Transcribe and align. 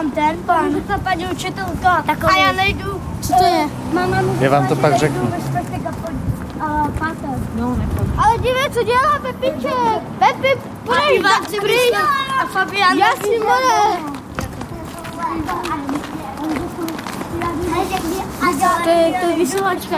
tam 0.00 0.10
ten 0.10 0.36
pan. 0.46 0.74
Ta 0.88 0.98
paní 0.98 1.26
učitelka. 1.26 2.02
Takový. 2.06 2.32
A 2.32 2.38
já 2.38 2.52
nejdu. 2.52 3.02
Co 3.20 3.32
to 3.34 3.44
je? 3.44 3.68
Mama 3.92 4.22
mu 4.22 4.36
Já 4.40 4.50
vám 4.50 4.66
to 4.66 4.76
pak 4.76 4.96
řeknu. 4.96 5.26
ve 5.30 5.40
čtvrtek 5.40 5.86
a 5.86 5.92
po- 5.92 6.64
a 6.64 6.88
pátek. 6.98 7.40
No, 7.54 7.76
Ale 8.18 8.38
dívej, 8.38 8.70
co 8.70 8.82
dělá 8.82 9.18
Pepiček. 9.22 9.72
Pepi, 10.18 10.60
půjdeš 10.84 11.22
za 11.22 11.60
pryč. 11.60 11.92
A 12.42 12.46
Fabian. 12.46 12.98
Jasně, 12.98 13.38
more. 13.38 14.10
To 18.84 18.88
je, 18.90 19.14
to 19.20 19.26
je 19.30 19.36
vysílačka, 19.36 19.96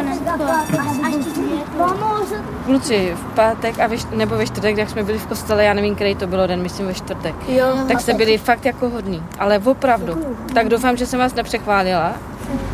Kluci, 2.67 3.13
v 3.17 3.35
pátek 3.35 3.81
a 3.81 3.87
ve, 3.87 3.97
nebo 4.17 4.37
ve 4.37 4.47
čtvrtek, 4.47 4.77
jak 4.77 4.91
jsme 4.91 5.03
byli 5.03 5.19
v 5.19 5.27
kostele, 5.27 5.65
já 5.65 5.75
nevím, 5.75 5.95
který 5.95 6.15
to 6.15 6.27
bylo 6.27 6.47
den, 6.47 6.63
myslím 6.63 6.87
ve 6.87 6.95
čtvrtek, 6.95 7.35
Jo. 7.49 7.67
tak 7.89 8.01
jste 8.01 8.15
byli 8.15 8.39
fakt 8.39 8.65
jako 8.65 8.89
hodní, 8.89 9.23
ale 9.39 9.59
opravdu. 9.59 10.37
Tak 10.55 10.69
doufám, 10.69 10.97
že 10.97 11.07
jsem 11.07 11.19
vás 11.21 11.35
nepřechválila. 11.35 12.13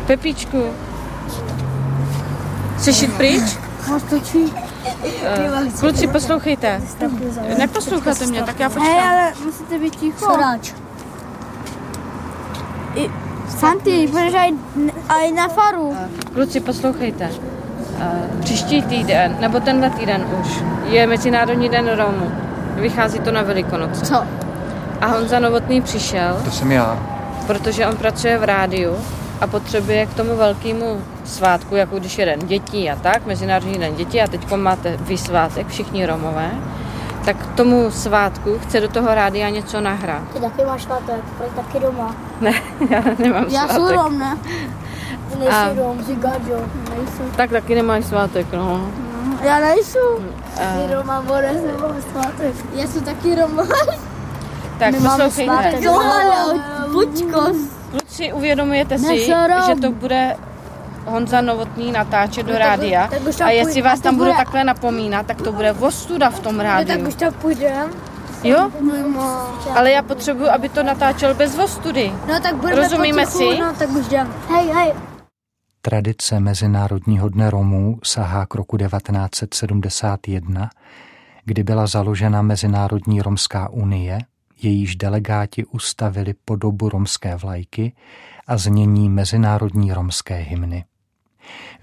Pepíčku, 0.07 0.63
chceš 2.77 3.01
jít 3.01 3.13
pryč? 3.13 3.43
Eh, 5.23 5.79
Kluci, 5.79 6.07
poslouchejte. 6.07 6.81
Neposloucháte 7.57 8.25
mě, 8.25 8.43
tak 8.43 8.59
já 8.59 8.67
Hej, 8.67 8.77
počkám. 8.77 9.09
ale 9.09 9.33
musíte 9.45 9.79
být 9.79 9.95
ticho. 9.95 10.25
Soráč. 10.25 10.73
Santi, 13.59 14.07
budeš 14.07 14.33
aj, 14.33 14.51
aj 15.09 15.31
na 15.31 15.47
faru. 15.47 15.97
Kluci, 16.33 16.59
poslouchejte. 16.59 17.29
Eh, 18.01 18.41
Příští 18.43 18.81
týden, 18.81 19.35
nebo 19.39 19.59
tenhle 19.59 19.89
týden 19.89 20.25
už, 20.41 20.63
je 20.89 21.07
Mezinárodní 21.07 21.69
den 21.69 21.89
Romů. 21.95 22.31
Vychází 22.75 23.19
to 23.19 23.31
na 23.31 23.41
Velikonoce. 23.41 24.05
Co? 24.05 24.23
A 25.01 25.05
Honza 25.07 25.39
Novotný 25.39 25.81
přišel, 25.81 26.41
To 26.45 26.51
jsem 26.51 26.71
já. 26.71 26.99
protože 27.47 27.87
on 27.87 27.95
pracuje 27.95 28.37
v 28.37 28.43
rádiu 28.43 28.95
a 29.41 29.47
potřebuje 29.47 30.05
k 30.05 30.13
tomu 30.13 30.35
velkému 30.35 31.01
svátku, 31.25 31.75
jako 31.75 31.99
když 31.99 32.17
je 32.17 32.25
den 32.25 32.39
dětí 32.47 32.91
a 32.91 32.95
tak, 32.95 33.25
Mezinárodní 33.25 33.77
den 33.77 33.95
dětí 33.95 34.21
a 34.21 34.27
teď 34.27 34.51
máte 34.55 34.97
vy 34.97 35.17
svátek, 35.17 35.67
všichni 35.67 36.05
Romové, 36.05 36.51
tak 37.25 37.35
k 37.37 37.55
tomu 37.55 37.91
svátku 37.91 38.59
chce 38.59 38.79
do 38.81 38.87
toho 38.87 39.15
rádia 39.15 39.49
něco 39.49 39.81
nahrát. 39.81 40.21
Ty 40.33 40.39
taky 40.39 40.65
máš 40.65 40.83
svátek, 40.83 41.15
proč 41.37 41.49
taky 41.55 41.79
doma? 41.79 42.15
Ne, 42.41 42.51
já 42.89 43.03
nemám 43.19 43.45
Já 43.49 43.67
svátek. 43.67 43.71
jsem 43.87 43.87
Rom, 43.95 44.19
ne? 44.19 44.37
A-. 45.51 45.69
Tak 47.35 47.49
taky 47.49 47.75
nemáš 47.75 48.05
svátek, 48.05 48.47
no. 48.53 48.89
Já 49.43 49.59
nejsou. 49.59 50.19
Ty 50.55 50.93
Roma 50.93 51.23
nemá 51.41 51.95
svátek. 52.11 52.55
Já 52.73 52.87
jsem 52.87 53.03
taky 53.03 53.35
Rom. 53.35 53.67
Tak 54.79 54.95
poslouchejte. 54.95 55.79
Buďko. 56.91 57.41
Kluci, 57.91 58.33
uvědomujete 58.33 58.97
si, 58.97 59.25
že 59.25 59.75
to 59.81 59.91
bude 59.91 60.35
Honza 61.05 61.41
Novotný 61.41 61.91
natáčet 61.91 62.45
do 62.45 62.51
tak- 62.53 62.61
rádia 62.61 63.07
tak 63.07 63.41
a 63.47 63.49
jestli 63.49 63.81
vás 63.81 63.99
a 63.99 64.03
tam 64.03 64.15
budu 64.15 64.25
bude- 64.25 64.37
takhle 64.37 64.63
napomínat, 64.63 65.25
tak 65.25 65.41
to 65.41 65.51
bude 65.51 65.71
ostuda 65.71 66.29
v 66.29 66.39
tom 66.39 66.57
Tak 66.57 66.65
rádiu. 66.65 67.07
už 67.07 67.15
tam 67.15 67.33
půjdem. 67.33 67.89
Jo? 68.43 68.71
Ale 69.75 69.91
já 69.91 70.01
potřebuji, 70.03 70.49
aby 70.49 70.69
to 70.69 70.83
natáčel 70.83 71.33
bez 71.33 71.59
ostudy. 71.59 72.13
No 72.27 72.39
tak 72.39 72.55
budeme 72.55 72.81
Rozumíme 72.81 73.25
potichu, 73.25 73.51
si? 73.51 73.59
No 73.59 73.73
tak 73.79 73.89
už 73.89 74.05
jdem. 74.05 74.33
Hej, 74.49 74.67
hej. 74.73 74.93
Tradice 75.81 76.39
Mezinárodního 76.39 77.29
dne 77.29 77.49
Romů 77.49 77.99
sahá 78.03 78.45
k 78.45 78.55
roku 78.55 78.77
1971, 78.77 80.69
kdy 81.45 81.63
byla 81.63 81.87
založena 81.87 82.41
Mezinárodní 82.41 83.21
romská 83.21 83.69
unie, 83.69 84.19
jejíž 84.61 84.95
delegáti 84.95 85.65
ustavili 85.65 86.33
podobu 86.45 86.89
romské 86.89 87.35
vlajky 87.35 87.93
a 88.47 88.57
znění 88.57 89.09
Mezinárodní 89.09 89.93
romské 89.93 90.35
hymny. 90.35 90.85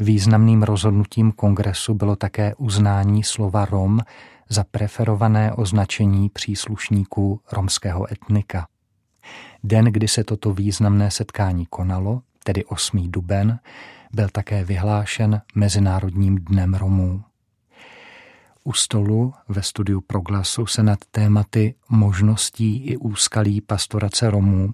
Významným 0.00 0.62
rozhodnutím 0.62 1.32
kongresu 1.32 1.94
bylo 1.94 2.16
také 2.16 2.54
uznání 2.54 3.22
slova 3.24 3.64
Rom 3.64 4.00
za 4.48 4.64
preferované 4.70 5.52
označení 5.52 6.28
příslušníků 6.28 7.40
romského 7.52 8.12
etnika. 8.12 8.66
Den, 9.64 9.84
kdy 9.84 10.08
se 10.08 10.24
toto 10.24 10.52
významné 10.52 11.10
setkání 11.10 11.66
konalo, 11.66 12.22
tedy 12.46 12.64
8. 12.64 13.10
duben, 13.10 13.58
byl 14.12 14.28
také 14.28 14.64
vyhlášen 14.64 15.42
Mezinárodním 15.54 16.36
dnem 16.38 16.74
Romů. 16.74 17.22
U 18.64 18.72
stolu 18.72 19.34
ve 19.48 19.62
studiu 19.62 20.00
Proglasu 20.00 20.66
se 20.66 20.82
nad 20.82 20.98
tématy 21.10 21.74
možností 21.88 22.76
i 22.76 22.96
úskalí 22.96 23.60
pastorace 23.60 24.30
Romů 24.30 24.72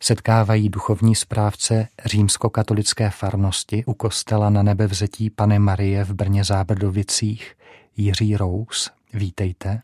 setkávají 0.00 0.68
duchovní 0.68 1.14
správce 1.14 1.88
římskokatolické 2.04 3.10
farnosti 3.10 3.84
u 3.84 3.94
kostela 3.94 4.50
na 4.50 4.62
nebevzetí 4.62 5.30
Pany 5.30 5.58
Marie 5.58 6.04
v 6.04 6.14
Brně 6.14 6.44
Zábrdovicích 6.44 7.54
Jiří 7.96 8.36
Rous. 8.36 8.90
Vítejte 9.14 9.82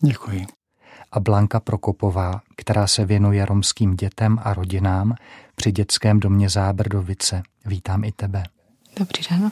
Děkuji. 0.00 0.46
a 1.12 1.20
Blanka 1.20 1.60
Prokopová, 1.60 2.40
která 2.56 2.86
se 2.86 3.04
věnuje 3.04 3.46
romským 3.46 3.96
dětem 3.96 4.38
a 4.42 4.54
rodinám 4.54 5.14
při 5.54 5.72
dětském 5.72 6.20
domě 6.20 6.48
Zábrdovice. 6.48 7.42
Vítám 7.66 8.04
i 8.04 8.12
tebe. 8.12 8.42
Dobrý 8.98 9.22
den. 9.30 9.50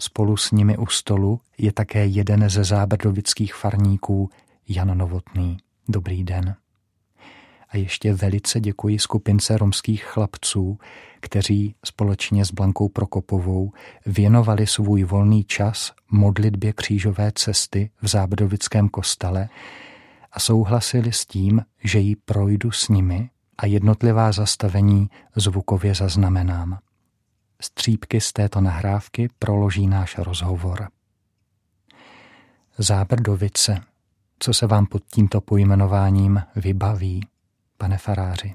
Spolu 0.00 0.36
s 0.36 0.50
nimi 0.50 0.76
u 0.76 0.86
stolu 0.86 1.40
je 1.58 1.72
také 1.72 2.06
jeden 2.06 2.48
ze 2.48 2.64
zábrdovických 2.64 3.54
farníků, 3.54 4.30
Jan 4.68 4.98
Novotný. 4.98 5.56
Dobrý 5.88 6.24
den. 6.24 6.56
A 7.68 7.76
ještě 7.76 8.14
velice 8.14 8.60
děkuji 8.60 8.98
skupince 8.98 9.58
romských 9.58 10.04
chlapců, 10.04 10.78
kteří 11.20 11.74
společně 11.84 12.44
s 12.44 12.52
Blankou 12.52 12.88
Prokopovou 12.88 13.72
věnovali 14.06 14.66
svůj 14.66 15.04
volný 15.04 15.44
čas 15.44 15.92
modlitbě 16.10 16.72
křížové 16.72 17.32
cesty 17.34 17.90
v 18.02 18.08
zábrdovickém 18.08 18.88
kostele 18.88 19.48
a 20.32 20.40
souhlasili 20.40 21.12
s 21.12 21.26
tím, 21.26 21.62
že 21.84 21.98
ji 21.98 22.16
projdu 22.16 22.70
s 22.70 22.88
nimi 22.88 23.30
a 23.58 23.66
jednotlivá 23.66 24.32
zastavení 24.32 25.10
zvukově 25.36 25.94
zaznamenám. 25.94 26.78
Střípky 27.60 28.20
z 28.20 28.32
této 28.32 28.60
nahrávky 28.60 29.28
proloží 29.38 29.86
náš 29.86 30.18
rozhovor. 30.18 30.88
Zábrdovice. 32.78 33.80
Co 34.38 34.54
se 34.54 34.66
vám 34.66 34.86
pod 34.86 35.02
tímto 35.14 35.40
pojmenováním 35.40 36.42
vybaví, 36.56 37.26
pane 37.78 37.98
faráři? 37.98 38.52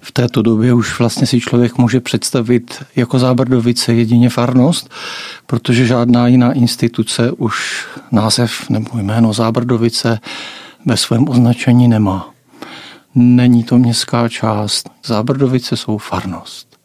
V 0.00 0.12
této 0.12 0.42
době 0.42 0.74
už 0.74 0.98
vlastně 0.98 1.26
si 1.26 1.40
člověk 1.40 1.78
může 1.78 2.00
představit 2.00 2.82
jako 2.96 3.18
Zábrdovice 3.18 3.94
jedině 3.94 4.30
farnost, 4.30 4.90
protože 5.46 5.86
žádná 5.86 6.26
jiná 6.26 6.52
instituce 6.52 7.32
už 7.32 7.86
název 8.12 8.70
nebo 8.70 8.98
jméno 8.98 9.32
Zábrdovice 9.32 10.20
ve 10.86 10.96
svém 10.96 11.28
označení 11.28 11.88
nemá. 11.88 12.37
Není 13.20 13.64
to 13.64 13.78
městská 13.78 14.28
část. 14.28 14.90
Zábrdovice 15.04 15.76
jsou 15.76 15.98
farnost. 15.98 16.78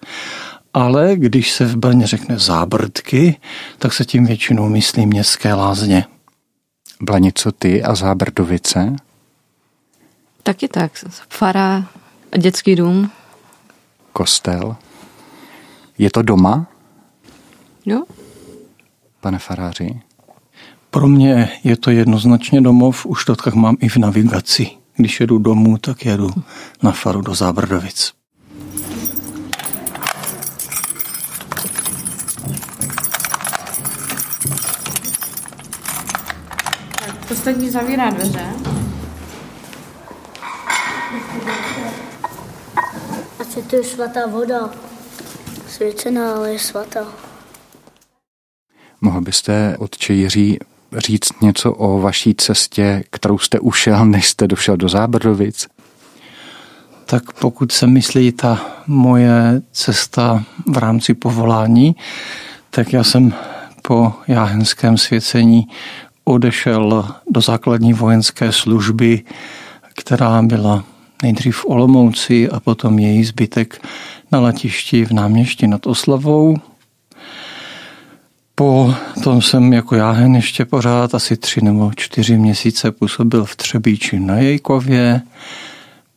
Ale 0.74 1.16
když 1.16 1.52
se 1.52 1.66
v 1.66 1.76
Brně 1.76 2.08
řekne 2.08 2.40
zábrdky, 2.40 3.38
tak 3.80 3.94
se 3.94 4.06
tím 4.06 4.26
většinou 4.26 4.70
myslí 4.70 5.06
městské 5.06 5.54
lázně. 5.54 6.06
Byla 7.02 7.20
něco 7.20 7.52
ty 7.52 7.84
a 7.84 7.96
Zábrdovice? 7.96 8.96
Taky 10.44 10.68
tak. 10.68 10.92
Fara, 11.30 11.88
dětský 12.38 12.76
dům. 12.76 13.12
Kostel? 14.14 14.76
Je 15.98 16.12
to 16.12 16.22
doma, 16.22 16.68
Jo? 17.86 18.04
pane 19.22 19.40
faráři? 19.40 20.00
Pro 20.90 21.08
mě 21.08 21.50
je 21.64 21.78
to 21.78 21.92
jednoznačně 21.92 22.62
domov, 22.62 23.06
už 23.06 23.26
to 23.26 23.36
tak 23.36 23.54
mám 23.54 23.78
i 23.80 23.90
v 23.90 23.98
navigaci. 23.98 24.83
Když 24.96 25.20
jedu 25.20 25.38
domů, 25.38 25.78
tak 25.78 26.06
jedu 26.06 26.30
na 26.84 26.92
faru 26.92 27.22
do 27.22 27.36
Zábrdovic. 27.36 28.14
Ostatní 37.32 37.70
zavírá 37.70 38.10
dveře. 38.10 38.46
A 43.40 43.46
co 43.50 43.62
to 43.62 43.76
je 43.76 43.84
svatá 43.84 44.28
voda? 44.28 44.70
Svěcená, 45.68 46.36
ale 46.36 46.52
je 46.54 46.60
svatá. 46.60 47.08
Mohl 49.02 49.22
byste, 49.22 49.76
otče 49.80 50.14
Jiří, 50.14 50.60
říct 50.98 51.42
něco 51.42 51.74
o 51.74 52.00
vaší 52.00 52.36
cestě, 52.36 53.04
kterou 53.10 53.38
jste 53.38 53.60
ušel, 53.60 54.06
než 54.06 54.28
jste 54.28 54.48
došel 54.48 54.78
do 54.78 54.90
Zábrdovic? 54.90 55.68
Tak 57.06 57.34
pokud 57.34 57.72
se 57.72 57.88
myslí 57.88 58.32
ta 58.32 58.62
moje 58.88 59.62
cesta 59.72 60.44
v 60.68 60.78
rámci 60.78 61.14
povolání, 61.14 61.96
tak 62.70 62.94
já 62.94 63.04
jsem 63.04 63.34
po 63.82 64.14
jáhenském 64.28 64.98
svěcení 64.98 65.68
odešel 66.24 67.16
do 67.30 67.42
základní 67.42 67.94
vojenské 67.94 68.52
služby, 68.52 69.22
která 69.96 70.42
byla 70.42 70.84
nejdřív 71.24 71.58
v 71.58 71.66
Olomouci 71.66 72.50
a 72.50 72.60
potom 72.60 73.00
její 73.00 73.24
zbytek 73.24 73.88
na 74.32 74.40
letišti 74.40 75.06
v 75.06 75.12
náměšti 75.12 75.68
nad 75.68 75.88
Oslavou. 75.88 76.58
Po 78.56 78.96
tom 79.24 79.42
jsem 79.42 79.74
jako 79.74 79.96
jáhen 79.96 80.36
ještě 80.36 80.66
pořád 80.66 81.16
asi 81.16 81.38
tři 81.38 81.62
nebo 81.62 81.92
čtyři 81.96 82.38
měsíce 82.38 82.92
působil 82.92 83.46
v 83.46 83.56
Třebíči 83.56 84.20
na 84.20 84.38
Jejkově. 84.38 85.22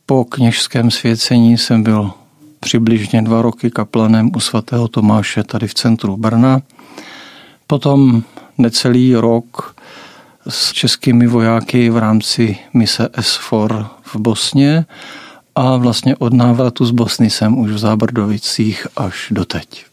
Po 0.05 0.25
kněžském 0.25 0.91
svěcení 0.91 1.57
jsem 1.57 1.83
byl 1.83 2.11
přibližně 2.59 3.21
dva 3.21 3.41
roky 3.41 3.71
kaplanem 3.71 4.31
u 4.35 4.39
svatého 4.39 4.87
Tomáše 4.87 5.43
tady 5.43 5.67
v 5.67 5.73
centru 5.73 6.17
Brna. 6.17 6.61
Potom 7.67 8.23
necelý 8.57 9.15
rok 9.15 9.75
s 10.49 10.73
českými 10.73 11.27
vojáky 11.27 11.89
v 11.89 11.97
rámci 11.97 12.57
mise 12.73 13.05
S4 13.05 13.87
v 14.03 14.15
Bosně 14.15 14.85
a 15.55 15.77
vlastně 15.77 16.15
od 16.15 16.33
návratu 16.33 16.85
z 16.85 16.91
Bosny 16.91 17.29
jsem 17.29 17.57
už 17.57 17.71
v 17.71 17.77
Zábrdovicích 17.77 18.87
až 18.97 19.27
doteď. 19.31 19.86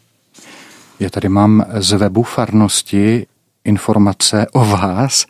Já 1.01 1.11
tady 1.11 1.29
mám 1.29 1.65
z 1.75 1.93
webu 1.93 2.23
farnosti 2.23 3.27
informace 3.65 4.47
o 4.53 4.65
vás. 4.65 5.27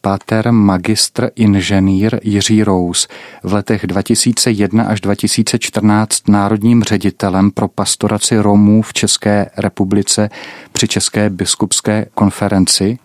Páter 0.00 0.52
magistr 0.52 1.30
inženýr 1.36 2.18
Jiří 2.22 2.64
Rous 2.64 3.08
v 3.42 3.52
letech 3.52 3.86
2001 3.86 4.84
až 4.84 5.00
2014 5.00 6.28
národním 6.28 6.82
ředitelem 6.82 7.50
pro 7.50 7.68
pastoraci 7.68 8.38
Romů 8.38 8.82
v 8.82 8.92
České 8.92 9.50
republice 9.56 10.30
při 10.72 10.88
České 10.88 11.30
biskupské 11.30 12.06
konferenci. 12.14 12.98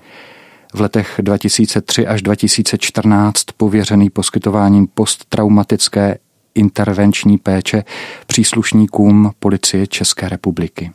V 0.73 0.81
letech 0.81 1.19
2003 1.21 2.07
až 2.07 2.21
2014 2.21 3.43
pověřený 3.57 4.09
poskytováním 4.09 4.87
posttraumatické 4.87 6.17
intervenční 6.55 7.37
péče 7.37 7.83
příslušníkům 8.27 9.31
policie 9.39 9.87
České 9.87 10.29
republiky. 10.29 10.91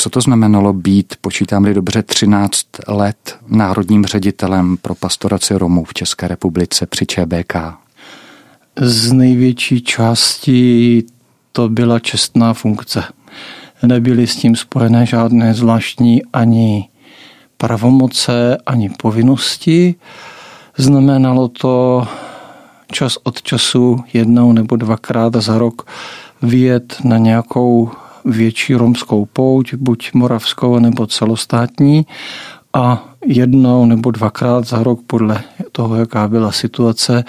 Co 0.00 0.10
to 0.10 0.20
znamenalo 0.20 0.72
být, 0.72 1.14
počítám-li 1.20 1.74
dobře, 1.74 2.02
13 2.02 2.66
let 2.88 3.36
národním 3.48 4.04
ředitelem 4.04 4.76
pro 4.76 4.94
pastoraci 4.94 5.54
Romů 5.54 5.84
v 5.84 5.94
České 5.94 6.28
republice 6.28 6.86
při 6.86 7.06
ČBK? 7.06 7.54
Z 8.80 9.12
největší 9.12 9.80
části 9.82 11.02
to 11.52 11.68
byla 11.68 11.98
čestná 11.98 12.54
funkce. 12.54 13.04
Nebyly 13.82 14.26
s 14.26 14.36
tím 14.36 14.56
spojené 14.56 15.06
žádné 15.06 15.54
zvláštní 15.54 16.22
ani 16.32 16.88
pravomoce, 17.56 18.58
ani 18.66 18.90
povinnosti. 18.90 19.94
Znamenalo 20.76 21.48
to 21.48 22.06
čas 22.92 23.18
od 23.22 23.42
času 23.42 24.04
jednou 24.12 24.52
nebo 24.52 24.76
dvakrát 24.76 25.34
za 25.34 25.58
rok 25.58 25.86
vyjet 26.42 26.96
na 27.04 27.18
nějakou 27.18 27.90
větší 28.24 28.74
romskou 28.74 29.24
pouť, 29.24 29.74
buď 29.74 30.10
moravskou 30.14 30.78
nebo 30.78 31.06
celostátní 31.06 32.06
a 32.72 33.04
jednou 33.26 33.86
nebo 33.86 34.10
dvakrát 34.10 34.66
za 34.66 34.82
rok 34.82 35.00
podle 35.06 35.42
toho, 35.72 35.94
jaká 35.94 36.28
byla 36.28 36.52
situace, 36.52 37.24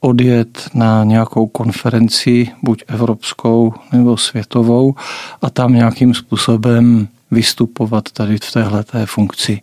odjet 0.00 0.68
na 0.74 1.04
nějakou 1.04 1.46
konferenci, 1.46 2.48
buď 2.62 2.84
evropskou 2.88 3.74
nebo 3.92 4.16
světovou 4.16 4.94
a 5.42 5.50
tam 5.50 5.72
nějakým 5.72 6.14
způsobem 6.14 7.08
vystupovat 7.30 8.10
tady 8.12 8.38
v 8.38 8.52
téhleté 8.52 9.06
funkci. 9.06 9.60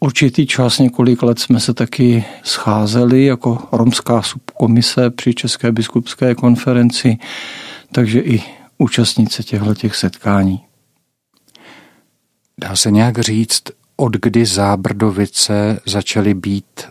Určitý 0.00 0.46
čas, 0.46 0.78
několik 0.78 1.22
let 1.22 1.38
jsme 1.38 1.60
se 1.60 1.74
taky 1.74 2.24
scházeli 2.42 3.24
jako 3.24 3.58
romská 3.72 4.22
subkomise 4.22 5.10
při 5.10 5.34
České 5.34 5.72
biskupské 5.72 6.34
konferenci, 6.34 7.18
takže 7.92 8.20
i 8.20 8.42
účastnice 8.78 9.42
těchto 9.42 9.74
těch 9.74 9.96
setkání. 9.96 10.60
Dá 12.60 12.76
se 12.76 12.90
nějak 12.90 13.18
říct, 13.18 13.62
od 13.96 14.12
kdy 14.16 14.46
Zábrdovice 14.46 15.80
začaly 15.86 16.34
být 16.34 16.82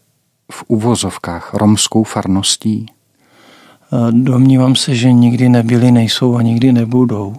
v 0.51 0.63
uvozovkách 0.67 1.53
romskou 1.53 2.03
farností? 2.03 2.85
Domnívám 4.11 4.75
se, 4.75 4.95
že 4.95 5.11
nikdy 5.11 5.49
nebyly, 5.49 5.91
nejsou 5.91 6.35
a 6.35 6.41
nikdy 6.41 6.71
nebudou 6.71 7.35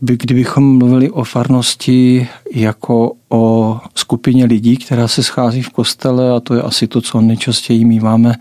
by, 0.00 0.16
kdybychom 0.16 0.78
mluvili 0.78 1.10
o 1.10 1.24
farnosti 1.24 2.28
jako 2.54 3.12
o 3.28 3.76
skupině 3.94 4.44
lidí, 4.44 4.76
která 4.76 5.08
se 5.08 5.22
schází 5.22 5.62
v 5.62 5.70
kostele 5.70 6.36
a 6.36 6.40
to 6.40 6.54
je 6.54 6.62
asi 6.62 6.86
to, 6.86 7.00
co 7.00 7.20
nejčastěji 7.20 7.84
míváme 7.84 8.34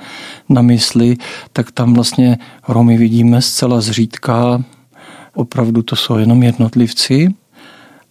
na 0.50 0.62
mysli, 0.62 1.18
tak 1.54 1.72
tam 1.72 1.94
vlastně 1.94 2.38
Romy 2.68 2.98
vidíme 2.98 3.42
zcela 3.42 3.82
zřídka. 3.82 4.64
Opravdu 5.36 5.82
to 5.82 5.96
jsou 5.96 6.18
jenom 6.18 6.44
jednotlivci, 6.44 7.34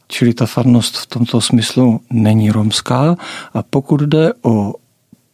čili 0.09 0.35
ta 0.35 0.47
farnost 0.47 0.97
v 0.97 1.07
tomto 1.07 1.41
smyslu 1.41 2.01
není 2.11 2.51
romská. 2.51 3.17
A 3.55 3.63
pokud 3.63 4.01
jde 4.01 4.33
o 4.43 4.75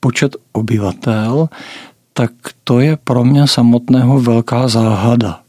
počet 0.00 0.36
obyvatel, 0.52 1.48
tak 2.12 2.32
to 2.64 2.80
je 2.80 2.96
pro 3.04 3.24
mě 3.24 3.46
samotného 3.46 4.20
velká 4.20 4.68
záhada 4.68 5.41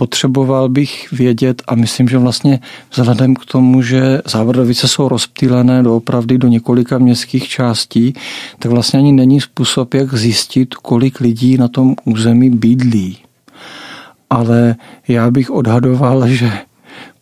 potřeboval 0.00 0.68
bych 0.68 1.12
vědět 1.12 1.62
a 1.66 1.74
myslím, 1.74 2.08
že 2.08 2.18
vlastně 2.18 2.60
vzhledem 2.90 3.34
k 3.34 3.44
tomu, 3.44 3.82
že 3.82 4.22
Závrdovice 4.26 4.88
jsou 4.88 5.08
rozptýlené 5.08 5.82
do 5.82 5.96
opravdy 5.96 6.38
do 6.38 6.48
několika 6.48 6.98
městských 6.98 7.48
částí, 7.48 8.14
tak 8.58 8.70
vlastně 8.70 8.98
ani 8.98 9.12
není 9.12 9.40
způsob, 9.40 9.94
jak 9.94 10.14
zjistit, 10.14 10.74
kolik 10.74 11.20
lidí 11.20 11.56
na 11.56 11.68
tom 11.68 11.94
území 12.04 12.50
bydlí. 12.50 13.18
Ale 14.30 14.76
já 15.08 15.30
bych 15.30 15.50
odhadoval, 15.50 16.28
že 16.40 16.52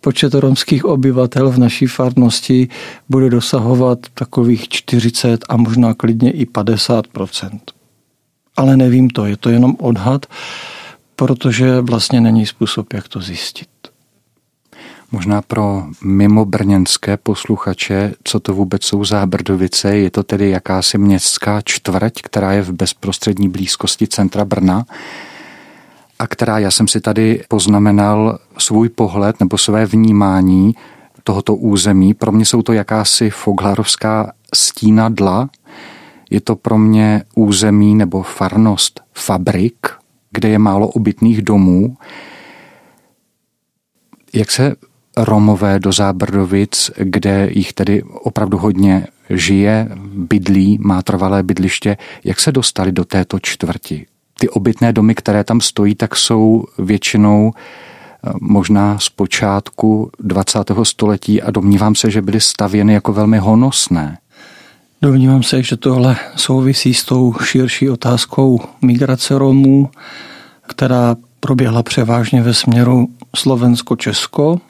počet 0.00 0.34
romských 0.34 0.84
obyvatel 0.84 1.50
v 1.50 1.58
naší 1.58 1.86
farnosti 1.86 2.68
bude 3.08 3.30
dosahovat 3.30 3.98
takových 4.14 4.68
40 4.68 5.44
a 5.48 5.56
možná 5.56 5.94
klidně 5.94 6.30
i 6.30 6.44
50% 6.44 7.60
Ale 8.56 8.76
nevím 8.76 9.10
to, 9.10 9.26
je 9.26 9.36
to 9.36 9.48
jenom 9.48 9.76
odhad 9.80 10.26
protože 11.16 11.80
vlastně 11.80 12.20
není 12.20 12.46
způsob, 12.46 12.92
jak 12.92 13.08
to 13.08 13.20
zjistit. 13.20 13.68
Možná 15.12 15.42
pro 15.42 15.84
mimo 16.04 16.44
brněnské 16.44 17.16
posluchače, 17.16 18.14
co 18.24 18.40
to 18.40 18.54
vůbec 18.54 18.84
jsou 18.84 19.04
Zábrdovice, 19.04 19.96
je 19.96 20.10
to 20.10 20.22
tedy 20.22 20.50
jakási 20.50 20.98
městská 20.98 21.60
čtvrť, 21.64 22.12
která 22.22 22.52
je 22.52 22.62
v 22.62 22.72
bezprostřední 22.72 23.48
blízkosti 23.48 24.06
centra 24.06 24.44
Brna 24.44 24.84
a 26.18 26.26
která, 26.26 26.58
já 26.58 26.70
jsem 26.70 26.88
si 26.88 27.00
tady 27.00 27.44
poznamenal 27.48 28.38
svůj 28.58 28.88
pohled 28.88 29.40
nebo 29.40 29.58
své 29.58 29.86
vnímání 29.86 30.74
tohoto 31.24 31.54
území. 31.54 32.14
Pro 32.14 32.32
mě 32.32 32.44
jsou 32.44 32.62
to 32.62 32.72
jakási 32.72 33.30
foglarovská 33.30 34.32
stínadla, 34.54 35.48
je 36.30 36.40
to 36.40 36.56
pro 36.56 36.78
mě 36.78 37.22
území 37.34 37.94
nebo 37.94 38.22
farnost 38.22 39.00
fabrik, 39.14 39.86
kde 40.36 40.48
je 40.48 40.58
málo 40.58 40.88
obytných 40.88 41.42
domů. 41.42 41.96
Jak 44.34 44.50
se 44.50 44.76
Romové 45.16 45.78
do 45.78 45.92
Zábrdovic, 45.92 46.90
kde 46.96 47.48
jich 47.52 47.72
tedy 47.72 48.02
opravdu 48.02 48.58
hodně 48.58 49.06
žije, 49.30 49.88
bydlí, 50.14 50.78
má 50.80 51.02
trvalé 51.02 51.42
bydliště, 51.42 51.96
jak 52.24 52.40
se 52.40 52.52
dostali 52.52 52.92
do 52.92 53.04
této 53.04 53.38
čtvrti? 53.40 54.06
Ty 54.38 54.48
obytné 54.48 54.92
domy, 54.92 55.14
které 55.14 55.44
tam 55.44 55.60
stojí, 55.60 55.94
tak 55.94 56.16
jsou 56.16 56.64
většinou 56.78 57.52
eh, 57.54 58.30
možná 58.40 58.98
z 58.98 59.08
počátku 59.08 60.10
20. 60.20 60.58
století 60.82 61.42
a 61.42 61.50
domnívám 61.50 61.94
se, 61.94 62.10
že 62.10 62.22
byly 62.22 62.40
stavěny 62.40 62.92
jako 62.92 63.12
velmi 63.12 63.38
honosné. 63.38 64.18
Domnívám 65.02 65.42
se, 65.42 65.62
že 65.62 65.76
tohle 65.76 66.16
souvisí 66.36 66.94
s 66.94 67.04
tou 67.04 67.34
širší 67.44 67.90
otázkou 67.90 68.60
migrace 68.82 69.38
Romů, 69.38 69.90
která 70.66 71.16
proběhla 71.40 71.82
převážně 71.82 72.42
ve 72.42 72.54
směru 72.54 73.08
Slovensko-Česko. 73.36 74.60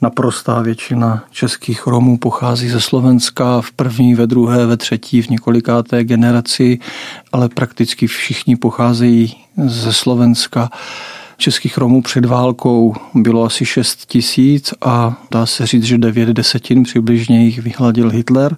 Naprostá 0.00 0.60
většina 0.62 1.24
českých 1.30 1.86
Romů 1.86 2.18
pochází 2.18 2.68
ze 2.68 2.80
Slovenska 2.80 3.60
v 3.60 3.70
první, 3.70 4.14
ve 4.14 4.26
druhé, 4.26 4.66
ve 4.66 4.76
třetí, 4.76 5.22
v 5.22 5.28
několikáté 5.28 6.04
generaci, 6.04 6.78
ale 7.32 7.48
prakticky 7.48 8.06
všichni 8.06 8.56
pocházejí 8.56 9.36
ze 9.66 9.92
Slovenska. 9.92 10.70
Českých 11.36 11.78
Romů 11.78 12.02
před 12.02 12.24
válkou 12.24 12.94
bylo 13.14 13.44
asi 13.44 13.66
6 13.66 14.06
tisíc 14.06 14.74
a 14.80 15.22
dá 15.30 15.46
se 15.46 15.66
říct, 15.66 15.84
že 15.84 15.98
9 15.98 16.28
desetin 16.28 16.82
přibližně 16.82 17.44
jich 17.44 17.58
vyhladil 17.58 18.10
Hitler. 18.10 18.56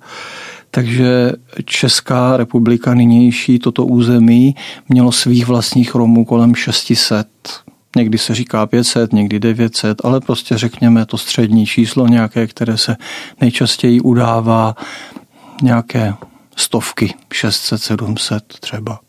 Takže 0.71 1.33
Česká 1.65 2.37
republika 2.37 2.95
nynější 2.95 3.59
toto 3.59 3.87
území 3.87 4.55
mělo 4.89 5.13
svých 5.13 5.47
vlastních 5.47 5.95
Romů 5.95 6.25
kolem 6.25 6.55
600. 6.55 7.29
Někdy 7.97 8.19
se 8.19 8.35
říká 8.35 8.67
500, 8.67 9.13
někdy 9.13 9.41
900, 9.41 10.05
ale 10.05 10.21
prostě 10.21 10.59
řekněme 10.59 11.07
to 11.07 11.19
střední 11.19 11.67
číslo 11.67 12.07
nějaké, 12.07 12.47
které 12.47 12.79
se 12.79 12.97
nejčastěji 13.41 14.01
udává 14.01 14.75
nějaké 15.63 16.15
stovky, 16.57 17.15
600, 17.33 17.83
700 17.83 18.45
třeba. 18.61 19.01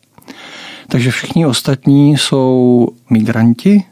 Takže 0.87 1.11
všichni 1.11 1.45
ostatní 1.45 2.17
jsou 2.17 2.87
migranti, 3.09 3.83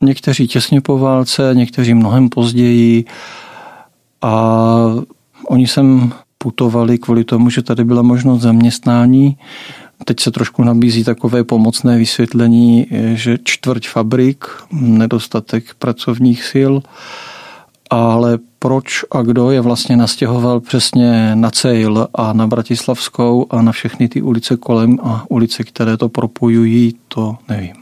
někteří 0.00 0.48
těsně 0.48 0.80
po 0.80 0.98
válce, 0.98 1.50
někteří 1.54 1.94
mnohem 1.94 2.28
později 2.28 3.04
a 4.22 4.64
oni 5.48 5.66
sem 5.66 6.12
putovali 6.48 6.98
kvůli 6.98 7.24
tomu, 7.24 7.50
že 7.50 7.62
tady 7.62 7.84
byla 7.84 8.02
možnost 8.02 8.40
zaměstnání. 8.40 9.36
Teď 10.04 10.20
se 10.20 10.30
trošku 10.30 10.64
nabízí 10.64 11.04
takové 11.04 11.44
pomocné 11.44 11.98
vysvětlení, 11.98 12.86
že 13.14 13.38
čtvrť 13.44 13.88
fabrik, 13.88 14.44
nedostatek 14.72 15.64
pracovních 15.78 16.44
sil, 16.52 16.72
ale 17.90 18.38
proč 18.58 19.04
a 19.10 19.22
kdo 19.22 19.50
je 19.50 19.60
vlastně 19.60 19.96
nastěhoval 19.96 20.60
přesně 20.60 21.36
na 21.36 21.50
Cejl 21.50 22.08
a 22.14 22.32
na 22.32 22.46
Bratislavskou 22.46 23.46
a 23.50 23.62
na 23.62 23.72
všechny 23.72 24.08
ty 24.08 24.22
ulice 24.22 24.56
kolem 24.56 24.98
a 25.02 25.24
ulice, 25.28 25.64
které 25.64 25.96
to 25.96 26.08
propojují, 26.08 26.94
to 27.08 27.36
nevím. 27.48 27.76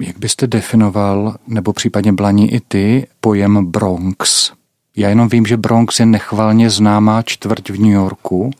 Jak 0.00 0.18
byste 0.18 0.46
definoval, 0.46 1.36
nebo 1.48 1.72
případně 1.72 2.12
Blaní 2.12 2.52
i 2.52 2.60
ty, 2.60 3.06
pojem 3.20 3.66
Bronx? 3.66 4.52
Já 4.96 5.08
jenom 5.08 5.28
vím, 5.28 5.46
že 5.46 5.56
Bronx 5.56 6.00
je 6.00 6.06
nechvalně 6.06 6.70
známá 6.70 7.22
čtvrť 7.22 7.70
v 7.70 7.78
New 7.78 7.92
Yorku, 7.92 8.50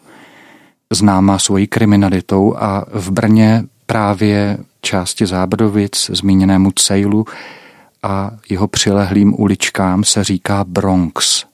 známá 0.92 1.38
svojí 1.38 1.66
kriminalitou 1.66 2.56
a 2.56 2.84
v 2.92 3.10
Brně 3.10 3.64
právě 3.86 4.58
části 4.80 5.26
Zábrovic, 5.26 6.10
zmíněnému 6.14 6.70
Cejlu 6.70 7.26
a 8.02 8.30
jeho 8.48 8.68
přilehlým 8.68 9.40
uličkám 9.40 10.04
se 10.04 10.24
říká 10.24 10.64
Bronx. 10.64 11.44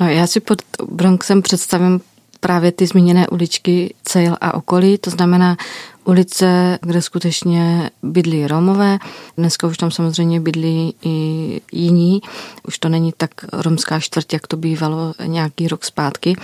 No 0.00 0.08
já 0.08 0.26
si 0.26 0.40
pod 0.40 0.62
Bronxem 0.90 1.42
představím 1.42 2.00
právě 2.42 2.72
ty 2.72 2.86
zmíněné 2.86 3.28
uličky 3.28 3.94
Cejl 4.04 4.36
a 4.40 4.54
okolí, 4.54 4.98
to 4.98 5.10
znamená 5.10 5.56
ulice, 6.04 6.78
kde 6.82 7.02
skutečně 7.02 7.90
bydlí 8.02 8.46
Romové. 8.46 8.98
Dneska 9.38 9.66
už 9.66 9.76
tam 9.76 9.90
samozřejmě 9.90 10.40
bydlí 10.40 10.94
i 11.02 11.60
jiní. 11.72 12.20
Už 12.68 12.78
to 12.78 12.88
není 12.88 13.12
tak 13.16 13.30
romská 13.52 14.00
čtvrť, 14.00 14.32
jak 14.32 14.46
to 14.46 14.56
bývalo 14.56 15.14
nějaký 15.26 15.68
rok 15.68 15.84
zpátky. 15.84 16.36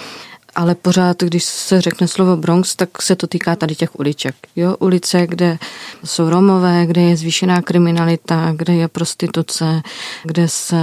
Ale 0.54 0.74
pořád, 0.74 1.22
když 1.22 1.44
se 1.44 1.80
řekne 1.80 2.08
slovo 2.08 2.36
Bronx, 2.36 2.76
tak 2.76 3.02
se 3.02 3.16
to 3.16 3.26
týká 3.26 3.56
tady 3.56 3.74
těch 3.74 4.00
uliček. 4.00 4.34
Jo? 4.56 4.76
Ulice, 4.78 5.26
kde 5.26 5.58
jsou 6.04 6.30
Romové, 6.30 6.86
kde 6.86 7.00
je 7.00 7.16
zvýšená 7.16 7.62
kriminalita, 7.62 8.52
kde 8.56 8.74
je 8.74 8.88
prostituce, 8.88 9.82
kde 10.24 10.48
se 10.48 10.76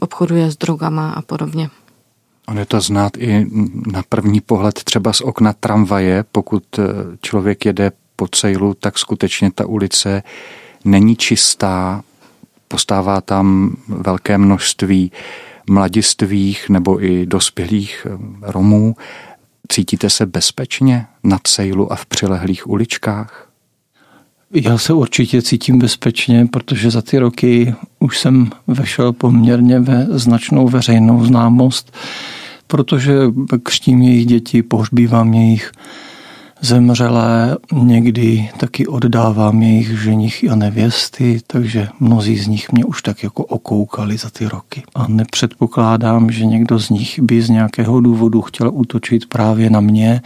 obchoduje 0.00 0.50
s 0.50 0.56
drogama 0.56 1.10
a 1.10 1.22
podobně. 1.22 1.70
On 2.48 2.58
je 2.58 2.66
to 2.66 2.80
znát 2.80 3.16
i 3.16 3.46
na 3.92 4.02
první 4.08 4.40
pohled 4.40 4.74
třeba 4.84 5.12
z 5.12 5.20
okna 5.20 5.52
tramvaje, 5.52 6.24
pokud 6.32 6.78
eh, 6.78 6.82
člověk 7.20 7.66
jede 7.66 7.92
po 8.16 8.28
cejlu, 8.28 8.74
tak 8.74 8.98
skutečně 8.98 9.50
ta 9.50 9.66
ulice 9.66 10.22
není 10.84 11.16
čistá, 11.16 12.02
postává 12.68 13.20
tam 13.20 13.76
velké 13.88 14.38
množství 14.38 15.12
mladistvých 15.70 16.68
nebo 16.68 17.04
i 17.04 17.26
dospělých 17.26 18.06
eh, 18.10 18.18
Romů. 18.40 18.96
Cítíte 19.68 20.10
se 20.10 20.26
bezpečně 20.26 21.06
na 21.24 21.38
cejlu 21.44 21.92
a 21.92 21.96
v 21.96 22.06
přilehlých 22.06 22.68
uličkách? 22.68 23.53
Já 24.56 24.78
se 24.78 24.92
určitě 24.92 25.42
cítím 25.42 25.78
bezpečně, 25.78 26.46
protože 26.46 26.90
za 26.90 27.02
ty 27.02 27.18
roky 27.18 27.74
už 27.98 28.18
jsem 28.18 28.50
vešel 28.66 29.12
poměrně 29.12 29.80
ve 29.80 30.06
značnou 30.10 30.68
veřejnou 30.68 31.24
známost, 31.24 31.92
protože 32.66 33.14
křtím 33.62 34.02
jejich 34.02 34.26
děti, 34.26 34.62
pohřbívám 34.62 35.34
jejich 35.34 35.72
zemřelé, 36.60 37.56
někdy 37.72 38.50
taky 38.56 38.86
oddávám 38.86 39.62
jejich 39.62 40.02
ženich 40.02 40.44
a 40.50 40.54
nevěsty, 40.54 41.40
takže 41.46 41.88
mnozí 42.00 42.38
z 42.38 42.46
nich 42.46 42.72
mě 42.72 42.84
už 42.84 43.02
tak 43.02 43.22
jako 43.22 43.44
okoukali 43.44 44.16
za 44.16 44.30
ty 44.30 44.46
roky. 44.46 44.82
A 44.94 45.06
nepředpokládám, 45.08 46.30
že 46.30 46.44
někdo 46.44 46.78
z 46.78 46.90
nich 46.90 47.20
by 47.20 47.42
z 47.42 47.48
nějakého 47.48 48.00
důvodu 48.00 48.42
chtěl 48.42 48.70
útočit 48.74 49.26
právě 49.26 49.70
na 49.70 49.80
mě, 49.80 50.20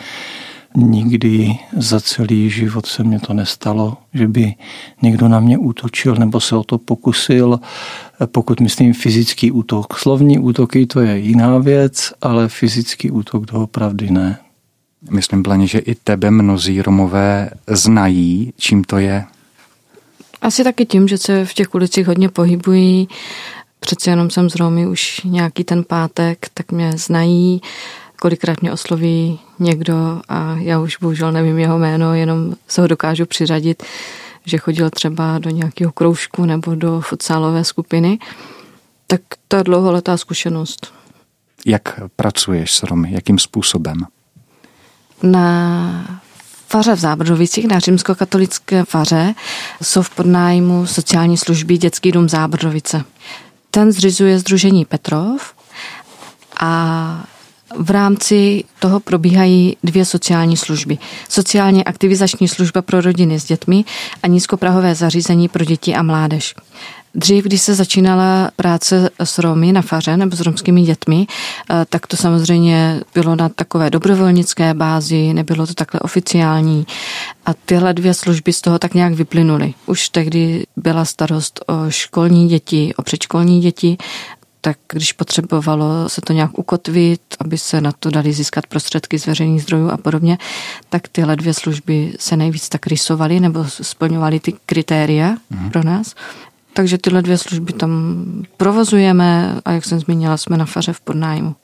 Nikdy 0.81 1.59
za 1.77 2.01
celý 2.01 2.51
život 2.51 2.87
se 2.87 3.05
mě 3.05 3.21
to 3.21 3.33
nestalo, 3.33 3.97
že 4.15 4.29
by 4.29 4.55
někdo 5.03 5.29
na 5.29 5.41
mě 5.41 5.59
útočil 5.59 6.15
nebo 6.15 6.41
se 6.41 6.57
o 6.57 6.65
to 6.65 6.79
pokusil. 6.79 7.61
Pokud 8.27 8.61
myslím 8.61 8.95
fyzický 8.95 9.51
útok. 9.51 9.99
Slovní 9.99 10.39
útoky 10.39 10.87
to 10.87 11.01
je 11.01 11.19
jiná 11.19 11.59
věc, 11.59 12.13
ale 12.21 12.49
fyzický 12.49 13.11
útok 13.11 13.47
doopravdy 13.47 14.11
ne. 14.11 14.39
Myslím, 15.11 15.43
Blaně, 15.43 15.67
že 15.67 15.79
i 15.79 15.95
tebe 15.95 16.31
mnozí 16.31 16.83
Romové 16.83 17.51
znají, 17.67 18.53
čím 18.57 18.85
to 18.85 18.99
je? 18.99 19.25
Asi 20.43 20.65
taky 20.65 20.87
tím, 20.87 21.09
že 21.09 21.19
se 21.19 21.45
v 21.45 21.55
těch 21.55 21.75
ulicích 21.75 22.07
hodně 22.07 22.29
pohybují. 22.29 23.09
Přece 23.81 24.11
jenom 24.11 24.31
jsem 24.31 24.51
z 24.51 24.57
Romy 24.57 24.87
už 24.87 25.21
nějaký 25.25 25.65
ten 25.65 25.85
pátek, 25.85 26.47
tak 26.55 26.73
mě 26.73 26.93
znají 26.97 27.61
kolikrát 28.21 28.63
mě 28.63 28.73
osloví 28.73 29.41
někdo 29.59 30.21
a 30.29 30.57
já 30.59 30.81
už 30.81 30.97
bohužel 30.97 31.33
nevím 31.33 31.59
jeho 31.59 31.79
jméno, 31.79 32.15
jenom 32.15 32.55
se 32.69 32.81
ho 32.81 32.87
dokážu 32.87 33.27
přiřadit, 33.27 33.83
že 34.45 34.59
chodil 34.59 34.91
třeba 34.91 35.39
do 35.39 35.51
nějakého 35.51 35.93
kroužku 35.93 36.45
nebo 36.45 36.75
do 36.75 37.01
futsálové 37.01 37.65
skupiny. 37.65 38.19
Tak 39.07 39.21
to 39.49 39.57
je 39.57 39.65
dlouholetá 39.65 40.17
zkušenost. 40.17 40.93
Jak 41.67 42.01
pracuješ 42.17 42.75
s 42.75 42.83
Romy? 42.83 43.13
Jakým 43.13 43.39
způsobem? 43.39 43.97
Na 45.23 46.21
faře 46.69 46.95
v 46.95 46.99
Zábrdovicích, 46.99 47.69
na 47.69 47.79
římskokatolické 47.79 48.85
faře, 48.85 49.35
jsou 49.83 50.03
v 50.03 50.11
podnájmu 50.11 50.87
sociální 50.87 51.37
služby 51.37 51.79
Dětský 51.79 52.13
dům 52.13 52.29
Zábrdovice. 52.29 53.05
Ten 53.71 53.93
zřizuje 53.93 54.39
Združení 54.39 54.85
Petrov 54.85 55.55
a 56.61 57.25
v 57.77 57.91
rámci 57.91 58.65
toho 58.79 59.01
probíhají 59.01 59.77
dvě 59.85 60.05
sociální 60.05 60.57
služby. 60.57 60.99
Sociálně 61.29 61.85
aktivizační 61.85 62.49
služba 62.49 62.83
pro 62.83 63.01
rodiny 63.01 63.41
s 63.41 63.45
dětmi 63.45 63.85
a 64.23 64.27
nízkoprahové 64.27 64.95
zařízení 64.95 65.49
pro 65.49 65.65
děti 65.65 65.95
a 65.95 66.03
mládež. 66.03 66.55
Dřív, 67.15 67.45
když 67.45 67.61
se 67.63 67.75
začínala 67.75 68.51
práce 68.57 69.11
s 69.25 69.39
Romy 69.39 69.73
na 69.73 69.83
faře 69.83 70.17
nebo 70.17 70.37
s 70.37 70.41
romskými 70.41 70.83
dětmi, 70.83 71.27
eh, 71.71 71.87
tak 71.89 72.07
to 72.07 72.17
samozřejmě 72.17 73.01
bylo 73.15 73.37
na 73.37 73.49
takové 73.49 73.91
dobrovolnické 73.91 74.75
bázi, 74.75 75.33
nebylo 75.35 75.67
to 75.67 75.75
takhle 75.75 76.01
oficiální. 76.01 76.87
A 77.47 77.55
tyhle 77.55 77.95
dvě 77.95 78.15
služby 78.15 78.53
z 78.53 78.61
toho 78.61 78.79
tak 78.79 78.95
nějak 78.95 79.15
vyplynuly. 79.15 79.75
Už 79.87 80.09
tehdy 80.09 80.67
byla 80.77 81.05
starost 81.05 81.61
o 81.67 81.91
školní 81.91 82.49
děti, 82.49 82.95
o 82.97 83.03
předškolní 83.03 83.61
děti 83.61 83.97
tak 84.69 84.79
když 84.93 85.13
potřebovalo 85.13 86.09
se 86.09 86.21
to 86.21 86.33
nějak 86.33 86.59
ukotvit, 86.59 87.21
aby 87.41 87.59
se 87.59 87.81
na 87.81 87.93
to 87.93 88.11
dali 88.11 88.33
získat 88.33 88.67
prostředky 88.67 89.19
z 89.19 89.27
veřejných 89.27 89.63
zdrojů 89.63 89.91
a 89.91 89.97
podobně, 89.97 90.39
tak 90.89 91.09
tyhle 91.09 91.37
dvě 91.37 91.55
služby 91.55 92.13
se 92.19 92.37
nejvíc 92.37 92.69
tak 92.69 92.87
rysovaly 92.87 93.41
nebo 93.41 93.65
splňovaly 93.65 94.41
ty 94.41 94.53
kritéria 94.67 95.37
mm. 95.51 95.71
pro 95.71 95.83
nás. 95.85 96.15
Takže 96.73 96.99
tyhle 96.99 97.23
dvě 97.23 97.39
služby 97.39 97.73
tam 97.73 98.25
provozujeme 98.57 99.61
a 99.65 99.73
jak 99.73 99.85
jsem 99.85 100.01
zmínila, 100.01 100.37
jsme 100.37 100.57
na 100.57 100.67
faře 100.67 100.93
v 100.93 101.01
podnájmu. 101.01 101.55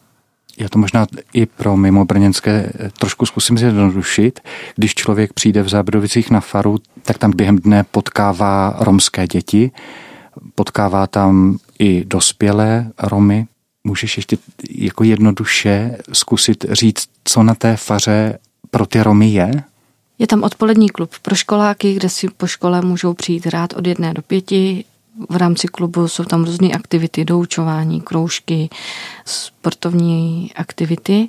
Já 0.59 0.69
to 0.69 0.79
možná 0.79 1.07
i 1.33 1.47
pro 1.47 1.77
mimo 1.77 2.05
brněnské 2.05 2.73
trošku 2.99 3.27
zkusím 3.27 3.59
zjednodušit. 3.59 4.41
Když 4.77 4.95
člověk 4.95 5.33
přijde 5.33 5.63
v 5.63 5.69
Zábrodovicích 5.69 6.31
na 6.31 6.41
faru, 6.41 6.79
tak 7.03 7.19
tam 7.19 7.33
během 7.37 7.59
dne 7.59 7.85
potkává 7.91 8.77
romské 8.79 9.27
děti, 9.27 9.71
potkává 10.55 11.07
tam 11.07 11.59
i 11.79 12.05
dospělé 12.05 12.91
Romy. 12.99 13.47
Můžeš 13.85 14.17
ještě 14.17 14.39
jako 14.71 15.05
jednoduše 15.05 15.99
zkusit 16.13 16.65
říct, 16.71 17.09
co 17.25 17.43
na 17.43 17.55
té 17.55 17.77
faře 17.77 18.39
pro 18.71 18.87
ty 18.87 19.03
Romy 19.03 19.31
je? 19.31 19.63
Je 20.19 20.27
tam 20.27 20.43
odpolední 20.43 20.89
klub 20.89 21.11
pro 21.23 21.35
školáky, 21.35 21.95
kde 21.95 22.09
si 22.09 22.29
po 22.29 22.47
škole 22.47 22.83
můžou 22.83 23.15
přijít 23.15 23.47
rád 23.47 23.73
od 23.73 23.87
jedné 23.87 24.15
do 24.15 24.23
pěti. 24.23 24.85
V 25.31 25.37
rámci 25.37 25.69
klubu 25.69 26.09
jsou 26.09 26.25
tam 26.25 26.45
různé 26.45 26.69
aktivity, 26.69 27.25
doučování, 27.25 28.01
kroužky, 28.01 28.69
sportovní 29.25 30.53
aktivity. 30.57 31.29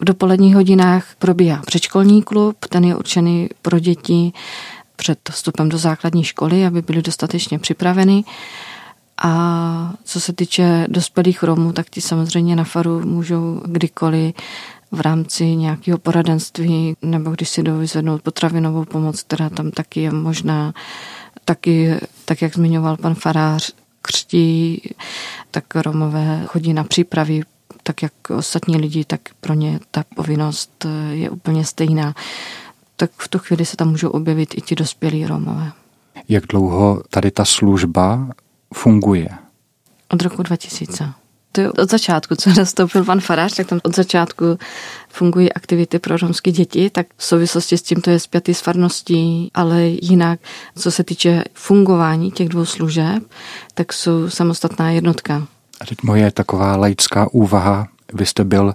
V 0.00 0.04
dopoledních 0.04 0.54
hodinách 0.54 1.14
probíhá 1.18 1.62
předškolní 1.66 2.22
klub, 2.22 2.56
ten 2.68 2.84
je 2.84 2.96
určený 2.96 3.48
pro 3.62 3.78
děti 3.78 4.32
před 5.00 5.18
vstupem 5.30 5.68
do 5.68 5.78
základní 5.78 6.24
školy, 6.24 6.66
aby 6.66 6.82
byly 6.82 7.02
dostatečně 7.02 7.58
připraveny. 7.58 8.24
A 9.22 9.92
co 10.04 10.20
se 10.20 10.32
týče 10.32 10.86
dospělých 10.88 11.42
Romů, 11.42 11.72
tak 11.72 11.90
ti 11.90 12.00
samozřejmě 12.00 12.56
na 12.56 12.64
faru 12.64 13.00
můžou 13.00 13.62
kdykoliv 13.64 14.34
v 14.90 15.00
rámci 15.00 15.56
nějakého 15.56 15.98
poradenství, 15.98 16.94
nebo 17.02 17.30
když 17.30 17.48
si 17.48 17.62
jdou 17.62 17.78
vyzvednout 17.78 18.22
potravinovou 18.22 18.84
pomoc, 18.84 19.22
která 19.22 19.50
tam 19.50 19.70
taky 19.70 20.00
je 20.00 20.12
možná, 20.12 20.72
taky, 21.44 21.94
tak 22.24 22.42
jak 22.42 22.54
zmiňoval 22.54 22.96
pan 22.96 23.14
farář, 23.14 23.72
křtí, 24.02 24.82
tak 25.50 25.64
Romové 25.74 26.42
chodí 26.46 26.72
na 26.72 26.84
přípravy, 26.84 27.40
tak 27.82 28.02
jak 28.02 28.12
ostatní 28.36 28.76
lidi, 28.76 29.04
tak 29.04 29.20
pro 29.40 29.54
ně 29.54 29.80
ta 29.90 30.04
povinnost 30.16 30.86
je 31.10 31.30
úplně 31.30 31.64
stejná 31.64 32.14
tak 33.00 33.10
v 33.16 33.28
tu 33.28 33.38
chvíli 33.38 33.66
se 33.66 33.76
tam 33.76 33.88
můžou 33.88 34.08
objevit 34.08 34.54
i 34.58 34.60
ti 34.60 34.74
dospělí 34.74 35.26
Romové. 35.26 35.72
Jak 36.28 36.46
dlouho 36.46 37.02
tady 37.10 37.30
ta 37.30 37.44
služba 37.44 38.28
funguje? 38.74 39.28
Od 40.08 40.22
roku 40.22 40.42
2000. 40.42 41.12
To 41.52 41.60
je 41.60 41.72
od 41.72 41.90
začátku, 41.90 42.34
co 42.34 42.50
nastoupil 42.50 43.04
pan 43.04 43.20
Farář, 43.20 43.54
tak 43.54 43.66
tam 43.66 43.80
od 43.82 43.96
začátku 43.96 44.44
fungují 45.08 45.52
aktivity 45.52 45.98
pro 45.98 46.16
romské 46.16 46.52
děti, 46.52 46.90
tak 46.90 47.06
v 47.16 47.24
souvislosti 47.24 47.78
s 47.78 47.82
tím 47.82 48.00
to 48.00 48.10
je 48.10 48.20
zpětý 48.20 48.54
s 48.54 48.60
farností, 48.60 49.50
ale 49.54 49.82
jinak, 49.82 50.40
co 50.78 50.90
se 50.90 51.04
týče 51.04 51.44
fungování 51.54 52.30
těch 52.30 52.48
dvou 52.48 52.64
služeb, 52.64 53.22
tak 53.74 53.92
jsou 53.92 54.30
samostatná 54.30 54.90
jednotka. 54.90 55.46
A 55.80 55.86
teď 55.86 56.02
moje 56.02 56.30
taková 56.30 56.76
laická 56.76 57.32
úvaha. 57.32 57.88
Vy 58.12 58.26
jste 58.26 58.44
byl 58.44 58.74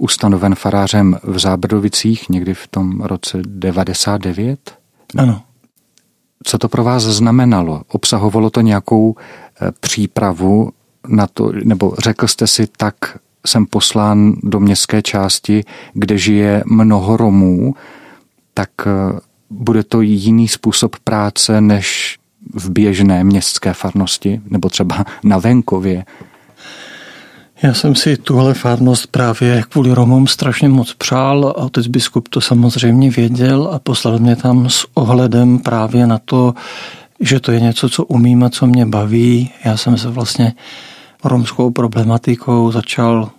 ustanoven 0.00 0.54
farářem 0.54 1.16
v 1.22 1.38
Zábrdovicích 1.38 2.28
někdy 2.28 2.54
v 2.54 2.66
tom 2.66 3.00
roce 3.00 3.38
99? 3.46 4.78
Ano. 5.16 5.42
Co 6.44 6.58
to 6.58 6.68
pro 6.68 6.84
vás 6.84 7.02
znamenalo? 7.02 7.82
Obsahovalo 7.88 8.50
to 8.50 8.60
nějakou 8.60 9.14
eh, 9.16 9.72
přípravu 9.80 10.70
na 11.08 11.26
to, 11.26 11.52
nebo 11.64 11.94
řekl 11.98 12.26
jste 12.26 12.46
si 12.46 12.66
tak, 12.76 12.94
jsem 13.46 13.66
poslán 13.66 14.32
do 14.42 14.60
městské 14.60 15.02
části, 15.02 15.64
kde 15.92 16.18
žije 16.18 16.62
mnoho 16.66 17.16
Romů, 17.16 17.74
tak 18.54 18.70
eh, 18.86 19.20
bude 19.50 19.82
to 19.82 20.00
jiný 20.00 20.48
způsob 20.48 20.96
práce 21.04 21.60
než 21.60 22.18
v 22.54 22.70
běžné 22.70 23.24
městské 23.24 23.72
farnosti, 23.72 24.40
nebo 24.50 24.68
třeba 24.68 25.04
na 25.24 25.38
venkově. 25.38 26.04
Já 27.62 27.74
jsem 27.74 27.94
si 27.94 28.16
tuhle 28.16 28.54
farnost 28.54 29.06
právě 29.06 29.62
kvůli 29.68 29.92
Romům 29.92 30.26
strašně 30.26 30.68
moc 30.68 30.94
přál 30.94 31.46
a 31.48 31.56
otec 31.56 31.86
biskup 31.86 32.28
to 32.28 32.40
samozřejmě 32.40 33.10
věděl 33.10 33.70
a 33.72 33.78
poslal 33.78 34.18
mě 34.18 34.36
tam 34.36 34.70
s 34.70 34.86
ohledem 34.94 35.58
právě 35.58 36.06
na 36.06 36.18
to, 36.24 36.54
že 37.20 37.40
to 37.40 37.52
je 37.52 37.60
něco, 37.60 37.88
co 37.88 38.04
umím 38.04 38.42
a 38.42 38.50
co 38.50 38.66
mě 38.66 38.86
baví. 38.86 39.50
Já 39.64 39.76
jsem 39.76 39.98
se 39.98 40.08
vlastně 40.08 40.52
romskou 41.24 41.70
problematikou 41.70 42.72
začal 42.72 43.30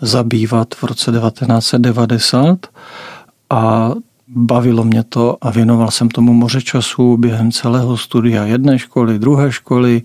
zabývat 0.00 0.74
v 0.74 0.84
roce 0.84 1.12
1990 1.12 2.66
a 3.50 3.92
bavilo 4.28 4.84
mě 4.84 5.02
to 5.02 5.36
a 5.40 5.50
věnoval 5.50 5.90
jsem 5.90 6.08
tomu 6.08 6.32
moře 6.32 6.62
času 6.62 7.16
během 7.16 7.52
celého 7.52 7.96
studia 7.96 8.44
jedné 8.44 8.78
školy, 8.78 9.18
druhé 9.18 9.52
školy. 9.52 10.02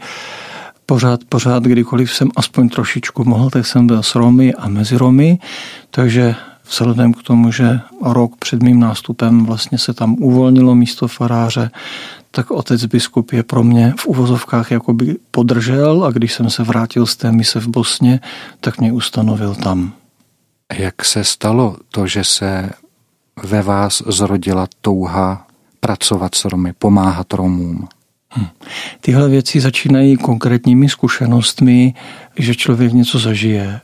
Pořád, 0.92 1.20
pořád, 1.30 1.64
kdykoliv 1.64 2.14
jsem 2.14 2.30
aspoň 2.36 2.70
trošičku 2.70 3.24
mohl, 3.24 3.50
tak 3.50 3.66
jsem 3.66 3.88
byl 3.88 4.04
s 4.04 4.16
Romy 4.16 4.54
a 4.54 4.68
mezi 4.68 4.98
Romy, 4.98 5.40
takže 5.92 6.36
vzhledem 6.70 7.14
k 7.14 7.24
tomu, 7.24 7.52
že 7.52 7.80
rok 8.02 8.36
před 8.36 8.64
mým 8.64 8.80
nástupem 8.80 9.46
vlastně 9.46 9.78
se 9.78 9.94
tam 9.94 10.16
uvolnilo 10.20 10.76
místo 10.76 11.08
faráře, 11.08 11.72
tak 12.32 12.52
otec 12.52 12.86
biskup 12.86 13.32
je 13.32 13.44
pro 13.44 13.64
mě 13.64 13.94
v 13.98 14.06
uvozovkách 14.06 14.72
jakoby 14.72 15.16
podržel 15.32 16.04
a 16.06 16.12
když 16.12 16.34
jsem 16.34 16.50
se 16.50 16.64
vrátil 16.64 17.06
z 17.06 17.16
té 17.16 17.32
mise 17.32 17.60
v 17.60 17.68
Bosně, 17.68 18.20
tak 18.60 18.80
mě 18.80 18.92
ustanovil 18.92 19.56
tam. 19.56 19.94
Jak 20.74 21.06
se 21.06 21.24
stalo 21.24 21.78
to, 21.90 22.08
že 22.08 22.24
se 22.24 22.70
ve 23.44 23.62
vás 23.62 24.04
zrodila 24.08 24.68
touha 24.82 25.48
pracovat 25.80 26.36
s 26.36 26.46
Romy, 26.46 26.74
pomáhat 26.74 27.34
Romům? 27.34 27.88
Hm. 28.36 28.46
Tyhle 29.02 29.30
věci 29.30 29.62
začínají 29.62 30.18
konkrétními 30.18 30.90
zkušenostmi, 30.90 31.94
že 32.38 32.56
člověk 32.56 32.94
něco 32.94 33.20
zažije, 33.20 33.82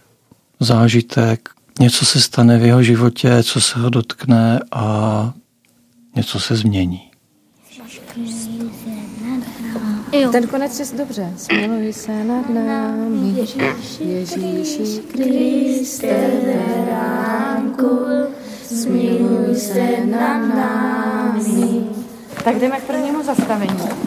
zážitek, 0.59 1.49
něco 1.79 2.05
se 2.05 2.21
stane 2.21 2.57
v 2.57 2.65
jeho 2.65 2.83
životě, 2.83 3.43
co 3.43 3.61
se 3.61 3.79
ho 3.79 3.89
dotkne 3.89 4.59
a 4.71 5.33
něco 6.15 6.39
se 6.39 6.55
změní. 6.55 7.01
Ten 10.31 10.47
konec 10.47 10.79
je 10.79 10.97
dobře. 10.97 11.33
Smiluj 11.37 11.93
se 11.93 12.23
nad 12.23 12.49
námi, 12.49 13.47
Ježíši 13.99 15.01
Kriste, 15.11 16.29
beránku, 16.45 17.99
smiluj 18.63 19.55
se 19.55 20.05
nad 20.05 20.37
námi. 20.37 21.83
Tak 22.43 22.59
jdeme 22.59 22.79
k 22.79 22.83
prvnímu 22.83 23.23
zastavení. 23.23 24.06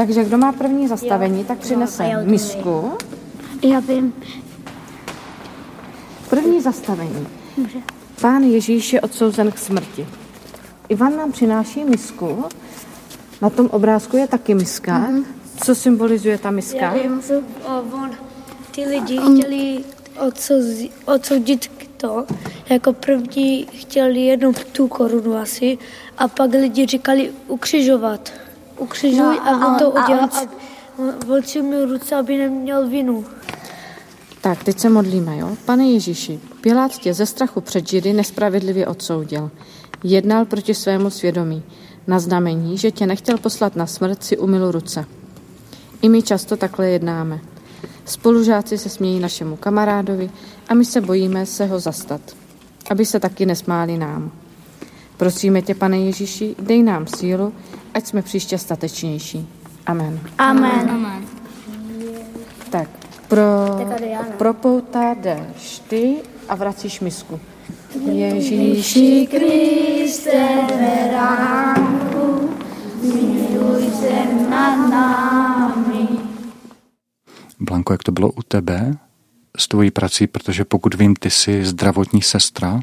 Takže 0.00 0.24
kdo 0.24 0.38
má 0.38 0.52
první 0.52 0.88
zastavení, 0.88 1.44
tak 1.44 1.58
přinese 1.58 2.24
misku. 2.24 2.92
Já 3.62 3.80
vím. 3.80 4.12
První 6.30 6.60
zastavení. 6.60 7.26
Pán 8.20 8.42
Ježíš 8.42 8.92
je 8.92 9.00
odsouzen 9.00 9.52
k 9.52 9.58
smrti. 9.58 10.06
Ivan 10.88 11.16
nám 11.16 11.32
přináší 11.32 11.84
misku. 11.84 12.44
Na 13.42 13.50
tom 13.50 13.66
obrázku 13.66 14.16
je 14.16 14.26
taky 14.26 14.54
miska. 14.54 14.98
Mm-hmm. 14.98 15.24
Co 15.64 15.74
symbolizuje 15.74 16.38
ta 16.38 16.50
miska? 16.50 16.78
Já 16.78 16.92
vím, 16.92 17.22
on, 17.66 18.10
ty 18.70 18.84
lidi 18.84 19.18
chtěli 19.18 19.84
odsoudit 21.04 21.70
to, 21.96 22.26
jako 22.68 22.92
první 22.92 23.66
chtěli 23.66 24.20
jednu 24.20 24.52
tu 24.72 24.88
korunu 24.88 25.36
asi 25.36 25.78
a 26.18 26.28
pak 26.28 26.50
lidi 26.50 26.86
říkali 26.86 27.30
ukřižovat. 27.48 28.32
Ukřižuj 28.80 29.36
no, 29.36 29.48
a, 29.48 29.66
on 29.66 29.78
to 29.78 29.98
a, 29.98 30.02
a 30.02 31.62
mi 31.62 31.84
ruce, 31.84 32.16
aby 32.16 32.36
neměl 32.36 32.88
vinu. 32.88 33.24
Tak, 34.40 34.64
teď 34.64 34.78
se 34.78 34.88
modlíme, 34.88 35.38
jo? 35.38 35.56
Pane 35.64 35.84
Ježíši, 35.84 36.40
Pilát 36.60 36.92
tě 36.92 37.14
ze 37.14 37.26
strachu 37.26 37.60
před 37.60 37.88
Židy 37.88 38.12
nespravedlivě 38.12 38.86
odsoudil. 38.86 39.50
Jednal 40.04 40.44
proti 40.44 40.74
svému 40.74 41.10
svědomí. 41.10 41.62
Na 42.06 42.18
znamení, 42.18 42.78
že 42.78 42.90
tě 42.90 43.06
nechtěl 43.06 43.38
poslat 43.38 43.76
na 43.76 43.86
smrt, 43.86 44.24
si 44.24 44.38
umyl 44.38 44.70
ruce. 44.70 45.04
I 46.02 46.08
my 46.08 46.22
často 46.22 46.56
takhle 46.56 46.90
jednáme. 46.90 47.40
Spolužáci 48.04 48.78
se 48.78 48.88
smějí 48.88 49.20
našemu 49.20 49.56
kamarádovi 49.56 50.30
a 50.68 50.74
my 50.74 50.84
se 50.84 51.00
bojíme 51.00 51.46
se 51.46 51.66
ho 51.66 51.80
zastat, 51.80 52.20
aby 52.90 53.06
se 53.06 53.20
taky 53.20 53.46
nesmáli 53.46 53.98
nám. 53.98 54.32
Prosíme 55.20 55.62
tě, 55.62 55.74
pane 55.74 55.98
Ježíši, 55.98 56.54
dej 56.58 56.82
nám 56.82 57.06
sílu, 57.06 57.52
ať 57.94 58.06
jsme 58.06 58.22
příště 58.22 58.58
statečnější. 58.58 59.48
Amen. 59.86 60.20
Amen. 60.38 60.90
Amen. 60.90 61.24
Tak, 62.70 62.88
pro, 63.28 63.42
propoutá 64.38 65.14
jdeš 65.14 65.78
ty 65.88 66.16
a 66.48 66.54
vracíš 66.54 67.00
misku. 67.00 67.40
Ježíši 68.12 69.28
Kriste, 69.30 70.48
beránku, 70.78 72.50
zmiluj 73.02 73.90
se 74.00 74.48
nad 74.50 74.90
námi. 74.90 76.08
Blanko, 77.60 77.92
jak 77.92 78.02
to 78.02 78.12
bylo 78.12 78.32
u 78.32 78.42
tebe 78.42 78.96
s 79.58 79.68
tvojí 79.68 79.90
prací, 79.90 80.26
protože 80.26 80.64
pokud 80.64 80.94
vím, 80.94 81.16
ty 81.16 81.30
jsi 81.30 81.64
zdravotní 81.64 82.22
sestra? 82.22 82.80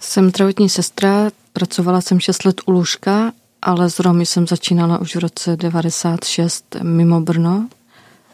Jsem 0.00 0.28
zdravotní 0.28 0.68
sestra, 0.68 1.30
pracovala 1.52 2.00
jsem 2.00 2.20
6 2.20 2.44
let 2.44 2.60
u 2.66 2.70
lůžka, 2.70 3.32
ale 3.62 3.90
s 3.90 3.98
Romy 3.98 4.26
jsem 4.26 4.46
začínala 4.46 4.98
už 4.98 5.16
v 5.16 5.18
roce 5.18 5.56
96 5.56 6.76
mimo 6.82 7.20
Brno, 7.20 7.68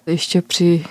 ještě 0.06 0.42
při 0.42 0.84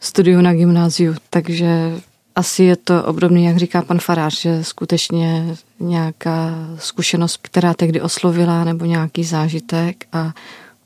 studiu 0.00 0.40
na 0.40 0.54
gymnáziu, 0.54 1.14
takže 1.30 2.00
asi 2.36 2.64
je 2.64 2.76
to 2.76 3.04
obdobný, 3.04 3.44
jak 3.44 3.56
říká 3.56 3.82
pan 3.82 3.98
Farář, 3.98 4.40
že 4.40 4.64
skutečně 4.64 5.56
nějaká 5.80 6.54
zkušenost, 6.78 7.38
která 7.42 7.74
tehdy 7.74 8.00
oslovila, 8.00 8.64
nebo 8.64 8.84
nějaký 8.84 9.24
zážitek. 9.24 10.04
A 10.12 10.32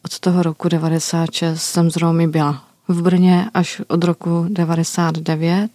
od 0.04 0.18
toho 0.18 0.42
roku 0.42 0.68
96 0.68 1.62
jsem 1.62 1.90
z 1.90 1.96
Romy 1.96 2.28
byla 2.28 2.64
v 2.88 3.02
Brně 3.02 3.50
až 3.54 3.80
od 3.88 4.04
roku 4.04 4.46
99, 4.48 5.70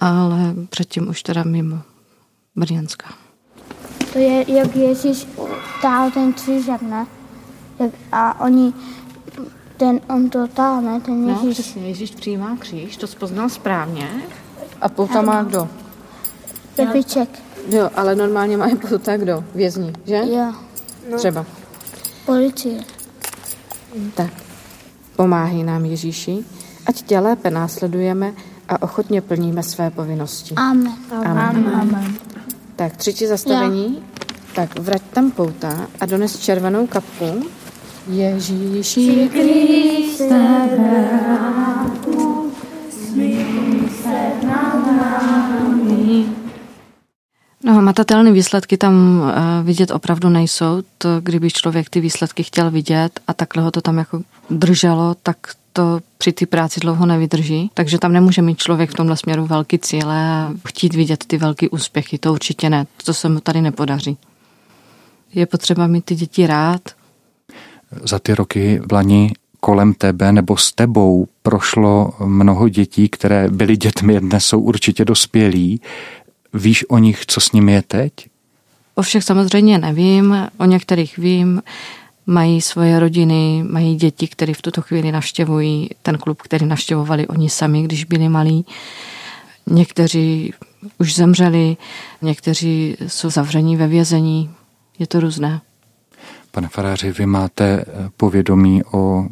ale 0.00 0.54
předtím 0.70 1.08
už 1.08 1.22
teda 1.22 1.42
mimo 1.42 1.82
Brněnska. 2.56 3.08
To 4.12 4.18
je, 4.18 4.52
jak 4.52 4.76
Ježíš 4.76 5.26
táhl 5.82 6.10
ten 6.10 6.32
křížek, 6.32 6.82
ne? 6.82 7.06
A 8.12 8.40
oni, 8.40 8.72
ten, 9.76 10.00
on 10.08 10.30
to 10.30 10.46
táhne, 10.46 11.00
ten 11.00 11.28
Ježíš. 11.28 11.44
No, 11.44 11.50
přesně, 11.52 11.88
Ježíš 11.88 12.10
přijímá 12.10 12.56
kříž, 12.56 12.96
to 12.96 13.06
spoznal 13.06 13.48
správně. 13.48 14.10
A 14.80 14.88
pouta 14.88 15.22
má 15.22 15.42
kdo? 15.42 15.68
Pepiček. 16.74 17.28
Jo, 17.68 17.90
ale 17.96 18.14
normálně 18.14 18.56
má 18.56 18.66
pouta 18.88 19.16
kdo? 19.16 19.44
Vězni, 19.54 19.92
že? 20.04 20.16
Jo. 20.16 20.52
No. 21.10 21.18
Třeba. 21.18 21.46
Policie. 22.26 22.84
Tak. 24.14 24.30
Pomáhej 25.16 25.62
nám 25.62 25.84
Ježíši, 25.84 26.44
ať 26.86 27.02
tě 27.02 27.18
lépe 27.18 27.50
následujeme 27.50 28.32
a 28.68 28.82
ochotně 28.82 29.20
plníme 29.20 29.62
své 29.62 29.90
povinnosti. 29.90 30.54
Amen. 30.54 30.94
Amen. 31.10 31.38
Amen. 31.38 31.74
Amen. 31.74 32.14
Tak 32.76 32.96
třetí 32.96 33.26
zastavení. 33.26 33.94
Já. 33.94 34.22
Tak 34.54 34.78
vrať 34.78 35.02
tam 35.12 35.30
pouta 35.30 35.86
a 36.00 36.06
dones 36.06 36.38
červenou 36.38 36.86
kapku. 36.86 37.42
Ježíši 38.08 39.30
Kriste, 39.32 40.68
smiluj 42.90 43.88
se 44.02 44.46
nad 44.46 44.86
námi. 44.86 46.24
No, 47.64 47.82
matatelné 47.82 48.32
výsledky 48.32 48.76
tam 48.76 49.22
eh, 49.24 49.62
vidět 49.62 49.90
opravdu 49.90 50.28
nejsou. 50.28 50.82
To, 50.98 51.08
kdyby 51.20 51.50
člověk 51.50 51.90
ty 51.90 52.00
výsledky 52.00 52.42
chtěl 52.42 52.70
vidět 52.70 53.20
a 53.28 53.34
takhle 53.34 53.62
ho 53.62 53.70
to 53.70 53.80
tam 53.80 53.98
jako 53.98 54.22
drželo, 54.50 55.16
tak 55.22 55.36
to 55.72 56.00
při 56.18 56.32
té 56.32 56.46
práci 56.46 56.80
dlouho 56.80 57.06
nevydrží. 57.06 57.70
Takže 57.74 57.98
tam 57.98 58.12
nemůže 58.12 58.42
mít 58.42 58.58
člověk 58.58 58.90
v 58.90 58.94
tomhle 58.94 59.16
směru 59.16 59.46
velký 59.46 59.78
cíle 59.78 60.16
a 60.16 60.52
chtít 60.68 60.94
vidět 60.94 61.24
ty 61.26 61.38
velké 61.38 61.68
úspěchy. 61.68 62.18
To 62.18 62.32
určitě 62.32 62.70
ne. 62.70 62.86
To 63.04 63.14
se 63.14 63.28
mu 63.28 63.40
tady 63.40 63.60
nepodaří. 63.60 64.16
Je 65.34 65.46
potřeba 65.46 65.86
mít 65.86 66.04
ty 66.04 66.14
děti 66.14 66.46
rád. 66.46 66.80
Za 68.04 68.18
ty 68.18 68.34
roky 68.34 68.80
v 68.88 68.92
Lani 68.92 69.32
kolem 69.60 69.94
tebe 69.94 70.32
nebo 70.32 70.56
s 70.56 70.72
tebou 70.72 71.28
prošlo 71.42 72.12
mnoho 72.24 72.68
dětí, 72.68 73.08
které 73.08 73.48
byly 73.48 73.76
dětmi, 73.76 74.20
dnes 74.20 74.46
jsou 74.46 74.60
určitě 74.60 75.04
dospělí. 75.04 75.80
Víš 76.54 76.84
o 76.88 76.98
nich, 76.98 77.26
co 77.26 77.40
s 77.40 77.52
nimi 77.52 77.72
je 77.72 77.82
teď? 77.82 78.12
O 78.94 79.02
všech 79.02 79.24
samozřejmě 79.24 79.78
nevím, 79.78 80.48
o 80.58 80.64
některých 80.64 81.18
vím. 81.18 81.62
Mají 82.26 82.62
svoje 82.62 83.00
rodiny, 83.00 83.64
mají 83.70 83.96
děti, 83.96 84.28
které 84.28 84.54
v 84.54 84.62
tuto 84.62 84.82
chvíli 84.82 85.12
navštěvují 85.12 85.90
ten 86.02 86.18
klub, 86.18 86.42
který 86.42 86.66
navštěvovali 86.66 87.26
oni 87.26 87.50
sami, 87.50 87.82
když 87.82 88.04
byli 88.04 88.28
malí. 88.28 88.66
Někteří 89.66 90.52
už 90.98 91.14
zemřeli, 91.14 91.76
někteří 92.22 92.96
jsou 93.06 93.30
zavření 93.30 93.76
ve 93.76 93.86
vězení. 93.86 94.50
Je 94.98 95.06
to 95.06 95.20
různé. 95.20 95.60
Pane 96.50 96.68
faráři, 96.68 97.12
vy 97.12 97.26
máte 97.26 97.84
povědomí 98.16 98.84
o 98.84 99.26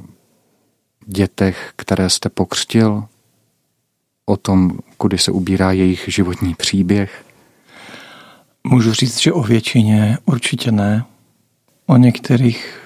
dětech, 1.07 1.73
které 1.77 2.11
jste 2.11 2.29
pokřtil? 2.29 3.05
O 4.27 4.37
tom, 4.37 4.79
kudy 4.97 5.19
se 5.19 5.31
ubírá 5.31 5.73
jejich 5.73 6.05
životní 6.09 6.55
příběh? 6.55 7.25
Můžu 8.65 8.93
říct, 8.93 9.21
že 9.21 9.33
o 9.33 9.43
většině 9.43 10.19
určitě 10.25 10.73
ne. 10.73 11.05
O 11.91 11.97
některých 11.97 12.81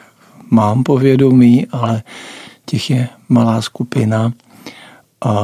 mám 0.51 0.83
povědomí, 0.83 1.67
ale 1.67 2.03
těch 2.65 2.91
je 2.91 3.09
malá 3.29 3.63
skupina. 3.63 4.33
A 5.25 5.35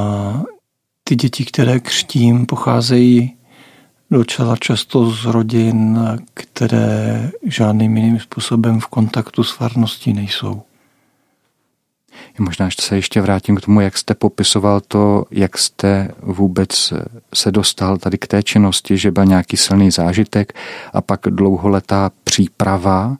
ty 1.04 1.16
děti, 1.16 1.44
které 1.44 1.80
křtím, 1.80 2.46
pocházejí 2.46 3.36
docela 4.10 4.56
často 4.56 5.10
z 5.10 5.24
rodin, 5.24 5.98
které 6.34 7.30
žádným 7.42 7.96
jiným 7.96 8.20
způsobem 8.20 8.80
v 8.80 8.86
kontaktu 8.86 9.44
s 9.44 9.52
farností 9.52 10.12
nejsou. 10.12 10.62
Možná 12.38 12.68
se 12.80 12.96
ještě 12.96 13.20
vrátím 13.20 13.56
k 13.56 13.60
tomu, 13.60 13.80
jak 13.80 13.98
jste 13.98 14.14
popisoval 14.14 14.80
to, 14.80 15.24
jak 15.30 15.58
jste 15.58 16.08
vůbec 16.22 16.92
se 17.34 17.52
dostal 17.52 17.98
tady 17.98 18.18
k 18.18 18.26
té 18.26 18.42
činnosti, 18.42 18.98
že 18.98 19.10
byl 19.10 19.24
nějaký 19.24 19.56
silný 19.56 19.90
zážitek 19.90 20.52
a 20.92 21.00
pak 21.00 21.20
dlouholetá 21.30 22.10
příprava 22.24 23.16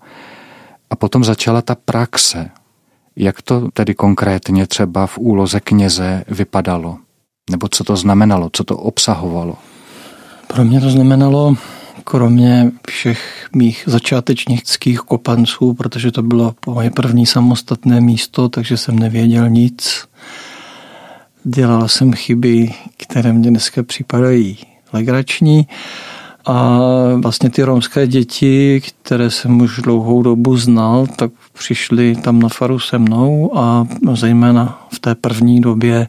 a 0.91 0.97
potom 0.97 1.25
začala 1.25 1.63
ta 1.63 1.75
praxe. 1.75 2.51
Jak 3.17 3.43
to 3.43 3.69
tedy 3.75 3.95
konkrétně 3.95 4.67
třeba 4.67 5.07
v 5.07 5.19
úloze 5.19 5.61
kněze 5.61 6.25
vypadalo? 6.29 6.99
Nebo 7.51 7.69
co 7.69 7.85
to 7.85 7.97
znamenalo, 7.97 8.51
co 8.53 8.65
to 8.65 8.77
obsahovalo? 8.77 9.57
Pro 10.47 10.65
mě 10.65 10.81
to 10.81 10.91
znamenalo 10.91 11.57
kromě 12.05 12.73
všech 12.89 13.49
mých 13.57 13.85
začátečnických 13.87 15.01
kopanců, 15.01 15.75
protože 15.75 16.13
to 16.13 16.23
bylo 16.23 16.55
moje 16.67 16.91
první 16.91 17.27
samostatné 17.27 18.01
místo, 18.01 18.49
takže 18.49 18.77
jsem 18.77 18.99
nevěděl 18.99 19.49
nic. 19.49 20.05
Dělal 21.45 21.89
jsem 21.89 22.13
chyby, 22.13 22.75
které 22.97 23.33
mě 23.33 23.51
dneska 23.51 23.83
připadají 23.83 24.59
legrační. 24.93 25.67
A 26.47 26.79
vlastně 27.23 27.51
ty 27.51 27.63
romské 27.63 28.07
děti, 28.07 28.83
které 29.03 29.31
jsem 29.31 29.61
už 29.61 29.81
dlouhou 29.83 30.23
dobu 30.23 30.57
znal, 30.57 31.07
tak 31.17 31.31
přišli 31.53 32.17
tam 32.17 32.39
na 32.39 32.49
faru 32.49 32.79
se 32.79 32.99
mnou 32.99 33.59
a 33.59 33.87
zejména 34.13 34.87
v 34.95 34.99
té 34.99 35.15
první 35.15 35.61
době 35.61 36.09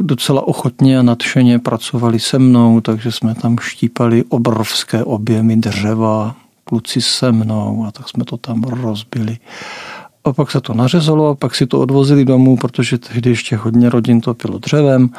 docela 0.00 0.48
ochotně 0.48 0.98
a 0.98 1.02
nadšeně 1.02 1.58
pracovali 1.58 2.20
se 2.20 2.38
mnou, 2.38 2.80
takže 2.80 3.12
jsme 3.12 3.34
tam 3.34 3.58
štípali 3.58 4.24
obrovské 4.28 5.04
objemy 5.04 5.56
dřeva, 5.56 6.34
kluci 6.64 7.00
se 7.00 7.32
mnou 7.32 7.84
a 7.88 7.90
tak 7.90 8.08
jsme 8.08 8.24
to 8.24 8.36
tam 8.36 8.62
rozbili. 8.62 9.38
A 10.24 10.32
pak 10.32 10.50
se 10.50 10.60
to 10.60 10.74
nařezalo 10.74 11.28
a 11.28 11.34
pak 11.34 11.54
si 11.54 11.66
to 11.66 11.80
odvozili 11.80 12.24
domů, 12.24 12.56
protože 12.56 12.98
tehdy 12.98 13.30
ještě 13.30 13.56
hodně 13.56 13.90
rodin 13.90 14.20
topilo 14.20 14.58
dřevem. 14.58 15.10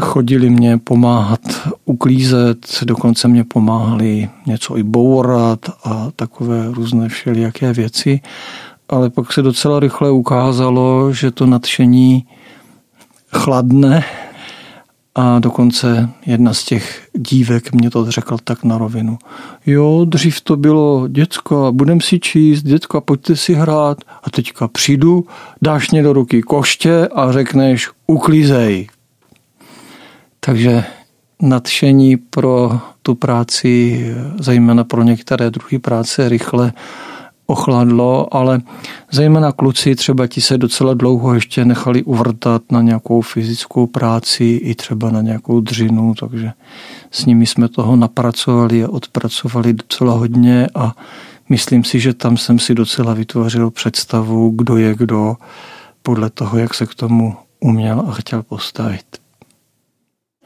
Chodili 0.00 0.50
mě 0.50 0.78
pomáhat 0.78 1.40
uklízet, 1.84 2.66
dokonce 2.84 3.28
mě 3.28 3.44
pomáhali 3.44 4.28
něco 4.46 4.76
i 4.76 4.82
bourat 4.82 5.58
a 5.84 6.08
takové 6.16 6.66
různé 6.70 7.08
všelijaké 7.08 7.72
věci. 7.72 8.20
Ale 8.88 9.10
pak 9.10 9.32
se 9.32 9.42
docela 9.42 9.80
rychle 9.80 10.10
ukázalo, 10.10 11.12
že 11.12 11.30
to 11.30 11.46
nadšení 11.46 12.26
chladne 13.32 14.04
a 15.14 15.38
dokonce 15.38 16.08
jedna 16.26 16.54
z 16.54 16.64
těch 16.64 17.08
dívek 17.12 17.72
mě 17.72 17.90
to 17.90 18.10
řekl 18.10 18.36
tak 18.44 18.64
na 18.64 18.78
rovinu. 18.78 19.18
Jo, 19.66 20.04
dřív 20.08 20.40
to 20.40 20.56
bylo, 20.56 21.08
děcko, 21.08 21.72
budem 21.72 22.00
si 22.00 22.20
číst, 22.20 22.62
děcko, 22.62 23.00
pojďte 23.00 23.36
si 23.36 23.54
hrát. 23.54 23.98
A 24.22 24.30
teďka 24.30 24.68
přijdu, 24.68 25.24
dáš 25.62 25.90
mě 25.90 26.02
do 26.02 26.12
ruky 26.12 26.42
koště 26.42 27.08
a 27.08 27.32
řekneš 27.32 27.90
uklízej. 28.06 28.88
Takže 30.44 30.84
nadšení 31.42 32.16
pro 32.16 32.80
tu 33.02 33.14
práci, 33.14 34.06
zejména 34.40 34.84
pro 34.84 35.02
některé 35.02 35.50
druhy 35.50 35.78
práce, 35.78 36.28
rychle 36.28 36.72
ochladlo, 37.46 38.34
ale 38.34 38.60
zejména 39.12 39.52
kluci 39.52 39.94
třeba 39.94 40.26
ti 40.26 40.40
se 40.40 40.58
docela 40.58 40.94
dlouho 40.94 41.34
ještě 41.34 41.64
nechali 41.64 42.02
uvrtat 42.02 42.62
na 42.72 42.82
nějakou 42.82 43.20
fyzickou 43.20 43.86
práci 43.86 44.44
i 44.44 44.74
třeba 44.74 45.10
na 45.10 45.20
nějakou 45.20 45.60
dřinu, 45.60 46.14
takže 46.20 46.52
s 47.10 47.26
nimi 47.26 47.46
jsme 47.46 47.68
toho 47.68 47.96
napracovali 47.96 48.84
a 48.84 48.88
odpracovali 48.88 49.72
docela 49.72 50.14
hodně 50.14 50.68
a 50.74 50.92
myslím 51.48 51.84
si, 51.84 52.00
že 52.00 52.14
tam 52.14 52.36
jsem 52.36 52.58
si 52.58 52.74
docela 52.74 53.14
vytvořil 53.14 53.70
představu, 53.70 54.50
kdo 54.50 54.76
je 54.76 54.94
kdo, 54.94 55.36
podle 56.02 56.30
toho, 56.30 56.58
jak 56.58 56.74
se 56.74 56.86
k 56.86 56.94
tomu 56.94 57.36
uměl 57.60 58.04
a 58.08 58.12
chtěl 58.12 58.42
postavit. 58.42 59.23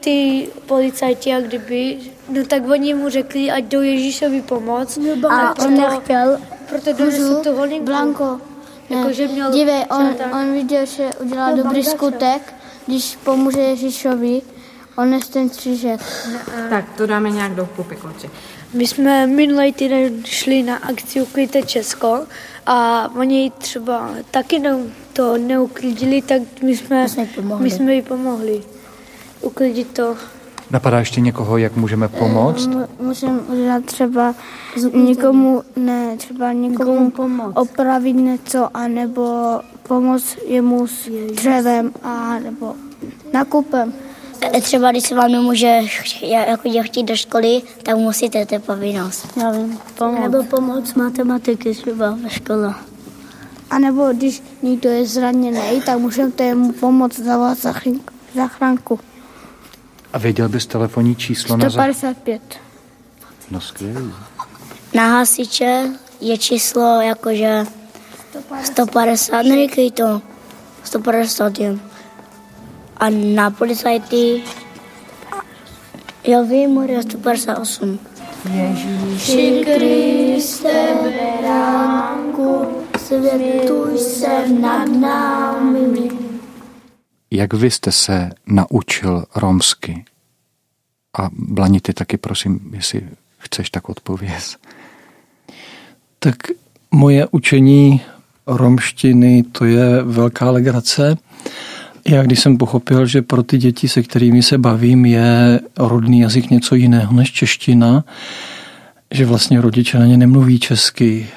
Ty 0.01 0.49
policajti, 0.67 1.31
jak 1.31 1.45
kdyby, 1.45 1.99
no 2.29 2.45
tak 2.47 2.69
oni 2.71 2.95
mu 2.95 3.09
řekli, 3.09 3.51
ať 3.51 3.65
jdou 3.65 3.81
Ježíšovi 3.81 4.43
pomoct. 4.43 4.99
A 5.31 5.59
on 5.65 5.75
nechtěl, 5.75 6.39
proto 6.69 6.93
donesl 6.93 7.43
tu 7.43 7.53
holinku. 7.57 7.85
Blanko, 7.85 8.41
Jako, 8.91 9.13
že 9.13 9.29
měl 9.29 9.53
Dívej, 9.53 9.85
on, 9.91 10.15
tak- 10.15 10.35
on 10.35 10.53
viděl, 10.53 10.87
že 10.87 11.11
udělal 11.21 11.57
dobrý 11.57 11.85
skutek, 11.85 12.55
když 12.87 13.17
pomůže 13.25 13.61
Ježíšovi, 13.61 14.43
on 14.99 15.11
nes 15.11 15.29
ten 15.29 15.49
křížek. 15.49 16.01
Tak, 16.71 16.85
to 16.97 17.07
dáme 17.07 17.31
nějak 17.31 17.55
do 17.55 17.69
kupy, 17.77 17.97
kluci. 17.97 18.31
My 18.75 18.87
jsme 18.87 19.27
minulý 19.27 19.73
týden 19.73 20.25
šli 20.25 20.63
na 20.63 20.77
akci 20.77 21.23
Uklidte 21.23 21.63
Česko 21.63 22.21
a 22.67 23.09
oni 23.19 23.53
třeba 23.59 24.11
taky 24.31 24.59
ne, 24.59 24.77
to 25.13 25.39
neuklidili, 25.39 26.23
tak 26.23 26.43
my 26.63 26.77
jsme, 26.77 27.03
My 27.03 27.09
jsme 27.09 27.23
jí 27.23 27.29
pomohli. 27.35 27.65
my 27.65 27.71
jsme 27.71 27.95
jí 27.95 28.03
pomohli 28.03 28.63
uklidit 29.41 29.89
to. 29.93 30.17
Napadá 30.71 30.99
ještě 30.99 31.21
někoho, 31.21 31.57
jak 31.57 31.77
můžeme 31.77 32.09
pomoct? 32.09 32.69
Můžeme 33.01 33.41
udělat 33.41 33.85
třeba 33.85 34.35
někomu, 34.95 35.63
ne, 35.77 36.17
třeba 36.17 36.53
někomu 36.53 37.13
opravit 37.55 38.13
něco, 38.13 38.77
anebo 38.77 39.61
pomoct 39.83 40.37
jemu 40.47 40.87
s 40.87 41.09
dřevem, 41.35 41.93
a 42.03 42.39
nebo 42.39 42.75
nakupem. 43.33 43.93
Třeba 44.61 44.91
když 44.91 45.05
se 45.05 45.15
vám 45.15 45.33
nemůže 45.33 45.81
jako 46.23 46.69
chtít 46.83 47.03
do 47.03 47.17
školy, 47.17 47.63
tak 47.83 47.97
musíte, 47.97 48.47
to 48.47 48.59
povinnost. 48.59 49.27
Já 49.37 49.51
vím, 49.51 49.79
pomoct. 49.99 50.21
Nebo 50.21 50.43
pomoc 50.43 50.95
matematiky 50.95 51.75
třeba 51.75 52.19
ve 52.23 52.31
škole. 52.31 52.75
A 53.71 53.79
nebo 53.79 54.09
když 54.13 54.43
někdo 54.63 54.91
je 54.91 55.07
zraněný, 55.07 55.83
tak 55.87 55.99
můžeme 55.99 56.55
mu 56.55 56.73
pomoct 56.73 57.19
zavolat 57.19 57.59
zachrán- 57.59 58.01
zachránku. 58.35 59.01
A 60.13 60.19
věděl 60.19 60.49
bys 60.49 60.67
telefonní 60.67 61.17
číslo 61.17 61.57
na 61.57 61.65
za... 61.65 61.71
155. 61.71 62.43
No 63.51 63.61
skvělý. 63.61 64.13
Na 64.95 65.07
hasiče 65.07 65.87
je 66.21 66.39
číslo 66.39 67.01
jakože 67.01 67.67
150, 68.65 69.43
neříkej 69.43 69.91
to, 69.91 70.23
150 70.85 71.59
jen. 71.59 71.81
A 72.97 73.11
na 73.11 73.51
policajty, 73.51 74.43
jo 76.25 76.45
vím, 76.45 76.75
Maria 76.75 77.03
158. 77.03 77.99
Ježíši 78.55 79.65
Kriste, 79.65 80.89
beránku, 81.03 82.67
světuj 82.99 83.99
se 83.99 84.49
nad 84.49 84.89
námi. 84.89 86.28
Jak 87.31 87.55
vy 87.55 87.71
jste 87.71 87.93
se 87.93 88.31
naučil 88.47 89.25
romsky? 89.35 90.05
A 91.19 91.29
Blani, 91.33 91.81
ty 91.81 91.93
taky 91.93 92.17
prosím, 92.17 92.61
jestli 92.73 93.03
chceš 93.39 93.71
tak 93.71 93.89
odpověz. 93.89 94.57
Tak 96.19 96.37
moje 96.91 97.27
učení 97.31 98.01
romštiny 98.47 99.43
to 99.43 99.65
je 99.65 100.03
velká 100.03 100.51
legrace. 100.51 101.17
Já 102.09 102.23
když 102.23 102.41
jsem 102.41 102.59
pochopil, 102.59 103.07
že 103.07 103.23
pro 103.23 103.43
ty 103.43 103.59
děti, 103.59 103.89
se 103.89 104.03
kterými 104.03 104.43
se 104.43 104.59
bavím, 104.59 105.07
je 105.07 105.61
rodný 105.77 106.21
jazyk 106.21 106.51
něco 106.51 106.75
jiného 106.75 107.13
než 107.13 107.33
čeština, 107.33 108.05
že 109.11 109.27
vlastně 109.27 109.61
rodiče 109.61 109.99
na 109.99 110.07
ně 110.07 110.17
nemluví 110.17 110.59
česky 110.59 111.29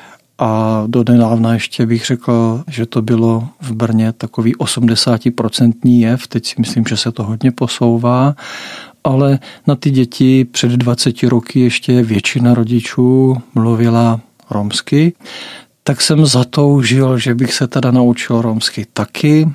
a 0.41 0.83
do 0.87 1.03
nedávna 1.09 1.53
ještě 1.53 1.85
bych 1.85 2.05
řekl, 2.05 2.63
že 2.67 2.85
to 2.85 3.01
bylo 3.01 3.47
v 3.61 3.71
Brně 3.71 4.13
takový 4.13 4.55
80% 4.55 5.73
jev, 5.83 6.27
teď 6.27 6.45
si 6.45 6.55
myslím, 6.59 6.83
že 6.89 6.97
se 6.97 7.11
to 7.11 7.23
hodně 7.23 7.51
posouvá, 7.51 8.35
ale 9.03 9.39
na 9.67 9.75
ty 9.75 9.91
děti 9.91 10.45
před 10.45 10.71
20 10.71 11.23
roky 11.23 11.59
ještě 11.59 12.03
většina 12.03 12.53
rodičů 12.53 13.37
mluvila 13.55 14.19
romsky, 14.49 15.13
tak 15.83 16.01
jsem 16.01 16.25
zatoužil, 16.25 17.17
že 17.17 17.35
bych 17.35 17.53
se 17.53 17.67
teda 17.67 17.91
naučil 17.91 18.41
romsky 18.41 18.85
taky. 18.93 19.49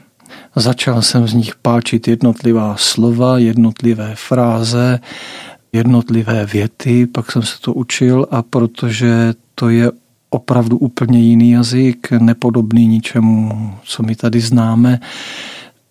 Začal 0.57 1.03
jsem 1.03 1.29
z 1.29 1.35
nich 1.35 1.55
páčit 1.63 2.09
jednotlivá 2.09 2.77
slova, 2.79 3.39
jednotlivé 3.39 4.15
fráze, 4.15 5.01
jednotlivé 5.73 6.47
věty, 6.47 7.07
pak 7.07 7.33
jsem 7.33 7.43
se 7.43 7.61
to 7.61 7.73
učil 7.73 8.27
a 8.31 8.43
protože 8.43 9.35
to 9.55 9.69
je 9.69 9.91
opravdu 10.37 10.79
úplně 10.79 11.19
jiný 11.19 11.51
jazyk, 11.51 12.11
nepodobný 12.11 12.87
ničemu, 12.87 13.71
co 13.85 14.03
my 14.03 14.17
tady 14.17 14.41
známe, 14.41 15.01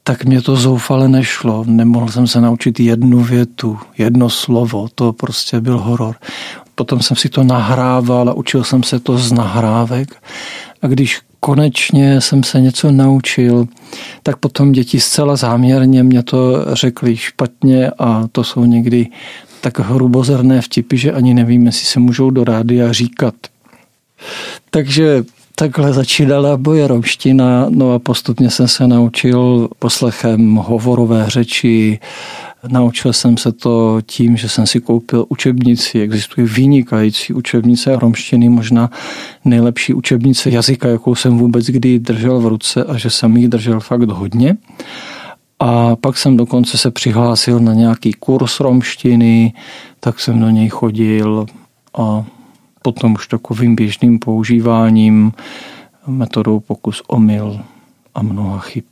tak 0.03 0.25
mě 0.25 0.41
to 0.41 0.55
zoufale 0.55 1.07
nešlo. 1.07 1.63
Nemohl 1.67 2.07
jsem 2.07 2.27
se 2.27 2.41
naučit 2.41 2.79
jednu 2.79 3.23
větu, 3.23 3.77
jedno 3.97 4.29
slovo, 4.29 4.87
to 4.95 5.13
prostě 5.13 5.61
byl 5.61 5.77
horor. 5.79 6.15
Potom 6.75 7.01
jsem 7.01 7.17
si 7.17 7.29
to 7.29 7.43
nahrával 7.43 8.29
a 8.29 8.33
učil 8.33 8.63
jsem 8.63 8.83
se 8.83 8.99
to 8.99 9.17
z 9.17 9.31
nahrávek. 9.31 10.15
A 10.81 10.87
když 10.87 11.21
konečně 11.39 12.21
jsem 12.21 12.43
se 12.43 12.61
něco 12.61 12.91
naučil, 12.91 13.67
tak 14.23 14.37
potom 14.37 14.71
děti 14.71 14.99
zcela 14.99 15.35
záměrně 15.35 16.03
mě 16.03 16.23
to 16.23 16.65
řekli 16.75 17.17
špatně 17.17 17.89
a 17.99 18.27
to 18.31 18.43
jsou 18.43 18.65
někdy 18.65 19.07
tak 19.61 19.79
hrubozerné 19.79 20.61
vtipy, 20.61 20.97
že 20.97 21.11
ani 21.11 21.33
nevím, 21.33 21.65
jestli 21.65 21.85
se 21.85 21.99
můžou 21.99 22.29
do 22.29 22.43
rádia 22.43 22.93
říkat. 22.93 23.35
Takže 24.69 25.23
takhle 25.55 25.93
začínala 25.93 26.57
moje 26.57 26.87
romština, 26.87 27.65
no 27.69 27.93
a 27.93 27.99
postupně 27.99 28.49
jsem 28.49 28.67
se 28.67 28.87
naučil 28.87 29.69
poslechem 29.79 30.55
hovorové 30.55 31.25
řeči, 31.27 31.99
Naučil 32.67 33.13
jsem 33.13 33.37
se 33.37 33.51
to 33.51 34.01
tím, 34.05 34.37
že 34.37 34.49
jsem 34.49 34.67
si 34.67 34.79
koupil 34.79 35.25
učebnici. 35.29 36.01
Existuje 36.01 36.47
vynikající 36.47 37.33
učebnice 37.33 37.95
romštiny, 37.95 38.49
možná 38.49 38.89
nejlepší 39.45 39.93
učebnice 39.93 40.49
jazyka, 40.49 40.87
jakou 40.87 41.15
jsem 41.15 41.37
vůbec 41.37 41.65
kdy 41.65 41.99
držel 41.99 42.39
v 42.39 42.47
ruce 42.47 42.83
a 42.83 42.97
že 42.97 43.09
jsem 43.09 43.37
jich 43.37 43.47
držel 43.47 43.79
fakt 43.79 44.09
hodně. 44.09 44.57
A 45.59 45.95
pak 45.95 46.17
jsem 46.17 46.37
dokonce 46.37 46.77
se 46.77 46.91
přihlásil 46.91 47.59
na 47.59 47.73
nějaký 47.73 48.13
kurz 48.13 48.59
romštiny, 48.59 49.53
tak 49.99 50.19
jsem 50.19 50.39
do 50.39 50.49
něj 50.49 50.69
chodil 50.69 51.45
a 51.97 52.25
potom 52.85 53.13
už 53.13 53.27
takovým 53.27 53.75
běžným 53.75 54.19
používáním 54.19 55.33
metodou 56.07 56.59
pokus 56.59 57.01
omyl 57.07 57.59
a 58.15 58.21
mnoha 58.21 58.59
chyb. 58.59 58.83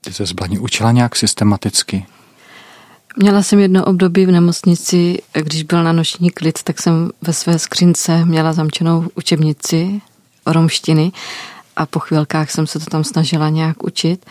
Ty 0.00 0.12
se 0.12 0.26
zbraní 0.26 0.58
učila 0.58 0.92
nějak 0.92 1.16
systematicky? 1.16 2.06
Měla 3.16 3.42
jsem 3.42 3.58
jedno 3.58 3.84
období 3.84 4.26
v 4.26 4.30
nemocnici, 4.30 5.22
když 5.32 5.62
byl 5.62 5.84
na 5.84 5.92
noční 5.92 6.30
klid, 6.30 6.62
tak 6.62 6.82
jsem 6.82 7.10
ve 7.22 7.32
své 7.32 7.58
skřínce 7.58 8.24
měla 8.24 8.52
zamčenou 8.52 9.08
učebnici 9.14 10.00
romštiny 10.46 11.12
a 11.76 11.86
po 11.86 11.98
chvilkách 11.98 12.50
jsem 12.50 12.66
se 12.66 12.78
to 12.78 12.84
tam 12.84 13.04
snažila 13.04 13.48
nějak 13.48 13.84
učit, 13.84 14.26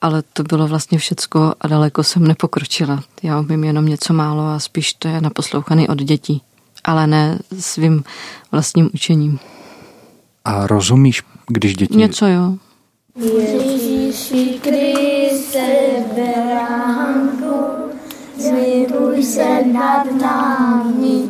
ale 0.00 0.22
to 0.32 0.42
bylo 0.42 0.66
vlastně 0.66 0.98
všecko 0.98 1.54
a 1.60 1.68
daleko 1.68 2.02
jsem 2.02 2.26
nepokročila. 2.26 3.02
Já 3.22 3.40
umím 3.40 3.64
jenom 3.64 3.86
něco 3.86 4.14
málo 4.14 4.46
a 4.46 4.58
spíš 4.58 4.92
to 4.92 5.08
je 5.08 5.20
naposlouchaný 5.20 5.88
od 5.88 5.98
dětí, 5.98 6.42
ale 6.90 7.06
ne 7.06 7.38
svým 7.58 8.04
vlastním 8.52 8.90
učením. 8.94 9.38
A 10.44 10.66
rozumíš, 10.66 11.22
když 11.46 11.76
děti... 11.76 11.96
Něco 11.96 12.26
jo. 12.26 12.54
Ježíši 13.16 14.60
Kriste, 14.62 15.66
beránku, 16.14 17.54
zmiluj 18.38 19.22
se 19.22 19.64
nad 19.72 20.04
námi. 20.20 21.28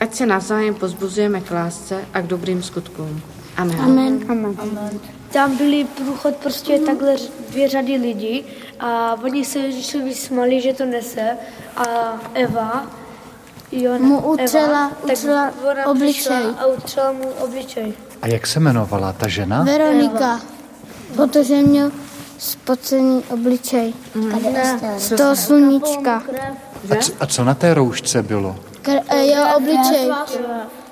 Ať 0.00 0.14
se 0.14 0.26
navzájem 0.26 0.74
pozbuzujeme 0.74 1.40
k 1.40 1.50
lásce 1.50 2.04
a 2.14 2.20
k 2.20 2.26
dobrým 2.26 2.62
skutkům. 2.62 3.20
Amen. 3.56 3.80
Amen. 3.80 4.20
Amen. 4.28 4.56
Amen. 4.58 5.00
Tam 5.32 5.56
byly 5.56 5.84
průchod 5.84 6.36
prostě 6.36 6.78
takhle 6.78 7.16
dvě 7.50 7.68
řady 7.68 7.96
lidí 7.96 8.44
a 8.80 9.14
oni 9.22 9.44
se 9.44 9.58
Ježíšovi 9.58 10.04
vysmali, 10.04 10.60
že 10.60 10.72
to 10.72 10.84
nese 10.84 11.36
a 11.76 11.84
Eva 12.34 13.01
Jon, 13.72 14.02
mu 14.02 14.20
utřela, 14.32 14.86
Eva, 14.86 15.12
utřela 15.12 15.52
obličej. 15.86 16.44
A 16.58 16.66
utřela 16.66 17.12
mu 17.12 17.28
obličej. 17.44 17.92
A 18.22 18.26
jak 18.26 18.46
se 18.46 18.58
jmenovala 18.58 19.12
ta 19.12 19.28
žena? 19.28 19.62
Veronika, 19.62 20.16
Eva. 20.16 20.40
protože 21.16 21.56
měl 21.56 21.90
spocený 22.38 23.22
obličej. 23.28 23.92
Mm. 24.14 24.32
Z 24.96 25.16
toho 25.16 25.36
sluníčka. 25.36 26.22
A 26.90 26.96
co, 26.96 27.12
a 27.20 27.26
co 27.26 27.44
na 27.44 27.54
té 27.54 27.74
roušce 27.74 28.22
bylo? 28.22 28.56
Kr- 28.82 29.14
jeho 29.16 29.56
obličej. 29.56 30.10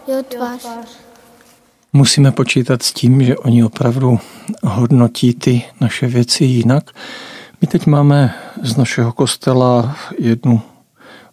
Jeho 0.07 0.23
tvář. 0.23 0.66
Musíme 1.93 2.33
počítat 2.33 2.83
s 2.83 2.93
tím, 2.93 3.25
že 3.25 3.37
oni 3.37 3.64
opravdu 3.64 4.19
hodnotí 4.64 5.35
ty 5.35 5.64
naše 5.81 6.07
věci 6.07 6.45
jinak. 6.45 6.90
My 7.61 7.66
teď 7.66 7.87
máme 7.87 8.35
z 8.62 8.77
našeho 8.77 9.12
kostela 9.12 9.97
jednu 10.19 10.62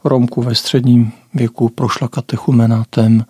Romku 0.04 0.42
ve 0.42 0.56
středním 0.56 1.12
věku, 1.38 1.70
prošla 1.70 2.08
katechumenátem, 2.08 3.26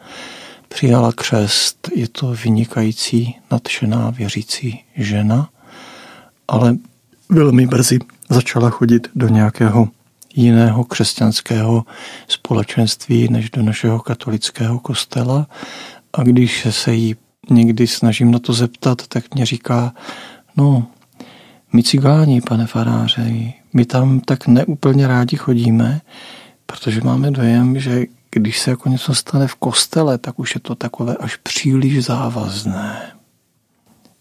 přijala 0.67 1.11
křest, 1.11 1.89
je 1.95 2.07
to 2.07 2.35
vynikající, 2.43 3.35
nadšená, 3.51 4.09
věřící 4.09 4.83
žena, 4.95 5.49
ale 6.47 6.77
velmi 7.29 7.67
brzy 7.67 7.99
začala 8.29 8.69
chodit 8.69 9.07
do 9.15 9.27
nějakého 9.27 9.89
jiného 10.35 10.83
křesťanského 10.83 11.85
společenství 12.27 13.27
než 13.31 13.49
do 13.49 13.63
našeho 13.63 13.99
katolického 13.99 14.79
kostela. 14.79 15.47
A 16.13 16.23
když 16.23 16.67
se 16.69 16.93
jí 16.93 17.15
někdy 17.49 17.87
snažím 17.87 18.31
na 18.31 18.39
to 18.39 18.53
zeptat, 18.53 19.07
tak 19.07 19.35
mě 19.35 19.45
říká, 19.45 19.93
no, 20.57 20.87
my 21.73 21.83
cigáni, 21.83 22.41
pane 22.41 22.67
faráře, 22.67 23.31
my 23.73 23.85
tam 23.85 24.19
tak 24.19 24.47
neúplně 24.47 25.07
rádi 25.07 25.37
chodíme, 25.37 26.01
protože 26.67 27.01
máme 27.01 27.31
dojem, 27.31 27.79
že 27.79 28.05
když 28.31 28.59
se 28.59 28.69
jako 28.71 28.89
něco 28.89 29.15
stane 29.15 29.47
v 29.47 29.55
kostele, 29.55 30.17
tak 30.17 30.39
už 30.39 30.55
je 30.55 30.61
to 30.61 30.75
takové 30.75 31.15
až 31.15 31.35
příliš 31.35 32.05
závazné. 32.05 33.01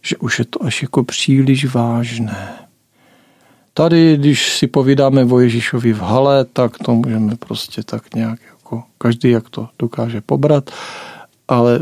Že 0.03 0.17
už 0.17 0.39
je 0.39 0.45
to 0.45 0.65
až 0.65 0.83
jako 0.83 1.05
příliš 1.05 1.65
vážné. 1.75 2.49
Tady, 3.75 4.17
když 4.17 4.59
si 4.59 4.67
povídáme 4.67 5.25
o 5.25 5.39
Ježíšovi 5.39 5.93
v 5.93 6.01
hale, 6.01 6.45
tak 6.45 6.79
to 6.79 6.95
můžeme 6.95 7.37
prostě 7.37 7.83
tak 7.83 8.15
nějak 8.15 8.41
jako 8.49 8.83
každý, 8.99 9.31
jak 9.31 9.51
to 9.51 9.69
dokáže 9.79 10.21
pobrat, 10.21 10.71
ale 11.49 11.81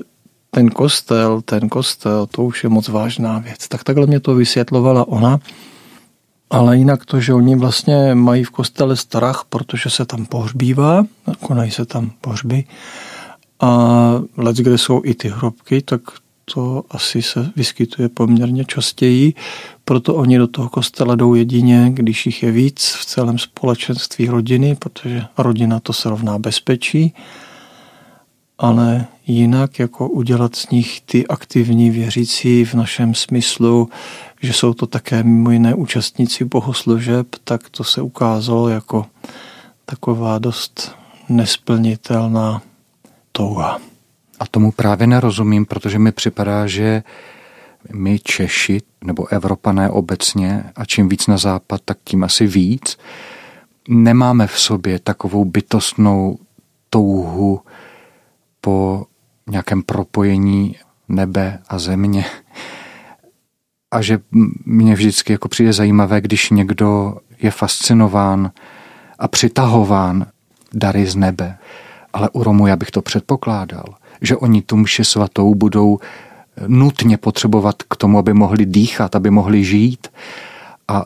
ten 0.51 0.71
kostel, 0.71 1.43
ten 1.43 1.69
kostel, 1.69 2.27
to 2.27 2.45
už 2.45 2.65
je 2.65 2.71
moc 2.71 2.89
vážná 2.89 3.39
věc. 3.39 3.69
Tak 3.69 3.85
takhle 3.85 4.07
mě 4.07 4.21
to 4.21 4.35
vysvětlovala 4.35 5.09
ona. 5.09 5.41
Ale 6.55 6.77
jinak 6.77 7.05
to, 7.05 7.21
že 7.21 7.35
oni 7.35 7.57
vlastně 7.57 8.15
mají 8.15 8.45
v 8.45 8.51
kostele 8.51 8.97
strach, 8.97 9.45
protože 9.49 9.91
se 9.91 10.05
tam 10.05 10.27
pohřbívá, 10.27 11.05
konají 11.41 11.71
se 11.71 11.85
tam 11.85 12.11
pohřby. 12.21 12.65
A 13.61 13.69
let, 14.37 14.57
kde 14.57 14.79
jsou 14.79 15.03
i 15.05 15.15
ty 15.15 15.29
hrobky, 15.29 15.83
tak 15.83 16.01
to 16.55 16.85
asi 16.91 17.23
se 17.23 17.51
vyskytuje 17.57 18.09
poměrně 18.09 18.65
častěji, 18.65 19.35
proto 19.85 20.15
oni 20.15 20.39
do 20.39 20.47
toho 20.47 20.69
kostela 20.69 21.15
jdou 21.15 21.35
jedině, 21.35 21.91
když 21.95 22.27
jich 22.27 22.43
je 22.43 22.51
víc 22.51 22.97
v 23.01 23.05
celém 23.05 23.39
společenství 23.39 24.29
rodiny, 24.29 24.75
protože 24.75 25.25
rodina 25.39 25.81
to 25.81 25.93
se 25.93 26.11
rovná 26.11 26.39
bezpečí, 26.39 27.15
ale 28.59 29.07
jinak 29.27 29.79
jako 29.79 30.09
udělat 30.09 30.57
z 30.57 30.71
nich 30.71 31.01
ty 31.01 31.27
aktivní 31.27 31.91
věřící 31.91 32.65
v 32.65 32.75
našem 32.75 33.15
smyslu, 33.15 33.89
že 34.45 34.53
jsou 34.53 34.75
to 34.75 34.87
také 34.87 35.23
mimo 35.23 35.51
jiné 35.51 35.75
účastníci 35.75 36.45
bohoslužeb, 36.45 37.27
tak 37.45 37.71
to 37.71 37.85
se 37.85 38.03
ukázalo 38.03 38.69
jako 38.69 39.07
taková 39.85 40.39
dost 40.39 40.97
nesplnitelná 41.29 42.63
touha. 43.33 43.79
A 44.41 44.47
tomu 44.47 44.73
právě 44.73 45.07
nerozumím, 45.07 45.67
protože 45.67 45.99
mi 45.99 46.13
připadá, 46.13 46.67
že 46.67 47.03
my 47.93 48.19
Češi 48.19 48.83
nebo 49.05 49.27
Evropané 49.33 49.91
obecně 49.91 50.65
a 50.77 50.85
čím 50.85 51.09
víc 51.09 51.27
na 51.27 51.37
západ, 51.37 51.81
tak 51.85 51.99
tím 52.05 52.25
asi 52.25 52.47
víc, 52.47 52.99
nemáme 53.89 54.47
v 54.47 54.59
sobě 54.61 54.99
takovou 54.99 55.45
bytostnou 55.45 56.39
touhu 56.91 57.61
po 58.61 59.07
nějakém 59.47 59.83
propojení 59.83 60.77
nebe 61.09 61.59
a 61.69 61.79
země. 61.79 62.25
A 63.95 64.03
že 64.03 64.19
mě 64.65 64.95
vždycky 64.95 65.33
jako 65.33 65.49
přijde 65.49 65.73
zajímavé, 65.73 66.21
když 66.21 66.51
někdo 66.51 67.17
je 67.43 67.51
fascinován 67.51 68.51
a 69.19 69.29
přitahován 69.29 70.27
dary 70.73 71.07
z 71.07 71.17
nebe. 71.17 71.59
Ale 72.13 72.31
u 72.33 72.43
Romu 72.43 72.67
já 72.67 72.77
bych 72.77 72.91
to 72.91 73.03
předpokládal, 73.03 73.85
že 74.21 74.37
oni 74.37 74.63
tu 74.63 74.77
mši 74.77 75.05
svatou 75.05 75.55
budou 75.55 75.99
nutně 76.67 77.17
potřebovat 77.17 77.83
k 77.83 77.97
tomu, 77.97 78.19
aby 78.19 78.35
mohli 78.35 78.67
dýchat, 78.67 79.17
aby 79.17 79.31
mohli 79.31 79.65
žít. 79.65 80.09
A 80.89 81.05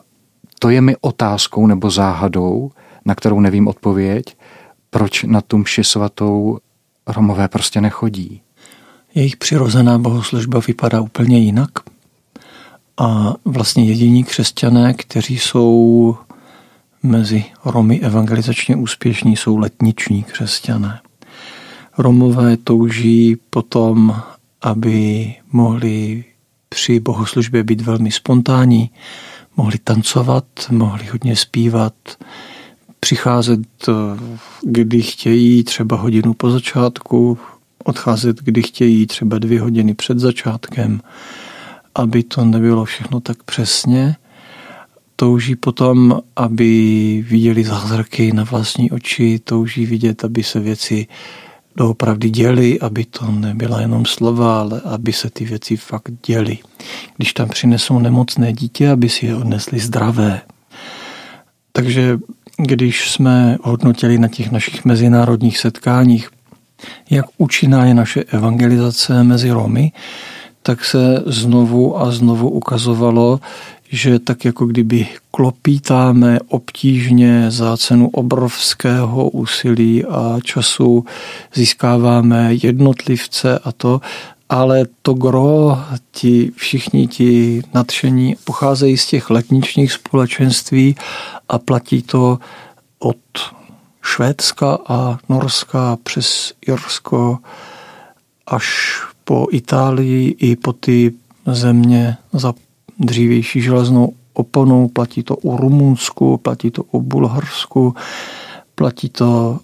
to 0.59 0.69
je 0.69 0.81
mi 0.81 0.95
otázkou 1.01 1.67
nebo 1.67 1.89
záhadou, 1.89 2.71
na 3.05 3.15
kterou 3.15 3.39
nevím 3.39 3.67
odpověď, 3.67 4.37
proč 4.89 5.23
na 5.23 5.41
tu 5.41 5.57
mši 5.57 5.83
svatou 5.83 6.57
Romové 7.07 7.47
prostě 7.47 7.81
nechodí. 7.81 8.41
Jejich 9.15 9.37
přirozená 9.37 9.97
bohoslužba 9.99 10.59
vypadá 10.67 11.01
úplně 11.01 11.39
jinak. 11.39 11.69
A 12.99 13.35
vlastně 13.45 13.85
jediní 13.85 14.23
křesťané, 14.23 14.93
kteří 14.93 15.39
jsou 15.39 16.17
mezi 17.03 17.45
Romy 17.65 17.99
evangelizačně 17.99 18.75
úspěšní, 18.75 19.35
jsou 19.35 19.57
letniční 19.57 20.23
křesťané. 20.23 20.99
Romové 21.97 22.57
touží 22.57 23.37
potom, 23.49 24.15
aby 24.61 25.33
mohli 25.51 26.23
při 26.69 26.99
bohoslužbě 26.99 27.63
být 27.63 27.81
velmi 27.81 28.11
spontánní, 28.11 28.89
mohli 29.57 29.77
tancovat, 29.77 30.45
mohli 30.71 31.05
hodně 31.05 31.35
zpívat, 31.35 31.93
přicházet, 32.99 33.59
kdy 34.63 35.01
chtějí, 35.01 35.63
třeba 35.63 35.95
hodinu 35.95 36.33
po 36.33 36.51
začátku, 36.51 37.37
odcházet, 37.83 38.37
kdy 38.43 38.61
chtějí, 38.61 39.05
třeba 39.05 39.39
dvě 39.39 39.61
hodiny 39.61 39.93
před 39.93 40.19
začátkem, 40.19 41.01
aby 41.95 42.23
to 42.23 42.45
nebylo 42.45 42.85
všechno 42.85 43.19
tak 43.19 43.43
přesně. 43.43 44.15
Touží 45.15 45.55
potom, 45.55 46.21
aby 46.35 47.25
viděli 47.27 47.63
zázraky 47.63 48.31
na 48.33 48.43
vlastní 48.43 48.91
oči, 48.91 49.39
touží 49.43 49.85
vidět, 49.85 50.23
aby 50.23 50.43
se 50.43 50.59
věci 50.59 51.07
doopravdy 51.75 52.29
děli, 52.29 52.79
aby 52.79 53.05
to 53.05 53.31
nebyla 53.31 53.81
jenom 53.81 54.05
slova, 54.05 54.59
ale 54.59 54.81
aby 54.81 55.13
se 55.13 55.29
ty 55.29 55.45
věci 55.45 55.77
fakt 55.77 56.11
děly. 56.25 56.57
Když 57.17 57.33
tam 57.33 57.49
přinesou 57.49 57.99
nemocné 57.99 58.53
dítě, 58.53 58.89
aby 58.89 59.09
si 59.09 59.25
je 59.25 59.35
odnesli 59.35 59.79
zdravé. 59.79 60.41
Takže 61.71 62.19
když 62.57 63.11
jsme 63.11 63.57
hodnotili 63.63 64.17
na 64.17 64.27
těch 64.27 64.51
našich 64.51 64.85
mezinárodních 64.85 65.57
setkáních, 65.57 66.29
jak 67.09 67.25
účinná 67.37 67.85
je 67.85 67.93
naše 67.93 68.23
evangelizace 68.23 69.23
mezi 69.23 69.51
Romy, 69.51 69.91
tak 70.63 70.85
se 70.85 71.23
znovu 71.25 72.01
a 72.01 72.11
znovu 72.11 72.49
ukazovalo, 72.49 73.39
že 73.89 74.19
tak 74.19 74.45
jako 74.45 74.65
kdyby 74.65 75.07
klopítáme 75.31 76.39
obtížně 76.47 77.51
za 77.51 77.77
cenu 77.77 78.09
obrovského 78.09 79.29
úsilí 79.29 80.05
a 80.05 80.37
času, 80.43 81.05
získáváme 81.53 82.53
jednotlivce 82.63 83.59
a 83.59 83.71
to, 83.71 84.01
ale 84.49 84.85
to 85.01 85.13
gro, 85.13 85.79
ti, 86.11 86.51
všichni 86.55 87.07
ti 87.07 87.61
nadšení 87.73 88.35
pocházejí 88.43 88.97
z 88.97 89.07
těch 89.07 89.29
letničních 89.29 89.91
společenství 89.91 90.95
a 91.49 91.57
platí 91.57 92.01
to 92.01 92.39
od 92.99 93.17
Švédska 94.01 94.77
a 94.87 95.17
Norska 95.29 95.97
přes 96.03 96.53
Irsko 96.67 97.37
až 98.47 98.99
po 99.29 99.47
Itálii 99.51 100.35
i 100.39 100.55
po 100.55 100.73
ty 100.73 101.13
země 101.45 102.17
za 102.33 102.53
dřívější 102.99 103.61
železnou 103.61 104.13
oponou, 104.33 104.87
platí 104.87 105.23
to 105.23 105.35
o 105.35 105.57
Rumunsku, 105.57 106.37
platí 106.37 106.71
to 106.71 106.83
o 106.83 107.01
Bulharsku, 107.01 107.95
platí 108.75 109.09
to 109.09 109.59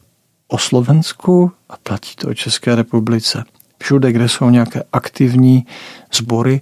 o 0.47 0.57
Slovensku 0.57 1.51
a 1.69 1.77
platí 1.83 2.15
to 2.15 2.29
o 2.29 2.33
České 2.33 2.75
republice. 2.75 3.43
Všude, 3.81 4.11
kde 4.11 4.29
jsou 4.29 4.49
nějaké 4.49 4.83
aktivní 4.93 5.65
sbory 6.13 6.61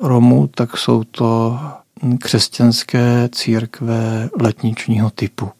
Romů, 0.00 0.46
tak 0.54 0.76
jsou 0.76 1.04
to 1.04 1.58
křesťanské 2.20 3.28
církve 3.32 4.28
letničního 4.40 5.10
typu. 5.10 5.50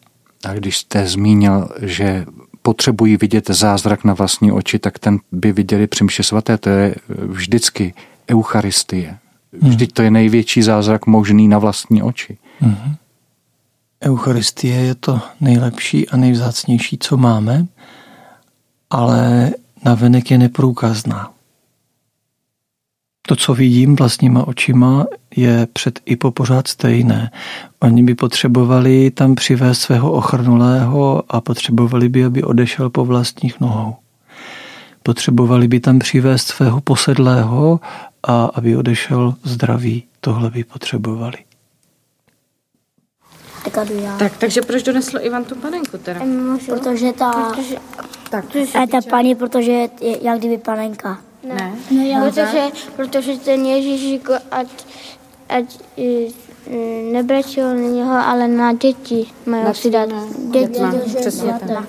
A 0.44 0.54
když 0.54 0.78
jste 0.78 1.06
zmínil, 1.06 1.68
že 1.82 2.26
potřebují 2.66 3.16
vidět 3.16 3.50
zázrak 3.50 4.04
na 4.04 4.14
vlastní 4.14 4.52
oči, 4.52 4.78
tak 4.78 4.98
ten 4.98 5.18
by 5.32 5.52
viděli 5.52 5.86
při 5.86 6.04
mši 6.04 6.22
svaté. 6.22 6.58
To 6.58 6.68
je 6.68 6.94
vždycky 7.08 7.94
Eucharistie. 8.30 9.18
Vždyť 9.52 9.92
to 9.92 10.02
je 10.02 10.10
největší 10.10 10.62
zázrak 10.62 11.06
možný 11.06 11.48
na 11.48 11.58
vlastní 11.58 12.02
oči. 12.02 12.38
Mm-hmm. 12.62 12.94
Eucharistie 14.04 14.76
je 14.76 14.94
to 14.94 15.20
nejlepší 15.40 16.08
a 16.08 16.16
nejvzácnější, 16.16 16.98
co 16.98 17.16
máme, 17.16 17.66
ale 18.90 19.50
navenek 19.84 20.30
je 20.30 20.38
neprůkazná. 20.38 21.33
To, 23.26 23.36
co 23.36 23.54
vidím 23.54 23.96
vlastníma 23.96 24.48
očima, 24.48 25.06
je 25.36 25.68
před 25.72 26.00
i 26.04 26.16
po 26.16 26.30
pořád 26.30 26.68
stejné. 26.68 27.30
Oni 27.80 28.02
by 28.02 28.14
potřebovali 28.14 29.10
tam 29.10 29.34
přivést 29.34 29.80
svého 29.80 30.12
ochrnulého 30.12 31.22
a 31.28 31.40
potřebovali 31.40 32.08
by, 32.08 32.24
aby 32.24 32.42
odešel 32.42 32.90
po 32.90 33.04
vlastních 33.04 33.60
nohou. 33.60 33.96
Potřebovali 35.02 35.68
by 35.68 35.80
tam 35.80 35.98
přivést 35.98 36.46
svého 36.46 36.80
posedlého 36.80 37.80
a 38.22 38.44
aby 38.44 38.76
odešel 38.76 39.34
zdravý. 39.42 40.04
Tohle 40.20 40.50
by 40.50 40.64
potřebovali. 40.64 41.36
Tak, 44.18 44.36
takže 44.38 44.62
proč 44.62 44.82
donesl 44.82 45.18
Ivan 45.20 45.44
tu 45.44 45.54
panenku 45.54 45.98
teda? 45.98 46.20
Protože 46.66 47.12
ta, 47.12 47.52
protože, 48.30 48.72
tak, 48.72 48.82
a 48.82 48.86
ta 48.86 49.10
paní, 49.10 49.34
protože 49.34 49.72
je 50.00 50.24
jak 50.24 50.38
kdyby 50.38 50.58
panenka. 50.58 51.18
Ne. 51.48 51.54
ne. 51.54 51.72
ne 51.90 52.08
já, 52.08 52.20
protože, 52.20 52.62
protože 52.96 53.36
ten 53.36 53.66
Ježíš 53.66 54.10
řekl, 54.10 54.34
ať, 54.50 54.68
ať 55.48 55.64
nebrečil 57.12 57.74
na 57.74 57.88
něho, 57.88 58.12
ale 58.12 58.48
na 58.48 58.72
děti 58.72 59.26
mají 59.46 59.74
si 59.74 59.90
dát. 59.90 60.08
Děti, 60.50 60.80
přesně 61.20 61.52
tak. 61.52 61.84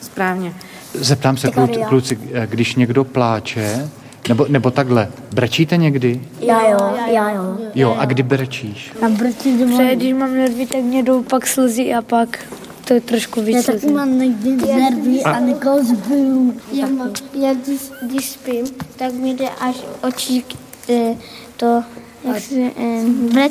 Správně. 0.00 0.54
Zeptám 0.94 1.36
se, 1.36 1.50
kluci, 1.50 1.80
kluci, 1.88 2.18
když 2.46 2.76
někdo 2.76 3.04
pláče, 3.04 3.90
nebo, 4.28 4.46
nebo 4.48 4.70
takhle, 4.70 5.08
brečíte 5.32 5.76
někdy? 5.76 6.20
Já 6.40 6.68
jo, 6.68 6.94
já 7.06 7.30
jo. 7.30 7.58
Jo, 7.74 7.96
a 7.98 8.04
kdy 8.04 8.22
brečíš? 8.22 8.92
Já 9.02 9.08
brečím 9.08 9.58
doma. 9.58 9.82
když 9.94 10.12
mám 10.12 10.34
nervy, 10.34 10.66
tak 10.66 10.80
mě 10.80 11.02
jdou 11.02 11.22
pak 11.22 11.46
slzy 11.46 11.94
a 11.94 12.02
pak 12.02 12.38
to 12.84 12.94
je 12.94 13.00
trošku 13.00 13.42
víc. 13.42 13.56
Já 13.56 13.62
taky 13.62 13.86
mám 13.86 14.18
někdy 14.18 14.56
nervy 14.56 15.22
a, 15.22 15.30
a 15.30 15.38
někoho 15.38 15.84
zbiju. 15.84 16.60
Já, 16.72 16.88
já 17.34 17.54
když, 17.54 17.80
když 18.02 18.30
spím, 18.30 18.66
tak 18.96 19.12
mi 19.12 19.34
jde 19.34 19.48
až 19.48 19.76
oči 20.02 20.44
eh, 20.88 21.16
to, 21.56 21.82
jak 22.24 22.42
se, 22.42 22.54
eh, 22.54 23.04
ve, 23.32 23.48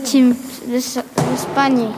ve 0.68 1.38
spaní. 1.38 1.96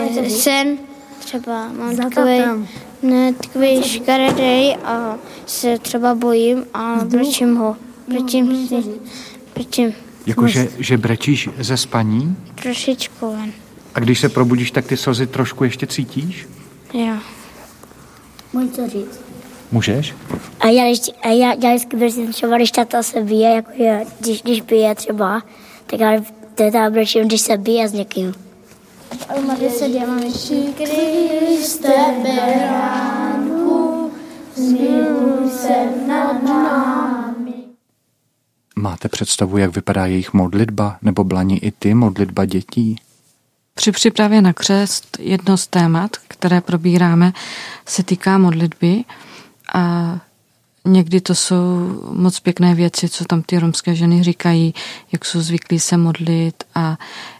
Eh, 0.00 0.30
sen 0.30 0.78
třeba 1.18 1.72
mám 1.72 1.96
takový 1.96 2.40
ne, 3.02 3.32
takový 3.32 3.82
škaredej 3.82 4.76
a 4.84 5.18
se 5.46 5.78
třeba 5.78 6.14
bojím 6.14 6.64
a 6.74 6.98
brečím 7.04 7.56
ho. 7.56 7.76
Brečím 8.08 8.68
si. 8.68 8.84
Brečím. 9.54 9.92
Jakože 10.26 10.68
že 10.78 10.98
brečíš 10.98 11.48
ze 11.58 11.76
spaní? 11.76 12.36
Trošičku 12.54 13.32
ven. 13.32 13.52
A 13.94 14.00
když 14.00 14.20
se 14.20 14.28
probudíš, 14.28 14.70
tak 14.70 14.86
ty 14.86 14.96
slzy 14.96 15.26
trošku 15.26 15.64
ještě 15.64 15.86
cítíš? 15.86 16.48
Jo. 16.94 17.14
Můžu 18.52 18.68
to 18.68 18.88
říct? 18.88 19.20
Můžeš? 19.72 20.14
A 20.60 20.68
já, 20.68 20.82
a 21.22 21.28
já, 21.28 21.52
já 21.52 21.74
vždycky 21.74 21.96
brečím 21.96 22.32
třeba, 22.32 22.56
když 22.56 22.70
tata 22.70 23.02
se 23.02 23.22
bije, 23.22 23.50
jako 23.50 23.70
je, 23.74 24.04
když, 24.20 24.42
když 24.42 24.60
bije 24.60 24.94
třeba, 24.94 25.42
tak 25.86 26.00
já 26.00 26.20
teda 26.54 26.90
brečím, 26.90 27.26
když 27.26 27.40
se 27.40 27.56
bije 27.56 27.88
s 27.88 27.92
někým. 27.92 28.34
Se 29.78 29.84
Ježíši 29.84 30.74
Kriste, 30.76 31.94
beránku, 32.22 34.10
zmiluj 34.56 35.50
se 35.50 36.06
nad 36.06 36.42
námi. 36.42 37.54
Máte 38.76 39.08
představu, 39.08 39.58
jak 39.58 39.74
vypadá 39.74 40.06
jejich 40.06 40.32
modlitba, 40.32 40.96
nebo 41.02 41.24
blaní 41.24 41.64
i 41.64 41.70
ty 41.70 41.94
modlitba 41.94 42.44
dětí? 42.44 42.96
Při 43.74 43.92
přípravě 43.92 44.42
na 44.42 44.52
křest 44.52 45.16
jedno 45.20 45.56
z 45.56 45.66
témat, 45.66 46.16
které 46.28 46.60
probíráme, 46.60 47.32
se 47.86 48.02
týká 48.02 48.38
modlitby 48.38 49.04
a 49.74 50.18
někdy 50.84 51.20
to 51.20 51.34
jsou 51.34 51.58
moc 52.12 52.40
pěkné 52.40 52.74
věci, 52.74 53.08
co 53.08 53.24
tam 53.24 53.42
ty 53.42 53.58
romské 53.58 53.94
ženy 53.94 54.22
říkají, 54.22 54.74
jak 55.12 55.24
jsou 55.24 55.40
zvyklí 55.40 55.80
se 55.80 55.96
modlit 55.96 56.64
a 56.74 56.98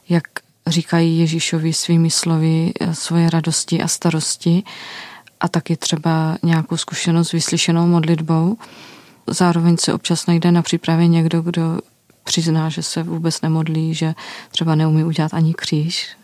jak 0.08 0.24
říkají 0.66 1.18
Ježíšovi 1.18 1.72
svými 1.72 2.10
slovy 2.10 2.72
eh, 2.80 2.94
svoje 2.94 3.30
radosti 3.30 3.82
a 3.82 3.88
starosti 3.88 4.62
a 5.40 5.48
taky 5.48 5.76
třeba 5.76 6.38
nějakou 6.42 6.76
zkušenost 6.76 7.32
vyslyšenou 7.32 7.86
modlitbou. 7.86 8.56
Zároveň 9.26 9.76
se 9.76 9.92
občas 9.92 10.26
najde 10.26 10.52
na 10.52 10.62
přípravě 10.62 11.08
někdo, 11.08 11.42
kdo 11.42 11.78
přizná, 12.24 12.68
že 12.68 12.82
se 12.82 13.02
vůbec 13.02 13.40
nemodlí, 13.40 13.94
že 13.94 14.14
třeba 14.50 14.74
neumí 14.74 15.04
udělat 15.04 15.34
ani 15.34 15.54
kříž. 15.54 16.16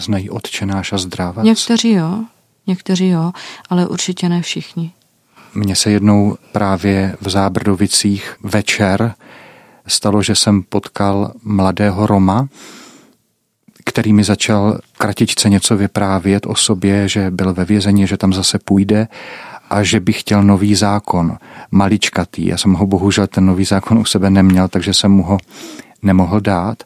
Znají 0.00 0.30
odčenáš 0.30 0.92
a 0.92 0.98
zdrávac? 0.98 1.44
Někteří 1.44 1.92
jo, 1.92 2.24
někteří 2.66 3.08
jo, 3.08 3.32
ale 3.70 3.86
určitě 3.86 4.28
ne 4.28 4.42
všichni. 4.42 4.92
Mně 5.54 5.76
se 5.76 5.90
jednou 5.90 6.36
právě 6.52 7.16
v 7.20 7.28
Zábrdovicích 7.28 8.36
večer 8.42 9.14
stalo, 9.86 10.22
že 10.22 10.34
jsem 10.34 10.62
potkal 10.62 11.32
mladého 11.42 12.06
Roma, 12.06 12.48
který 13.84 14.12
mi 14.12 14.24
začal 14.24 14.78
kratičce 14.98 15.48
něco 15.48 15.76
vyprávět 15.76 16.46
o 16.46 16.54
sobě, 16.54 17.08
že 17.08 17.30
byl 17.30 17.54
ve 17.54 17.64
vězení, 17.64 18.06
že 18.06 18.16
tam 18.16 18.32
zase 18.32 18.58
půjde 18.58 19.08
a 19.70 19.82
že 19.82 20.00
bych 20.00 20.20
chtěl 20.20 20.42
nový 20.42 20.74
zákon, 20.74 21.38
maličkatý. 21.70 22.46
Já 22.46 22.56
jsem 22.56 22.72
ho 22.72 22.86
bohužel 22.86 23.26
ten 23.26 23.46
nový 23.46 23.64
zákon 23.64 23.98
u 23.98 24.04
sebe 24.04 24.30
neměl, 24.30 24.68
takže 24.68 24.94
jsem 24.94 25.12
mu 25.12 25.22
ho 25.22 25.38
nemohl 26.02 26.40
dát, 26.40 26.82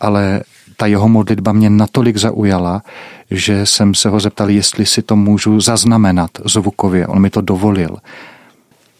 ale 0.00 0.42
ta 0.82 0.86
jeho 0.86 1.08
modlitba 1.08 1.52
mě 1.52 1.70
natolik 1.70 2.16
zaujala, 2.16 2.82
že 3.30 3.66
jsem 3.66 3.94
se 3.94 4.08
ho 4.08 4.20
zeptal, 4.20 4.50
jestli 4.50 4.86
si 4.86 5.02
to 5.02 5.16
můžu 5.16 5.60
zaznamenat 5.60 6.30
zvukově. 6.44 7.06
On 7.06 7.22
mi 7.22 7.30
to 7.30 7.40
dovolil. 7.40 7.96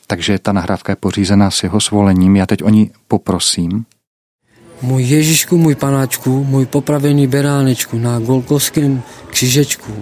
Takže 0.06 0.38
ta 0.38 0.52
nahrávka 0.52 0.92
je 0.92 0.96
pořízená 0.96 1.50
s 1.50 1.62
jeho 1.62 1.80
svolením. 1.80 2.36
Já 2.36 2.46
teď 2.46 2.62
o 2.62 2.68
ní 2.68 2.90
poprosím. 3.08 3.84
Můj 4.82 5.02
Ježíšku, 5.02 5.58
můj 5.58 5.74
panáčku, 5.74 6.44
můj 6.44 6.66
popravený 6.66 7.26
beránečku 7.26 7.98
na 7.98 8.18
Golkovském 8.18 9.02
křižečku. 9.26 9.92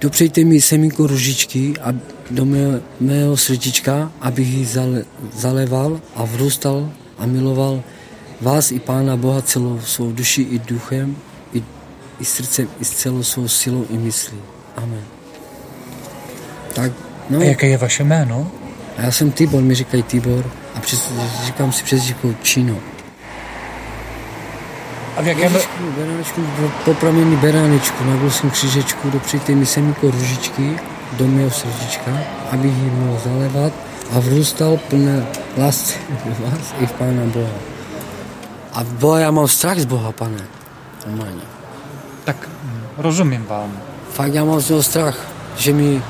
Dopřejte 0.00 0.44
mi 0.44 0.60
semínko 0.60 1.06
ružičky 1.06 1.74
a 1.82 1.94
do 2.30 2.44
mého, 2.44 2.80
mého 3.00 3.36
srdíčka, 3.36 4.12
abych 4.20 4.48
ji 4.48 4.66
zale, 4.66 5.04
zaleval 5.34 6.00
a 6.14 6.24
vrůstal 6.24 6.90
a 7.18 7.26
miloval 7.26 7.82
vás 8.42 8.72
i 8.72 8.80
Pána 8.80 9.16
Boha 9.16 9.42
celou 9.42 9.80
svou 9.80 10.12
duši 10.12 10.42
i 10.42 10.58
duchem, 10.58 11.16
i, 11.54 11.62
i 12.20 12.24
srdcem, 12.24 12.68
i 12.80 12.84
s 12.84 12.90
celou 12.90 13.22
svou 13.22 13.48
silou 13.48 13.86
i 13.90 13.98
myslí. 13.98 14.38
Amen. 14.76 15.04
Tak, 16.74 16.92
no. 17.30 17.40
A 17.40 17.44
jaké 17.44 17.66
je 17.66 17.78
vaše 17.78 18.04
jméno? 18.04 18.50
A 18.98 19.02
já 19.02 19.10
jsem 19.12 19.32
Tibor, 19.32 19.62
mi 19.62 19.74
říkají 19.74 20.02
Tibor 20.02 20.50
a 20.74 20.80
přes, 20.80 21.12
říkám 21.44 21.72
si 21.72 21.84
přes 21.84 22.12
Čino. 22.42 22.76
A 25.16 25.22
v 25.22 25.26
jakém... 25.26 25.52
Beránečku, 25.96 26.40
popravený 26.84 27.36
beránečku 27.36 28.04
na 28.04 28.16
Golském 28.16 28.50
křižečku, 28.50 29.10
dopřejte 29.10 29.54
mi 29.54 29.66
semínko 29.66 30.10
ružičky 30.10 30.76
do 31.12 31.26
mého 31.26 31.50
srdíčka, 31.50 32.18
abych 32.50 32.76
ji 32.76 32.90
mohl 32.90 33.20
zalevat 33.24 33.72
a 34.10 34.20
vrůstal 34.20 34.76
plné 34.76 35.26
lásky 35.58 35.98
vás 36.38 36.74
i 36.80 36.86
v 36.86 36.92
Pána 36.92 37.24
Boha. 37.26 37.71
A 38.72 38.84
Boha 38.84 39.18
já 39.18 39.30
mám 39.30 39.48
strach 39.48 39.78
z 39.78 39.84
Boha, 39.84 40.12
pane. 40.12 40.38
Normálně. 41.06 41.42
Tak 42.24 42.48
rozumím 42.98 43.44
vám. 43.44 43.78
Fakt 44.12 44.34
já 44.34 44.44
mám 44.44 44.60
z 44.60 44.68
něho 44.68 44.82
strach, 44.82 45.18
že 45.56 45.72
mi 45.72 46.02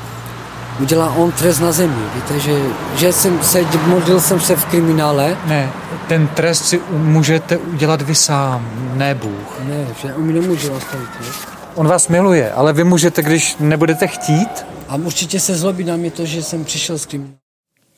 udělá 0.81 1.13
on 1.13 1.33
trest 1.33 1.61
na 1.61 1.73
zemi. 1.73 2.03
Víte, 2.15 2.41
že, 2.41 2.63
že 2.97 3.13
jsem 3.13 3.43
se, 3.43 3.65
modlil 3.87 4.21
jsem 4.21 4.41
se 4.41 4.57
v 4.57 4.65
kriminále. 4.65 5.37
Ne, 5.47 5.73
ten 6.09 6.29
trest 6.29 6.65
si 6.65 6.81
můžete 6.91 7.57
udělat 7.57 8.03
vy 8.03 8.15
sám, 8.15 8.71
ne 8.95 9.15
Bůh. 9.15 9.61
Ne, 9.65 9.87
že 10.03 10.15
on 10.15 10.23
mi 10.23 10.33
nemůže 10.33 10.71
nastavit. 10.71 11.09
Ne? 11.21 11.27
On 11.75 11.89
vás 11.89 12.09
miluje, 12.09 12.53
ale 12.53 12.73
vy 12.73 12.85
můžete, 12.85 13.23
když 13.23 13.57
nebudete 13.61 14.07
chtít. 14.07 14.67
A 14.89 14.97
určitě 14.97 15.41
se 15.41 15.55
zlobí 15.55 15.85
na 15.85 15.97
mě 15.97 16.11
to, 16.11 16.27
že 16.27 16.43
jsem 16.43 16.65
přišel 16.65 16.99
s 16.99 17.07
kriminále. 17.07 17.37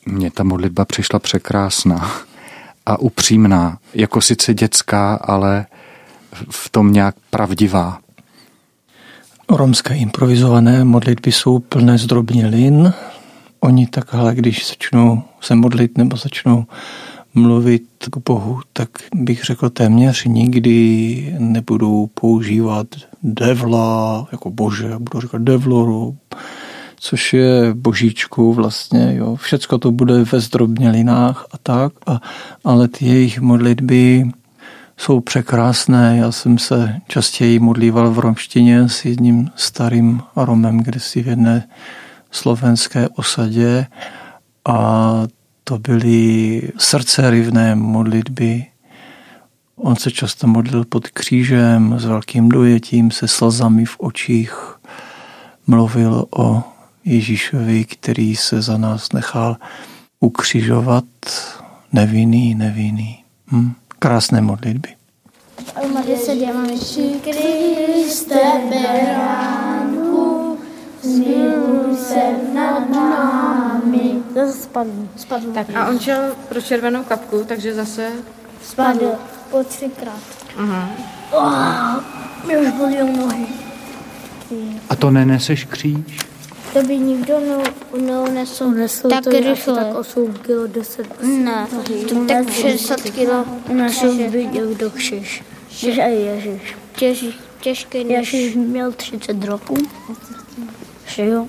Mně 0.05 0.31
ta 0.31 0.43
modlitba 0.43 0.85
přišla 0.85 1.19
překrásná 1.19 2.11
a 2.85 2.99
upřímná, 2.99 3.77
jako 3.93 4.21
sice 4.21 4.53
dětská, 4.53 5.15
ale 5.15 5.65
v 6.49 6.69
tom 6.69 6.93
nějak 6.93 7.15
pravdivá. 7.29 7.99
Romské 9.49 9.95
improvizované 9.95 10.85
modlitby 10.85 11.31
jsou 11.31 11.59
plné 11.59 11.97
zdrobnělin. 11.97 12.93
Oni 13.59 13.87
takhle, 13.87 14.35
když 14.35 14.67
začnou 14.67 15.23
se 15.41 15.55
modlit 15.55 15.97
nebo 15.97 16.17
začnou 16.17 16.65
mluvit 17.35 17.83
k 18.11 18.17
Bohu, 18.17 18.59
tak 18.73 18.89
bych 19.15 19.43
řekl 19.43 19.69
téměř 19.69 20.25
nikdy 20.25 21.35
nebudou 21.39 22.07
používat 22.07 22.87
devla 23.23 24.27
jako 24.31 24.49
bože, 24.49 24.95
budou 24.99 25.21
říkat 25.21 25.41
devloru, 25.41 26.17
což 27.05 27.33
je 27.33 27.73
božíčku 27.73 28.53
vlastně, 28.53 29.15
jo. 29.15 29.35
Všecko 29.35 29.77
to 29.77 29.91
bude 29.91 30.23
ve 30.23 30.39
zdrobnělinách 30.39 31.45
a 31.51 31.57
tak, 31.57 31.93
a, 32.07 32.21
ale 32.63 32.87
ty 32.87 33.05
jejich 33.05 33.41
modlitby 33.41 34.31
jsou 34.97 35.19
překrásné. 35.19 36.17
Já 36.17 36.31
jsem 36.31 36.57
se 36.57 37.01
častěji 37.07 37.59
modlíval 37.59 38.11
v 38.11 38.19
romštině 38.19 38.89
s 38.89 39.05
jedním 39.05 39.49
starým 39.55 40.21
Romem, 40.35 40.77
kde 40.77 40.99
si 40.99 41.23
v 41.23 41.27
jedné 41.27 41.67
slovenské 42.31 43.09
osadě 43.09 43.87
a 44.67 45.11
to 45.63 45.79
byly 45.79 46.61
srdcerivné 46.77 47.75
modlitby. 47.75 48.65
On 49.75 49.95
se 49.95 50.11
často 50.11 50.47
modlil 50.47 50.85
pod 50.85 51.07
křížem 51.07 51.99
s 51.99 52.05
velkým 52.05 52.49
dojetím, 52.49 53.11
se 53.11 53.27
slzami 53.27 53.85
v 53.85 53.95
očích. 53.99 54.77
Mluvil 55.67 56.25
o 56.37 56.63
Ježíšovi, 57.05 57.85
který 57.85 58.35
se 58.35 58.61
za 58.61 58.77
nás 58.77 59.11
nechal 59.11 59.57
ukřižovat, 60.19 61.05
nevinný, 61.93 62.55
nevinný. 62.55 63.23
Hm? 63.51 63.73
krásné 63.99 64.41
modlitby. 64.41 64.89
Maria 65.93 66.17
se 66.17 66.35
Kriste 67.23 68.41
beránku, 68.69 70.57
zmiluj 71.01 71.97
se 71.97 72.53
nad 72.53 72.89
námi. 72.89 74.11
Zase 74.35 74.53
spadl. 74.53 75.07
spadl. 75.15 75.51
Tak 75.53 75.67
a 75.75 75.89
on 75.89 75.99
šel 75.99 76.35
pro 76.49 76.61
červenou 76.61 77.03
kapku, 77.03 77.43
takže 77.47 77.73
zase... 77.73 78.11
Spadl. 78.63 79.11
Po 79.51 79.63
třikrát. 79.63 80.23
Aha. 80.57 80.89
Oh, 81.31 82.03
mě 82.45 82.57
už 82.57 82.71
bolí 82.71 83.17
nohy. 83.17 83.47
A 84.89 84.95
to 84.95 85.11
neneseš 85.11 85.65
kříž? 85.65 86.19
To 86.75 86.83
by 86.83 86.97
nikdo 86.97 87.39
neunesl 88.01 88.63
Unesl 88.63 89.09
tak 89.09 89.23
to 89.23 89.29
rychle. 89.29 89.75
tak 89.75 89.95
8 89.95 90.33
kg, 90.33 90.71
10 90.73 91.21
Ne, 91.21 91.67
to 92.09 92.25
tak 92.25 92.49
60 92.51 93.01
kg 93.01 93.29
Unesl 93.69 94.29
by 94.29 94.47
někdo 94.47 94.89
křiž. 94.89 95.43
Jež 95.81 95.97
a 95.97 96.05
Ježíš. 96.05 96.75
Těž, 96.95 97.25
těžké 97.59 98.03
než... 98.03 98.33
Ježíš 98.33 98.55
měl 98.55 98.91
30 98.91 99.43
roků. 99.43 99.75
Že 101.07 101.25
jo? 101.25 101.47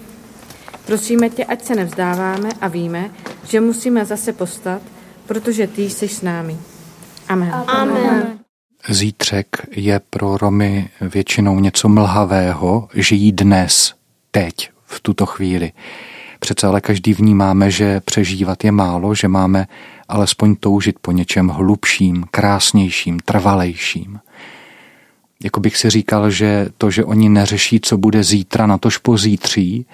Prosíme 0.87 1.31
tě, 1.31 1.45
ať 1.45 1.65
se 1.65 1.75
nevzdáváme 1.75 2.49
a 2.61 2.69
víme, 2.69 3.11
že 3.49 3.61
musíme 3.61 4.05
zase 4.05 4.33
postat, 4.33 4.83
protože 5.27 5.67
ty 5.67 5.91
jsi 5.91 6.09
s 6.09 6.23
námi. 6.23 6.57
Amen. 7.29 7.55
Amen. 7.67 8.39
Zítřek 8.89 9.47
je 9.71 10.01
pro 10.11 10.37
Romy 10.37 10.91
většinou 11.01 11.61
něco 11.61 11.89
mlhavého, 11.89 12.89
žijí 12.95 13.33
dnes, 13.33 13.95
teď, 14.31 14.76
v 14.87 15.01
tuto 15.01 15.27
chvíli. 15.27 15.73
Přece 16.39 16.67
ale 16.67 16.81
každý 16.81 17.15
vnímáme, 17.15 17.71
že 17.71 18.01
přežívat 18.01 18.65
je 18.65 18.73
málo, 18.73 19.15
že 19.15 19.29
máme 19.29 19.67
alespoň 20.09 20.57
toužit 20.57 20.99
po 20.99 21.13
něčem 21.13 21.49
hlubším, 21.49 22.25
krásnějším, 22.31 23.19
trvalejším. 23.25 24.21
Jako 25.45 25.61
bych 25.61 25.77
si 25.77 25.91
říkal, 25.91 26.31
že 26.31 26.69
to, 26.79 26.91
že 26.91 27.05
oni 27.05 27.29
neřeší, 27.29 27.81
co 27.81 27.99
bude 27.99 28.25
zítra, 28.25 28.67
na 28.67 28.79
tož 28.79 28.99
pozítří, 28.99 29.87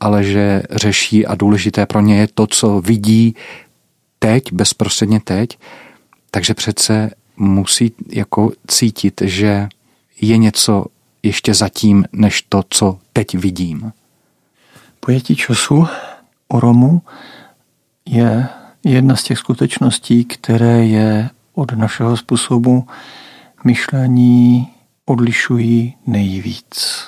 ale 0.00 0.24
že 0.24 0.62
řeší 0.70 1.26
a 1.26 1.34
důležité 1.34 1.86
pro 1.86 2.00
ně 2.00 2.16
je 2.16 2.28
to, 2.34 2.46
co 2.46 2.80
vidí 2.80 3.34
teď, 4.18 4.52
bezprostředně 4.52 5.20
teď, 5.20 5.58
takže 6.30 6.54
přece 6.54 7.10
musí 7.36 7.92
jako 8.08 8.52
cítit, 8.66 9.20
že 9.24 9.68
je 10.20 10.36
něco 10.36 10.84
ještě 11.22 11.54
zatím, 11.54 12.04
než 12.12 12.42
to, 12.48 12.62
co 12.70 12.98
teď 13.12 13.34
vidím. 13.34 13.92
Pojetí 15.06 15.36
času 15.36 15.86
o 16.48 16.60
Romu 16.60 17.02
je 18.06 18.48
jedna 18.84 19.16
z 19.16 19.22
těch 19.22 19.38
skutečností, 19.38 20.24
které 20.24 20.86
je 20.86 21.30
od 21.54 21.72
našeho 21.72 22.16
způsobu 22.16 22.86
myšlení 23.64 24.68
odlišují 25.04 25.94
nejvíc. 26.06 27.06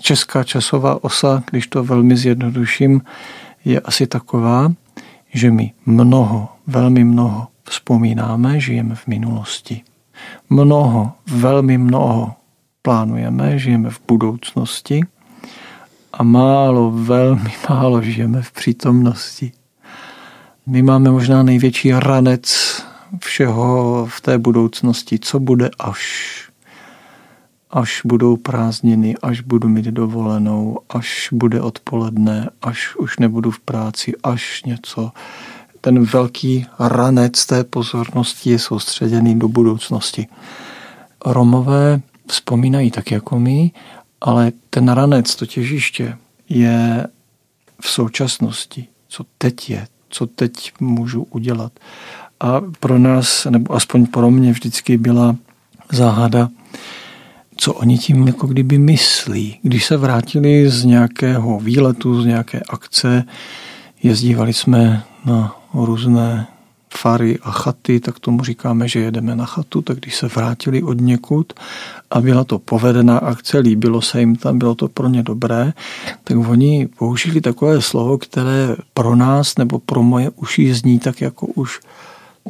Česká 0.00 0.44
časová 0.44 1.04
osa, 1.04 1.42
když 1.50 1.66
to 1.66 1.84
velmi 1.84 2.16
zjednoduším, 2.16 3.02
je 3.64 3.80
asi 3.80 4.06
taková, 4.06 4.72
že 5.34 5.50
my 5.50 5.72
mnoho, 5.86 6.48
velmi 6.66 7.04
mnoho 7.04 7.48
vzpomínáme, 7.64 8.60
žijeme 8.60 8.94
v 8.94 9.06
minulosti. 9.06 9.82
Mnoho, 10.50 11.12
velmi 11.26 11.78
mnoho 11.78 12.34
plánujeme, 12.82 13.58
žijeme 13.58 13.90
v 13.90 14.00
budoucnosti 14.08 15.02
a 16.20 16.22
málo, 16.22 16.90
velmi 16.90 17.52
málo 17.70 18.02
žijeme 18.02 18.42
v 18.42 18.52
přítomnosti. 18.52 19.52
My 20.66 20.82
máme 20.82 21.10
možná 21.10 21.42
největší 21.42 21.92
ranec 21.92 22.76
všeho 23.18 24.06
v 24.10 24.20
té 24.20 24.38
budoucnosti, 24.38 25.18
co 25.18 25.40
bude 25.40 25.70
až. 25.78 26.00
Až 27.70 28.02
budou 28.04 28.36
prázdniny, 28.36 29.14
až 29.22 29.40
budu 29.40 29.68
mít 29.68 29.84
dovolenou, 29.84 30.78
až 30.90 31.28
bude 31.32 31.60
odpoledne, 31.60 32.50
až 32.62 32.96
už 32.96 33.18
nebudu 33.18 33.50
v 33.50 33.60
práci, 33.60 34.12
až 34.22 34.62
něco. 34.64 35.12
Ten 35.80 36.04
velký 36.04 36.66
ranec 36.78 37.46
té 37.46 37.64
pozornosti 37.64 38.50
je 38.50 38.58
soustředěný 38.58 39.38
do 39.38 39.48
budoucnosti. 39.48 40.26
Romové 41.26 42.00
vzpomínají 42.26 42.90
tak 42.90 43.10
jako 43.10 43.38
my, 43.38 43.70
ale 44.20 44.52
ten 44.70 44.88
ranec, 44.88 45.36
to 45.36 45.46
těžiště, 45.46 46.16
je 46.48 47.06
v 47.80 47.88
současnosti, 47.90 48.86
co 49.08 49.24
teď 49.38 49.70
je, 49.70 49.86
co 50.08 50.26
teď 50.26 50.72
můžu 50.80 51.22
udělat. 51.22 51.72
A 52.40 52.60
pro 52.80 52.98
nás, 52.98 53.46
nebo 53.50 53.74
aspoň 53.74 54.06
pro 54.06 54.30
mě 54.30 54.52
vždycky 54.52 54.96
byla 54.96 55.36
záhada, 55.92 56.48
co 57.56 57.74
oni 57.74 57.98
tím 57.98 58.26
jako 58.26 58.46
kdyby 58.46 58.78
myslí. 58.78 59.58
Když 59.62 59.84
se 59.84 59.96
vrátili 59.96 60.70
z 60.70 60.84
nějakého 60.84 61.60
výletu, 61.60 62.22
z 62.22 62.26
nějaké 62.26 62.60
akce, 62.68 63.24
jezdívali 64.02 64.52
jsme 64.52 65.02
na 65.24 65.56
různé 65.74 66.46
fary 66.94 67.38
a 67.42 67.50
chaty, 67.50 68.00
tak 68.00 68.18
tomu 68.18 68.44
říkáme, 68.44 68.88
že 68.88 69.00
jedeme 69.00 69.36
na 69.36 69.46
chatu, 69.46 69.82
tak 69.82 69.98
když 69.98 70.16
se 70.16 70.26
vrátili 70.26 70.82
od 70.82 71.00
někud 71.00 71.52
a 72.10 72.20
byla 72.20 72.44
to 72.44 72.58
povedená 72.58 73.18
akce, 73.18 73.58
líbilo 73.58 74.02
se 74.02 74.20
jim 74.20 74.36
tam, 74.36 74.58
bylo 74.58 74.74
to 74.74 74.88
pro 74.88 75.08
ně 75.08 75.22
dobré, 75.22 75.72
tak 76.24 76.36
oni 76.36 76.88
použili 76.98 77.40
takové 77.40 77.80
slovo, 77.80 78.18
které 78.18 78.76
pro 78.94 79.16
nás 79.16 79.56
nebo 79.58 79.78
pro 79.78 80.02
moje 80.02 80.30
uši 80.30 80.74
zní 80.74 80.98
tak 80.98 81.20
jako 81.20 81.46
už 81.46 81.80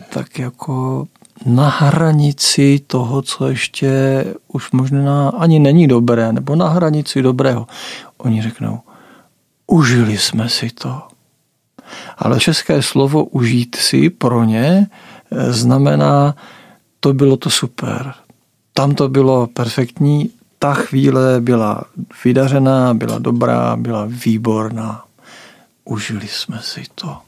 tak 0.09 0.39
jako 0.39 1.07
na 1.47 1.69
hranici 1.69 2.81
toho, 2.87 3.23
co 3.23 3.49
ještě 3.49 4.25
už 4.49 4.73
možná 4.73 5.29
ani 5.29 5.59
není 5.59 5.87
dobré, 5.87 6.33
nebo 6.33 6.57
na 6.57 6.69
hranici 6.69 7.23
dobrého. 7.23 7.67
Oni 8.19 8.43
řeknou, 8.43 8.81
užili 9.67 10.19
jsme 10.19 10.49
si 10.49 10.71
to. 10.71 11.10
Ale 12.19 12.41
české 12.41 12.83
slovo 12.83 13.25
užít 13.25 13.77
si 13.77 14.11
pro 14.11 14.45
ně 14.45 14.87
eh, 15.33 15.53
znamená, 15.53 16.35
to 17.01 17.13
bylo 17.13 17.37
to 17.37 17.51
super. 17.51 18.15
Tam 18.75 18.95
to 18.95 19.09
bylo 19.09 19.47
perfektní, 19.47 20.31
ta 20.59 20.75
chvíle 20.75 21.41
byla 21.41 21.85
vydařená, 22.25 22.95
byla 22.95 23.19
dobrá, 23.19 23.77
byla 23.77 24.07
výborná. 24.09 25.05
Užili 25.85 26.29
jsme 26.29 26.59
si 26.63 26.83
to. 26.95 27.19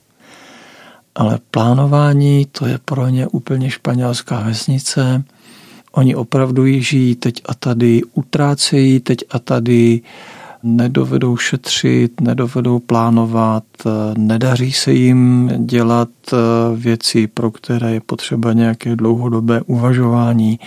Ale 1.14 1.38
plánování, 1.50 2.46
to 2.52 2.66
je 2.66 2.78
pro 2.84 3.08
ně 3.08 3.26
úplně 3.26 3.70
španělská 3.70 4.40
vesnice. 4.40 5.24
Oni 5.92 6.14
opravdu 6.14 6.66
žijí 6.66 7.14
teď 7.14 7.42
a 7.46 7.54
tady, 7.54 8.02
utrácejí 8.12 9.00
teď 9.00 9.18
a 9.30 9.38
tady, 9.38 10.00
nedovedou 10.62 11.36
šetřit, 11.36 12.20
nedovedou 12.20 12.78
plánovat, 12.78 13.64
nedaří 14.16 14.72
se 14.72 14.92
jim 14.92 15.50
dělat 15.58 16.08
eh, 16.32 16.36
věci, 16.76 17.26
pro 17.26 17.50
které 17.50 17.92
je 17.92 18.00
potřeba 18.00 18.52
nějaké 18.52 18.96
dlouhodobé 18.96 19.60
uvažování 19.60 20.60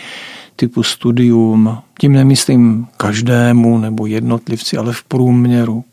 typu 0.55 0.83
studium. 0.83 1.77
Tím 1.99 2.13
nemyslím 2.13 2.87
každému 2.97 3.77
nebo 3.77 4.05
jednotlivci, 4.05 4.77
ale 4.77 4.93
v 4.93 5.03
průměru. 5.03 5.83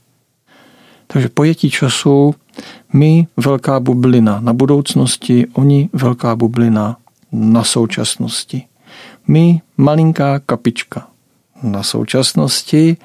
Takže 1.06 1.28
pojetí 1.28 1.70
času, 1.70 2.34
my 2.92 3.26
velká 3.36 3.80
bublina 3.80 4.40
na 4.40 4.52
budoucnosti, 4.52 5.46
oni 5.52 5.88
velká 5.92 6.36
bublina 6.36 6.96
na 7.32 7.64
současnosti. 7.64 8.62
My 9.28 9.60
malinká 9.76 10.38
kapička 10.38 11.06
na 11.62 11.82
současnosti 11.82 12.96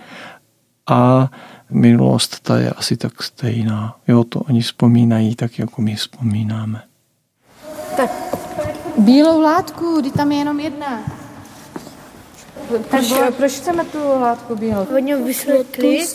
a 0.88 1.30
minulost 1.70 2.40
ta 2.40 2.58
je 2.58 2.70
asi 2.70 2.98
tak 2.98 3.24
stejná. 3.24 3.96
Jo, 4.08 4.24
to 4.24 4.40
oni 4.40 4.62
vzpomínají 4.62 5.36
tak, 5.36 5.60
jako 5.60 5.82
my 5.82 5.96
vzpomínáme. 5.96 6.82
Tak, 7.98 8.12
bílou 8.98 9.42
látku, 9.42 10.00
kdy 10.00 10.12
tam 10.12 10.32
je 10.32 10.38
jenom 10.38 10.60
jedna. 10.60 11.04
Proč, 12.90 13.14
proč 13.38 13.52
chceme 13.52 13.86
tu 13.86 13.98
látku 14.22 14.56
bílou? 14.56 14.86
Oni 14.96 15.16
vysvětli 15.16 16.06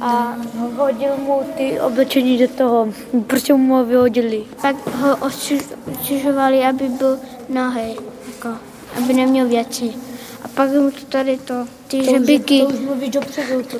a 0.00 0.36
hodil 0.76 1.16
mu 1.16 1.40
ty 1.56 1.80
oblečení 1.80 2.38
do 2.38 2.48
toho. 2.48 2.88
Prostě 3.26 3.54
mu 3.54 3.74
ho 3.74 3.84
vyhodili. 3.84 4.44
Tak 4.62 4.76
ho 4.86 5.16
očižovali, 5.16 6.64
aby 6.64 6.88
byl 6.88 7.18
nahý, 7.48 7.96
jako, 8.34 8.48
aby 8.96 9.14
neměl 9.14 9.48
věci. 9.48 9.94
A 10.44 10.48
pak 10.48 10.70
mu 10.70 10.90
to 10.90 11.04
tady 11.08 11.38
to, 11.38 11.66
ty 11.86 11.98
to 11.98 12.10
žebiky. 12.10 12.60
To 12.60 12.66
už 12.66 12.80
mluvíš 12.80 13.10
dopředu, 13.10 13.62
to. 13.62 13.78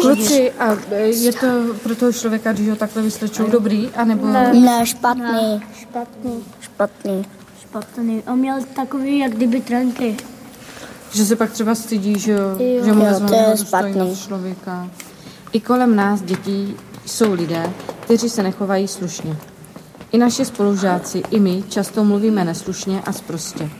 Kluci, 0.00 0.52
a 0.52 0.76
je 1.04 1.32
to 1.32 1.46
pro 1.82 1.96
toho 1.96 2.12
člověka, 2.12 2.52
když 2.52 2.68
ho 2.68 2.76
takhle 2.76 3.02
vyslečou, 3.02 3.46
dobrý, 3.50 3.88
anebo... 3.96 4.26
Ne, 4.26 4.52
ne 4.52 4.86
špatný. 4.86 5.62
Špatný. 5.80 6.44
Špatný. 6.60 7.24
Špatný. 7.62 8.22
On 8.32 8.38
měl 8.38 8.56
takový, 8.76 9.18
jak 9.18 9.32
kdyby 9.32 9.60
trenky. 9.60 10.16
Že 11.12 11.24
se 11.24 11.36
pak 11.36 11.50
třeba 11.50 11.74
stydí, 11.74 12.18
že, 12.18 12.32
jo. 12.32 12.84
že 12.84 12.92
mu 12.92 13.06
špatný. 13.56 14.16
člověka. 14.16 14.90
I 15.52 15.60
kolem 15.60 15.96
nás 15.96 16.22
dětí 16.22 16.76
jsou 17.06 17.32
lidé, 17.32 17.72
kteří 18.00 18.28
se 18.28 18.42
nechovají 18.42 18.88
slušně. 18.88 19.36
I 20.12 20.18
naši 20.18 20.44
spolužáci, 20.44 21.22
i 21.30 21.40
my 21.40 21.62
často 21.68 22.04
mluvíme 22.04 22.44
neslušně 22.44 23.02
a 23.06 23.12
sprostě. 23.12 23.70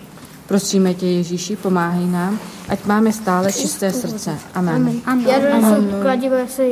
Prosíme 0.52 0.94
tě, 0.94 1.06
Ježíši, 1.06 1.56
pomáhej 1.56 2.06
nám, 2.06 2.38
ať 2.68 2.84
máme 2.84 3.12
stále 3.12 3.52
čisté 3.52 3.92
srdce. 3.92 4.38
Amen. 4.54 5.00
Amen. 5.06 5.30
Amen. 5.52 5.88
Kladivo, 6.02 6.34
jak 6.34 6.50
se. 6.50 6.64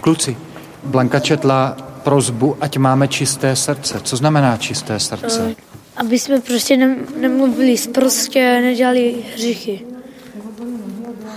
Kluci, 0.00 0.36
Blanka 0.84 1.20
četla 1.20 1.76
prozbu, 2.02 2.56
ať 2.60 2.76
máme 2.76 3.08
čisté 3.08 3.56
srdce. 3.56 4.00
Co 4.02 4.16
znamená 4.16 4.56
čisté 4.56 5.00
srdce? 5.00 5.54
Aby 5.96 6.18
jsme 6.18 6.40
prostě 6.40 6.96
nemluvili 7.20 7.76
prostě, 7.94 8.60
nedělali 8.60 9.14
hřichy. 9.34 9.80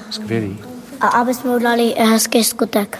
Skvělý. 0.09 0.57
A 1.01 1.07
aby 1.07 1.33
jsme 1.33 1.55
udělali 1.55 1.95
hezký 1.97 2.43
skutek. 2.43 2.99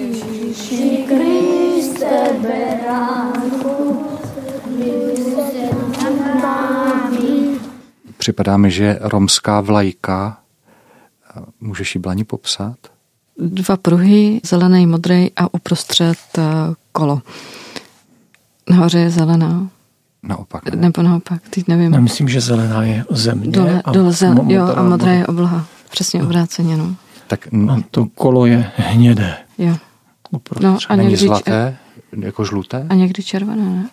Ježíši 0.00 1.04
Kriste, 1.08 2.36
beránku, 2.38 3.37
Připadá 8.28 8.56
mi, 8.56 8.70
že 8.70 8.98
romská 9.00 9.60
vlajka, 9.60 10.38
můžeš 11.60 11.94
ji 11.94 12.00
Blani 12.00 12.24
popsat? 12.24 12.76
Dva 13.38 13.76
pruhy, 13.76 14.40
zelený, 14.44 14.86
modrý 14.86 15.30
a 15.36 15.54
uprostřed 15.54 16.18
kolo. 16.92 17.22
Nahoře 18.70 18.98
je 18.98 19.10
zelená. 19.10 19.68
Naopak. 20.22 20.74
Ne? 20.74 20.80
Nebo 20.80 21.02
naopak, 21.02 21.42
teď 21.50 21.68
nevím. 21.68 21.92
Já 21.92 22.00
myslím, 22.00 22.28
že 22.28 22.40
zelená 22.40 22.82
je 22.82 23.04
země. 23.10 23.50
Dole, 23.50 23.82
a 23.84 23.92
dole 23.92 24.12
zel, 24.12 24.36
jo, 24.46 24.72
a 24.76 24.82
modrá 24.82 25.12
je 25.12 25.26
obloha. 25.26 25.66
Přesně 25.90 26.22
obráceně, 26.22 26.76
no. 26.76 26.96
Tak 27.26 27.48
a 27.70 27.76
to 27.90 28.06
kolo 28.06 28.46
je 28.46 28.70
hnědé. 28.76 29.36
Jo. 29.58 29.76
No, 30.60 30.78
a 30.88 30.94
někdy 30.94 31.16
zlaté, 31.16 31.76
jako 32.18 32.44
žluté? 32.44 32.86
A 32.90 32.94
někdy 32.94 33.22
červené, 33.22 33.64
ne? 33.64 33.88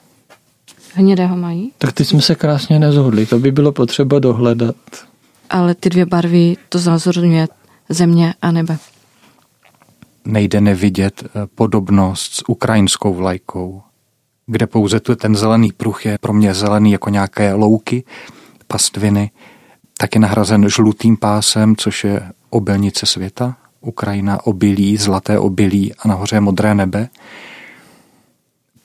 Hnědého 0.97 1.37
mají? 1.37 1.71
Tak 1.77 1.93
teď 1.93 2.07
jsme 2.07 2.21
se 2.21 2.35
krásně 2.35 2.79
nezhodli, 2.79 3.25
to 3.25 3.39
by 3.39 3.51
bylo 3.51 3.71
potřeba 3.71 4.19
dohledat. 4.19 4.75
Ale 5.49 5.75
ty 5.75 5.89
dvě 5.89 6.05
barvy 6.05 6.57
to 6.69 6.79
znázorňuje 6.79 7.47
země 7.89 8.33
a 8.41 8.51
nebe. 8.51 8.77
Nejde 10.25 10.61
nevidět 10.61 11.23
podobnost 11.55 12.35
s 12.35 12.49
ukrajinskou 12.49 13.13
vlajkou, 13.13 13.81
kde 14.45 14.67
pouze 14.67 14.99
tu 14.99 15.15
ten 15.15 15.35
zelený 15.35 15.71
pruh 15.71 16.05
je 16.05 16.17
pro 16.17 16.33
mě 16.33 16.53
zelený 16.53 16.91
jako 16.91 17.09
nějaké 17.09 17.53
louky, 17.53 18.03
pastviny, 18.67 19.31
tak 19.97 20.15
je 20.15 20.21
nahrazen 20.21 20.69
žlutým 20.69 21.17
pásem, 21.17 21.75
což 21.75 22.03
je 22.03 22.31
obilnice 22.49 23.05
světa. 23.05 23.55
Ukrajina 23.81 24.45
obilí, 24.45 24.97
zlaté 24.97 25.39
obilí 25.39 25.93
a 25.93 26.07
nahoře 26.07 26.39
modré 26.39 26.75
nebe. 26.75 27.09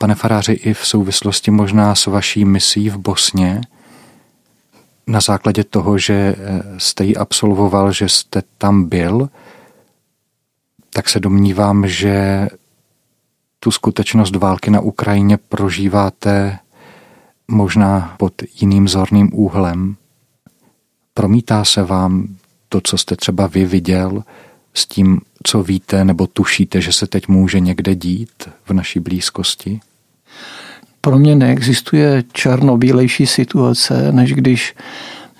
Pane 0.01 0.15
faráři, 0.15 0.53
i 0.53 0.73
v 0.73 0.85
souvislosti 0.85 1.51
možná 1.51 1.95
s 1.95 2.05
vaší 2.05 2.45
misí 2.45 2.89
v 2.89 2.97
Bosně, 2.97 3.61
na 5.07 5.19
základě 5.19 5.63
toho, 5.63 5.97
že 5.97 6.35
jste 6.77 7.05
ji 7.05 7.15
absolvoval, 7.15 7.91
že 7.91 8.09
jste 8.09 8.43
tam 8.57 8.85
byl, 8.85 9.29
tak 10.89 11.09
se 11.09 11.19
domnívám, 11.19 11.87
že 11.87 12.47
tu 13.59 13.71
skutečnost 13.71 14.35
války 14.35 14.71
na 14.71 14.79
Ukrajině 14.79 15.37
prožíváte 15.37 16.59
možná 17.47 18.15
pod 18.17 18.33
jiným 18.61 18.87
zorným 18.87 19.29
úhlem. 19.33 19.95
Promítá 21.13 21.65
se 21.65 21.83
vám 21.83 22.35
to, 22.69 22.81
co 22.83 22.97
jste 22.97 23.15
třeba 23.15 23.47
vy 23.47 23.65
viděl, 23.65 24.23
s 24.73 24.85
tím, 24.85 25.21
co 25.43 25.63
víte 25.63 26.05
nebo 26.05 26.27
tušíte, 26.27 26.81
že 26.81 26.93
se 26.93 27.07
teď 27.07 27.27
může 27.27 27.59
někde 27.59 27.95
dít 27.95 28.49
v 28.65 28.73
naší 28.73 28.99
blízkosti? 28.99 29.79
Pro 31.01 31.19
mě 31.19 31.35
neexistuje 31.35 32.23
černobílejší 32.33 33.27
situace, 33.27 34.11
než 34.11 34.33
když 34.33 34.75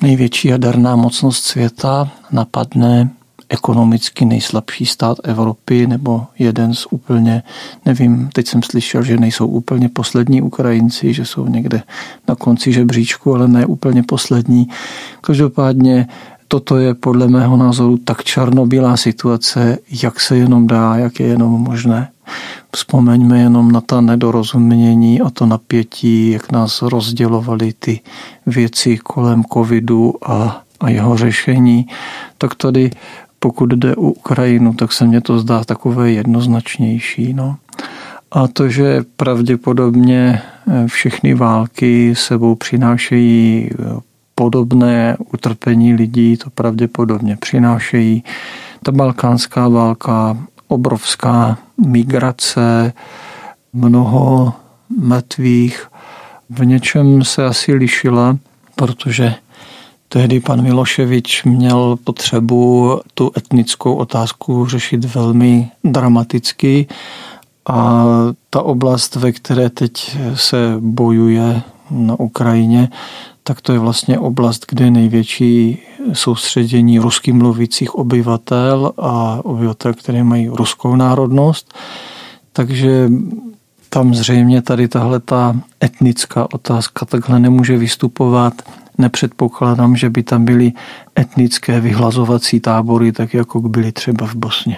největší 0.01 0.47
jaderná 0.47 0.95
mocnost 0.95 1.43
světa 1.43 2.11
napadne 2.31 3.09
ekonomicky 3.51 4.25
nejslabší 4.25 4.85
stát 4.85 5.17
Evropy 5.23 5.87
nebo 5.87 6.25
jeden 6.39 6.73
z 6.73 6.87
úplně, 6.91 7.43
nevím, 7.85 8.29
teď 8.33 8.47
jsem 8.47 8.63
slyšel, 8.63 9.03
že 9.03 9.17
nejsou 9.17 9.47
úplně 9.47 9.89
poslední 9.89 10.41
Ukrajinci, 10.41 11.13
že 11.13 11.25
jsou 11.25 11.47
někde 11.47 11.83
na 12.27 12.35
konci 12.35 12.73
žebříčku, 12.73 13.35
ale 13.35 13.47
ne 13.47 13.65
úplně 13.65 14.03
poslední. 14.03 14.67
Každopádně 15.21 16.07
toto 16.47 16.77
je 16.77 16.93
podle 16.93 17.27
mého 17.27 17.57
názoru 17.57 17.97
tak 17.97 18.23
černobílá 18.23 18.97
situace, 18.97 19.77
jak 20.03 20.19
se 20.19 20.37
jenom 20.37 20.67
dá, 20.67 20.95
jak 20.95 21.19
je 21.19 21.27
jenom 21.27 21.51
možné. 21.51 22.09
Vzpomeňme 22.75 23.39
jenom 23.39 23.71
na 23.71 23.81
ta 23.81 24.01
nedorozumění 24.01 25.21
a 25.21 25.29
to 25.29 25.45
napětí, 25.45 26.31
jak 26.31 26.51
nás 26.51 26.81
rozdělovaly 26.81 27.73
ty 27.79 27.99
věci 28.45 28.97
kolem 28.97 29.43
covidu 29.43 30.13
a, 30.31 30.61
a 30.79 30.89
jeho 30.89 31.17
řešení. 31.17 31.87
Tak 32.37 32.55
tady, 32.55 32.91
pokud 33.39 33.69
jde 33.69 33.95
o 33.95 34.01
Ukrajinu, 34.01 34.73
tak 34.73 34.91
se 34.91 35.05
mně 35.05 35.21
to 35.21 35.39
zdá 35.39 35.63
takové 35.63 36.11
jednoznačnější. 36.11 37.33
No. 37.33 37.55
A 38.31 38.47
to, 38.47 38.69
že 38.69 39.03
pravděpodobně 39.15 40.41
eh, 40.67 40.87
všechny 40.87 41.33
války 41.33 42.15
sebou 42.15 42.55
přinášejí 42.55 43.69
eh, 43.71 43.99
podobné 44.35 45.17
utrpení 45.33 45.93
lidí, 45.93 46.37
to 46.37 46.49
pravděpodobně 46.49 47.37
přinášejí. 47.37 48.23
Ta 48.83 48.91
balkánská 48.91 49.67
válka, 49.67 50.37
obrovská 50.71 51.57
migrace, 51.87 52.93
mnoho 53.73 54.53
mrtvých. 54.99 55.87
V 56.49 56.65
něčem 56.65 57.23
se 57.23 57.45
asi 57.45 57.73
lišila, 57.73 58.37
protože 58.75 59.35
tehdy 60.09 60.39
pan 60.39 60.61
Miloševič 60.61 61.43
měl 61.43 61.97
potřebu 62.03 62.99
tu 63.13 63.31
etnickou 63.37 63.95
otázku 63.95 64.65
řešit 64.65 65.15
velmi 65.15 65.69
dramaticky 65.83 66.87
a 67.69 68.05
ta 68.49 68.61
oblast, 68.61 69.15
ve 69.15 69.31
které 69.31 69.69
teď 69.69 70.17
se 70.33 70.75
bojuje 70.79 71.61
na 71.91 72.19
Ukrajině, 72.19 72.89
tak 73.43 73.61
to 73.61 73.73
je 73.73 73.79
vlastně 73.79 74.19
oblast, 74.19 74.65
kde 74.69 74.85
je 74.85 74.91
největší 74.91 75.79
soustředění 76.13 76.99
rusky 76.99 77.33
mluvících 77.33 77.95
obyvatel 77.95 78.91
a 78.97 79.39
obyvatel, 79.43 79.93
které 79.93 80.23
mají 80.23 80.47
ruskou 80.47 80.95
národnost. 80.95 81.73
Takže 82.53 83.09
tam 83.89 84.15
zřejmě 84.15 84.61
tady 84.61 84.87
tahle 84.87 85.19
ta 85.19 85.55
etnická 85.83 86.47
otázka 86.53 87.05
takhle 87.05 87.39
nemůže 87.39 87.77
vystupovat. 87.77 88.53
Nepředpokládám, 88.97 89.95
že 89.95 90.09
by 90.09 90.23
tam 90.23 90.45
byly 90.45 90.71
etnické 91.19 91.79
vyhlazovací 91.79 92.59
tábory, 92.59 93.11
tak 93.11 93.33
jako 93.33 93.61
byly 93.61 93.91
třeba 93.91 94.27
v 94.27 94.35
Bosně. 94.35 94.77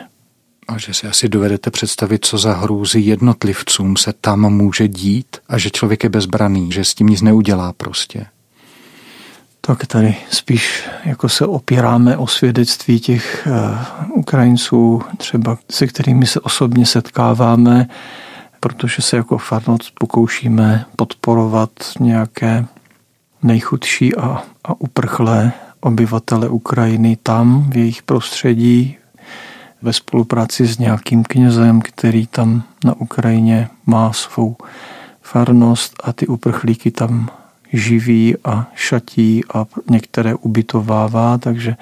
A 0.67 0.77
že 0.77 0.93
si 0.93 1.07
asi 1.07 1.29
dovedete 1.29 1.71
představit, 1.71 2.25
co 2.25 2.37
za 2.37 2.53
hrůzy 2.53 2.99
jednotlivcům 2.99 3.97
se 3.97 4.13
tam 4.21 4.53
může 4.53 4.87
dít 4.87 5.37
a 5.49 5.57
že 5.57 5.69
člověk 5.69 6.03
je 6.03 6.09
bezbraný, 6.09 6.71
že 6.71 6.83
s 6.83 6.93
tím 6.93 7.07
nic 7.07 7.21
neudělá 7.21 7.73
prostě 7.73 8.25
tak 9.67 9.85
tady 9.85 10.15
spíš 10.31 10.89
jako 11.05 11.29
se 11.29 11.45
opíráme 11.45 12.17
o 12.17 12.27
svědectví 12.27 12.99
těch 12.99 13.47
uh, 13.47 14.17
Ukrajinců, 14.19 15.01
třeba 15.17 15.57
se 15.71 15.87
kterými 15.87 16.25
se 16.25 16.39
osobně 16.39 16.85
setkáváme, 16.85 17.87
protože 18.59 19.01
se 19.01 19.17
jako 19.17 19.37
farnoc 19.37 19.89
pokoušíme 19.99 20.85
podporovat 20.95 21.69
nějaké 21.99 22.65
nejchudší 23.43 24.15
a, 24.15 24.43
a 24.63 24.81
uprchlé 24.81 25.51
obyvatele 25.81 26.49
Ukrajiny 26.49 27.17
tam, 27.23 27.69
v 27.69 27.77
jejich 27.77 28.03
prostředí, 28.03 28.97
ve 29.81 29.93
spolupráci 29.93 30.65
s 30.65 30.77
nějakým 30.77 31.23
knězem, 31.23 31.81
který 31.81 32.27
tam 32.27 32.63
na 32.85 32.93
Ukrajině 32.97 33.69
má 33.85 34.13
svou 34.13 34.55
farnost 35.21 35.93
a 36.03 36.13
ty 36.13 36.27
uprchlíky 36.27 36.91
tam 36.91 37.29
živí 37.73 38.35
a 38.45 38.67
šatí 38.75 39.41
a 39.53 39.65
některé 39.89 40.35
ubytovává, 40.35 41.37
takže 41.37 41.75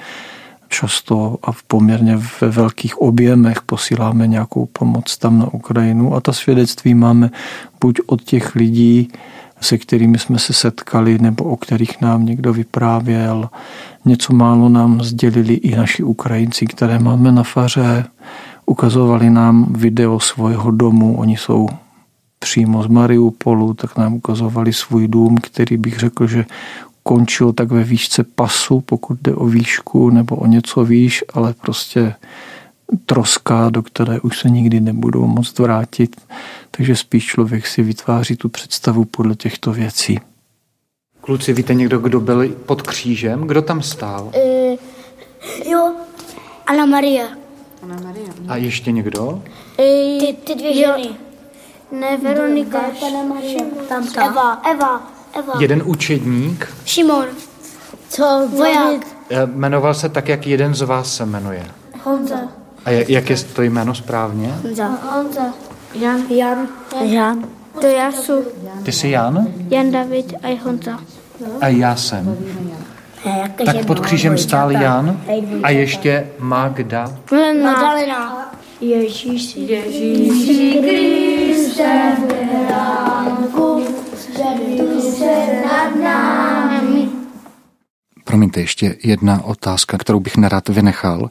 často 0.72 1.38
a 1.44 1.52
v 1.52 1.64
poměrně 1.64 2.20
ve 2.42 2.50
velkých 2.50 3.02
objemech 3.02 3.62
posíláme 3.62 4.28
nějakou 4.28 4.66
pomoc 4.66 5.18
tam 5.18 5.40
na 5.40 5.54
Ukrajinu 5.54 6.16
a 6.16 6.22
ta 6.22 6.34
svědectví 6.34 6.94
máme 6.94 7.30
buď 7.82 8.00
od 8.06 8.22
těch 8.22 8.56
lidí, 8.56 9.10
se 9.62 9.78
kterými 9.78 10.20
jsme 10.20 10.40
se 10.40 10.54
setkali, 10.54 11.20
nebo 11.20 11.44
o 11.44 11.58
kterých 11.58 12.02
nám 12.02 12.26
někdo 12.26 12.54
vyprávěl. 12.54 13.50
Něco 14.06 14.34
málo 14.34 14.70
nám 14.70 15.02
sdělili 15.02 15.54
i 15.54 15.76
naši 15.76 16.04
Ukrajinci, 16.04 16.66
které 16.66 17.00
máme 17.00 17.32
na 17.32 17.44
faře. 17.44 18.06
Ukazovali 18.66 19.30
nám 19.30 19.74
video 19.74 20.20
svého 20.20 20.72
domu, 20.72 21.18
oni 21.18 21.38
jsou 21.38 21.68
přímo 22.42 22.84
z 22.84 22.88
Mariupolu, 22.88 23.74
tak 23.74 23.98
nám 23.98 24.14
ukazovali 24.14 24.74
svůj 24.74 25.08
dům, 25.08 25.38
který 25.38 25.78
bych 25.78 26.00
řekl, 26.00 26.28
že 26.28 26.46
končil 27.04 27.54
tak 27.54 27.72
ve 27.72 27.84
výšce 27.84 28.24
pasu, 28.24 28.82
pokud 28.82 29.18
jde 29.22 29.36
o 29.36 29.46
výšku 29.46 30.10
nebo 30.10 30.36
o 30.36 30.48
něco 30.48 30.86
výš, 30.86 31.24
ale 31.34 31.54
prostě 31.54 32.14
troska, 33.06 33.70
do 33.70 33.84
které 33.84 34.20
už 34.20 34.40
se 34.40 34.50
nikdy 34.50 34.80
nebudou 34.80 35.28
moct 35.28 35.60
vrátit. 35.60 36.22
Takže 36.72 36.96
spíš 36.96 37.26
člověk 37.26 37.68
si 37.68 37.84
vytváří 37.84 38.36
tu 38.36 38.50
představu 38.50 39.06
podle 39.06 39.36
těchto 39.36 39.72
věcí. 39.72 40.20
Kluci, 41.22 41.54
víte 41.54 41.74
někdo, 41.74 42.00
kdo 42.00 42.20
byl 42.20 42.50
pod 42.50 42.82
křížem? 42.82 43.48
Kdo 43.48 43.62
tam 43.62 43.82
stál? 43.82 44.32
Uh, 44.36 44.78
jo, 45.72 45.94
Anna 46.68 46.86
Maria. 46.86 47.26
Anna 47.84 47.96
Maria. 48.04 48.34
A 48.48 48.56
ještě 48.56 48.92
někdo? 48.92 49.26
Uh, 49.26 49.42
ty, 50.20 50.36
ty 50.44 50.56
dvě 50.56 50.74
ženy. 50.74 51.10
Ne, 51.92 52.18
Veronika. 52.18 52.80
Tam 53.90 54.08
ta. 54.08 54.26
Eva, 54.26 54.62
Eva, 54.72 55.02
Eva. 55.34 55.54
Jeden 55.60 55.82
učedník. 55.86 56.68
Šimon. 56.86 57.26
Co? 58.10 58.48
Voják. 58.58 59.08
Eh, 59.30 59.46
jmenoval 59.46 59.94
se 59.94 60.10
tak, 60.10 60.28
jak 60.28 60.48
jeden 60.48 60.76
z 60.76 60.82
vás 60.82 61.16
se 61.16 61.26
jmenuje. 61.26 61.66
Honza. 62.04 62.40
A 62.86 62.90
jak 62.90 63.30
je 63.30 63.36
to 63.38 63.62
jméno 63.62 63.96
správně? 63.96 64.56
Honza. 64.64 64.88
Honza. 65.14 65.54
Jan. 65.94 66.22
Jan. 66.30 66.68
Jan. 67.02 67.44
To 67.82 67.88
já 67.88 68.12
jsem. 68.12 68.44
Ty 68.84 68.92
jsi 68.92 69.10
Jan? 69.10 69.48
Jan 69.70 69.92
David 69.92 70.34
a 70.44 70.60
Honza. 70.64 71.00
A 71.62 71.68
já 71.68 71.96
jsem. 71.96 72.38
Tak 73.66 73.86
pod 73.86 74.00
křížem 74.00 74.38
stál 74.38 74.72
Jan 74.72 75.22
a 75.64 75.70
ještě 75.70 76.28
Magda. 76.40 77.14
Magdalena. 77.64 78.52
Ježíši, 78.82 79.60
Ježíši 79.60 81.41
Promiňte, 88.24 88.60
ještě 88.60 88.96
jedna 89.04 89.44
otázka, 89.44 89.98
kterou 89.98 90.20
bych 90.20 90.38
nerad 90.38 90.70
vynechal. 90.70 91.30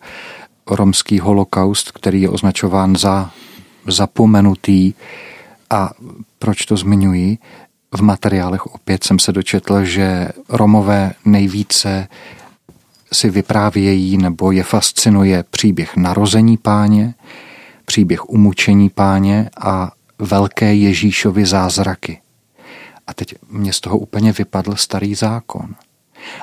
Romský 0.70 1.18
holokaust, 1.18 1.92
který 1.92 2.22
je 2.22 2.28
označován 2.28 2.96
za 2.96 3.30
zapomenutý 3.86 4.94
a 5.70 5.90
proč 6.38 6.66
to 6.66 6.76
zmiňuji? 6.76 7.38
V 7.96 8.02
materiálech 8.02 8.66
opět 8.66 9.04
jsem 9.04 9.18
se 9.18 9.32
dočetl, 9.32 9.84
že 9.84 10.28
Romové 10.48 11.12
nejvíce 11.24 12.08
si 13.12 13.30
vyprávějí 13.30 14.16
nebo 14.16 14.52
je 14.52 14.62
fascinuje 14.62 15.44
příběh 15.50 15.96
narození 15.96 16.56
páně, 16.56 17.14
příběh 17.84 18.28
umučení 18.28 18.90
páně 18.90 19.50
a 19.60 19.90
velké 20.20 20.74
Ježíšovy 20.74 21.46
zázraky. 21.46 22.20
A 23.06 23.14
teď 23.14 23.34
mě 23.50 23.72
z 23.72 23.80
toho 23.80 23.98
úplně 23.98 24.32
vypadl 24.32 24.76
starý 24.76 25.14
zákon. 25.14 25.74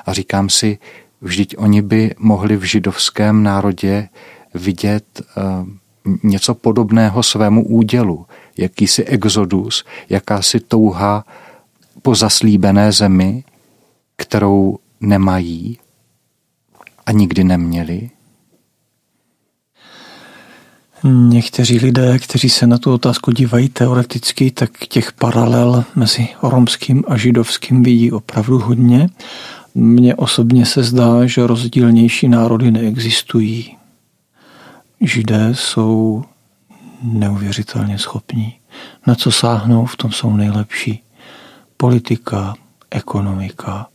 A 0.06 0.12
říkám 0.12 0.48
si, 0.48 0.78
vždyť 1.20 1.54
oni 1.58 1.82
by 1.82 2.14
mohli 2.18 2.56
v 2.56 2.62
židovském 2.62 3.42
národě 3.42 4.08
vidět 4.54 5.22
uh, 5.36 5.68
něco 6.22 6.54
podobného 6.54 7.22
svému 7.22 7.66
údělu, 7.66 8.26
jakýsi 8.58 9.04
exodus, 9.04 9.84
jakási 10.08 10.60
touha 10.60 11.24
po 12.02 12.14
zaslíbené 12.14 12.92
zemi, 12.92 13.44
kterou 14.16 14.78
nemají 15.00 15.78
a 17.06 17.12
nikdy 17.12 17.44
neměli? 17.44 18.10
Někteří 21.04 21.78
lidé, 21.78 22.18
kteří 22.18 22.48
se 22.48 22.66
na 22.66 22.78
tu 22.78 22.92
otázku 22.92 23.30
dívají 23.30 23.68
teoreticky, 23.68 24.50
tak 24.50 24.70
těch 24.78 25.12
paralel 25.12 25.84
mezi 25.96 26.28
romským 26.42 27.04
a 27.08 27.16
židovským 27.16 27.82
vidí 27.82 28.12
opravdu 28.12 28.58
hodně. 28.58 29.08
Mně 29.74 30.14
osobně 30.14 30.66
se 30.66 30.82
zdá, 30.82 31.26
že 31.26 31.46
rozdílnější 31.46 32.28
národy 32.28 32.70
neexistují. 32.70 33.76
Židé 35.00 35.50
jsou 35.52 36.24
neuvěřitelně 37.02 37.98
schopní. 37.98 38.54
Na 39.06 39.14
co 39.14 39.30
sáhnou, 39.30 39.86
v 39.86 39.96
tom 39.96 40.12
jsou 40.12 40.36
nejlepší. 40.36 41.02
Politika, 41.76 42.54
ekonomika, 42.90 43.86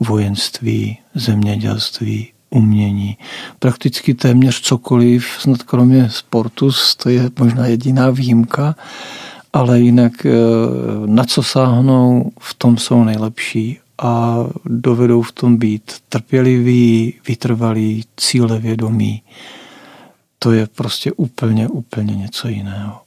vojenství, 0.00 0.98
zemědělství, 1.14 2.33
umění. 2.54 3.16
Prakticky 3.58 4.14
téměř 4.14 4.60
cokoliv, 4.60 5.26
snad 5.38 5.62
kromě 5.62 6.10
sportu, 6.10 6.70
to 6.96 7.08
je 7.08 7.30
možná 7.38 7.66
jediná 7.66 8.10
výjimka, 8.10 8.74
ale 9.52 9.80
jinak 9.80 10.26
eh, 10.26 10.30
na 11.06 11.24
co 11.24 11.42
sáhnou, 11.42 12.30
v 12.40 12.54
tom 12.54 12.78
jsou 12.78 13.04
nejlepší 13.04 13.78
a 13.98 14.44
dovedou 14.64 15.22
v 15.22 15.32
tom 15.32 15.56
být 15.56 15.92
trpěliví, 16.08 17.14
vytrvalí, 17.28 18.04
cílevědomí. 18.16 19.22
To 20.38 20.52
je 20.52 20.66
prostě 20.66 21.12
úplně, 21.12 21.68
úplně 21.68 22.14
něco 22.14 22.48
jiného. 22.48 23.00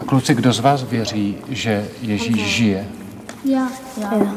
A 0.00 0.04
kluci, 0.04 0.34
kdo 0.34 0.52
z 0.52 0.60
vás 0.60 0.82
věří, 0.82 1.36
že 1.48 1.88
Ježíš 2.02 2.46
žije? 2.46 2.88
Já. 3.44 3.68
Já. 4.00 4.34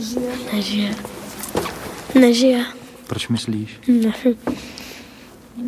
Žije. 0.00 0.32
Nežije. 0.52 0.94
Nežije. 2.14 2.64
Proč 3.06 3.28
myslíš? 3.28 3.80
Nevím. 3.88 4.38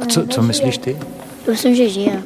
A 0.01 0.07
co, 0.07 0.27
co 0.27 0.43
myslíš 0.43 0.79
ty? 0.79 0.97
Myslím, 1.51 1.75
že 1.75 1.89
žije. 1.89 2.23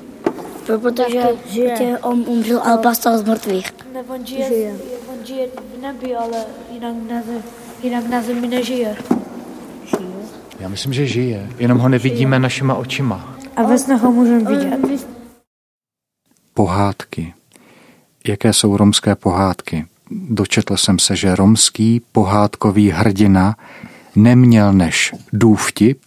Protože 0.67 1.21
žije. 1.51 1.99
on 1.99 2.25
umřel, 2.27 2.61
ale 2.65 2.83
pastal 2.83 3.19
z 3.19 3.25
mrtvých. 3.25 3.73
Ne, 3.93 4.03
on 4.09 4.27
žije, 4.27 4.49
žije. 4.49 4.75
on 5.13 5.27
žije 5.27 5.49
v 5.79 5.83
nebi, 5.83 6.15
ale 6.15 6.45
jinak 6.73 6.95
na, 7.11 7.23
zemi, 7.23 7.43
jinak 7.83 8.09
na 8.09 8.23
zemi 8.23 8.49
nežije. 8.49 8.97
Já 10.61 10.69
myslím, 10.69 10.93
že 10.93 11.07
žije, 11.07 11.51
jenom 11.59 11.79
ho 11.79 11.89
nevidíme 11.89 12.37
žije. 12.37 12.41
našima 12.41 12.75
očima. 12.75 13.37
A 13.57 13.63
ve 13.63 13.79
snech 13.79 14.01
ho 14.01 14.13
můžeme 14.13 14.51
vidět. 14.51 15.07
Pohádky. 16.55 17.35
Jaké 18.27 18.53
jsou 18.53 18.77
romské 18.77 19.15
pohádky? 19.15 19.87
Dočetl 20.11 20.77
jsem 20.77 20.99
se, 20.99 21.17
že 21.17 21.37
romský 21.37 22.03
pohádkový 22.13 22.91
hrdina 22.91 23.57
neměl 24.23 24.73
než 24.73 25.15
důvtip, 25.33 26.01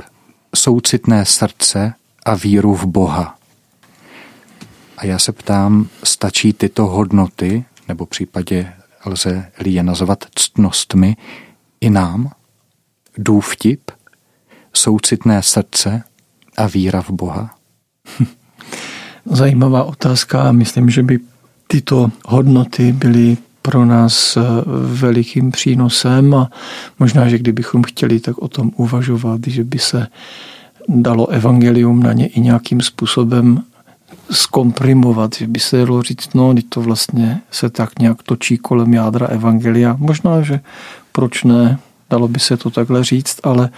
soucitné 0.56 1.26
srdce 1.26 1.94
a 2.26 2.36
víru 2.36 2.76
v 2.76 2.86
Boha. 2.86 3.38
A 4.98 5.06
já 5.06 5.20
se 5.20 5.32
ptám, 5.32 5.88
stačí 6.04 6.54
tyto 6.54 6.86
hodnoty, 6.86 7.66
nebo 7.88 8.06
případě 8.06 8.74
lze 9.06 9.52
je 9.66 9.84
nazvat 9.84 10.26
ctnostmi, 10.36 11.16
i 11.82 11.90
nám? 11.90 12.32
Důvtip, 13.18 13.92
soucitné 14.74 15.44
srdce 15.44 16.04
a 16.58 16.68
víra 16.68 17.02
v 17.02 17.10
Boha? 17.10 17.56
Zajímavá 19.26 19.84
otázka 19.84 20.52
myslím, 20.52 20.90
že 20.90 21.04
by 21.04 21.20
tyto 21.68 22.12
hodnoty 22.26 22.92
byly 22.92 23.38
pro 23.62 23.86
nás 23.86 24.38
eh, 24.38 24.42
velikým 25.02 25.52
přínosem 25.52 26.34
a 26.34 26.50
možná, 27.00 27.30
že 27.30 27.38
kdybychom 27.38 27.84
chtěli 27.84 28.20
tak 28.20 28.38
o 28.38 28.48
tom 28.48 28.72
uvažovat, 28.76 29.40
že 29.48 29.64
by 29.64 29.80
se 29.80 30.08
dalo 30.88 31.28
evangelium 31.28 32.04
na 32.04 32.14
ně 32.14 32.28
i 32.28 32.40
nějakým 32.40 32.82
způsobem 32.82 33.64
skomprimovat, 34.32 35.36
že 35.36 35.48
by 35.48 35.60
se 35.60 35.78
dalo 35.78 36.04
říct, 36.04 36.34
no, 36.34 36.56
to 36.70 36.82
vlastně 36.82 37.42
se 37.52 37.70
tak 37.70 38.00
nějak 38.00 38.24
točí 38.24 38.58
kolem 38.58 38.94
jádra 38.94 39.28
evangelia. 39.28 39.96
Možná, 40.00 40.42
že 40.42 40.60
proč 41.12 41.44
ne, 41.44 41.80
dalo 42.10 42.28
by 42.28 42.40
se 42.40 42.58
to 42.58 42.70
takhle 42.70 43.04
říct, 43.04 43.40
ale 43.44 43.70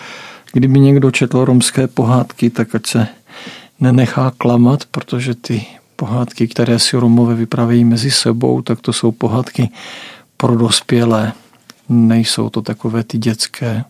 kdyby 0.53 0.79
někdo 0.79 1.11
četl 1.11 1.45
romské 1.45 1.88
pohádky, 1.88 2.49
tak 2.49 2.75
ať 2.75 2.88
se 2.88 3.07
nenechá 3.79 4.31
klamat, 4.38 4.86
protože 4.91 5.36
ty 5.36 5.65
pohádky, 5.95 6.47
které 6.47 6.79
si 6.79 6.97
Romové 6.97 7.35
vypravějí 7.35 7.85
mezi 7.85 8.11
sebou, 8.11 8.61
tak 8.61 8.81
to 8.81 8.93
jsou 8.93 9.11
pohádky 9.11 9.69
pro 10.37 10.55
dospělé. 10.55 11.33
Nejsou 11.89 12.49
to 12.49 12.61
takové 12.61 13.03
ty 13.03 13.17
dětské, 13.17 13.83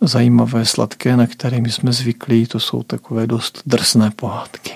zajímavé, 0.00 0.64
sladké, 0.64 1.16
na 1.16 1.26
které 1.26 1.60
my 1.60 1.70
jsme 1.70 1.92
zvyklí. 1.92 2.46
To 2.46 2.60
jsou 2.60 2.82
takové 2.82 3.26
dost 3.26 3.62
drsné 3.66 4.10
pohádky. 4.16 4.70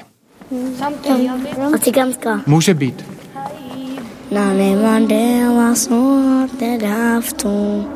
A 1.74 1.78
cigánská. 1.78 2.42
Může 2.46 2.74
být. 2.74 3.04
Na 4.30 4.52
nemandela 4.52 5.74
sorte 5.74 6.78
dávtu, 6.78 7.86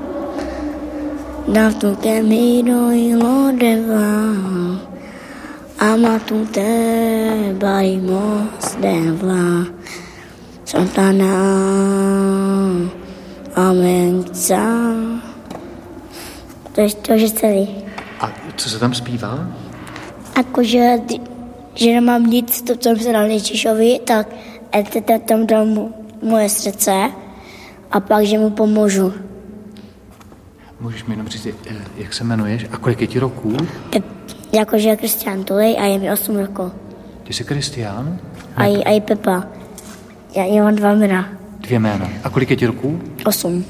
dávtu 1.53 1.97
ke 1.97 2.23
mi 2.23 2.63
dojilo 2.63 3.53
deva. 3.59 4.94
Amatute 5.85 6.65
baimos 7.61 8.77
devla 8.81 9.69
Santana 10.65 11.35
Amenca 13.55 14.65
To 16.73 16.81
je 16.81 16.95
to, 16.95 17.19
že 17.19 17.31
celý. 17.31 17.69
A 18.21 18.33
co 18.57 18.71
se 18.71 18.79
tam 18.79 18.95
zpívá? 18.95 19.49
Jakože, 20.37 20.99
že 21.75 21.87
nemám 21.93 22.27
nic, 22.27 22.63
to, 22.63 22.77
co 22.77 22.89
jsem 22.89 23.13
dal 23.13 23.27
Ježíšovi, 23.27 24.01
tak 24.05 24.29
tam 25.27 25.47
dal 25.47 25.67
mu 25.67 25.95
moje 26.23 26.49
srdce 26.49 27.11
a 27.91 28.01
pak, 28.01 28.25
že 28.25 28.39
mu 28.39 28.51
pomůžu. 28.51 29.13
Můžeš 30.81 31.05
mi 31.05 31.13
jenom 31.13 31.29
říct, 31.29 31.47
eh, 31.47 31.75
jak 31.97 32.15
se 32.15 32.25
jmenuješ 32.25 32.67
a 32.73 32.77
kolik 32.77 33.01
je 33.01 33.07
ti 33.07 33.19
roků? 33.19 33.57
Jakože 34.55 34.97
Kristián 34.97 35.45
Tulej 35.45 35.75
a 35.79 35.85
je 35.85 35.99
mi 35.99 36.13
8 36.13 36.37
rokov. 36.37 36.73
Ty 37.23 37.33
jsi 37.33 37.45
Kristián? 37.45 38.19
A 38.57 38.65
i, 38.65 38.85
a 38.85 38.91
i 38.91 39.01
Pepa. 39.01 39.45
Já, 40.37 40.45
já 40.45 40.65
mám 40.65 40.75
dva 40.75 40.95
jména. 40.95 41.29
Dvě 41.59 41.79
jména. 41.79 42.09
A 42.25 42.31
kolik 42.31 42.51
je 42.51 42.57
ti 42.57 42.67
roků? 42.67 43.03
8. 43.25 43.65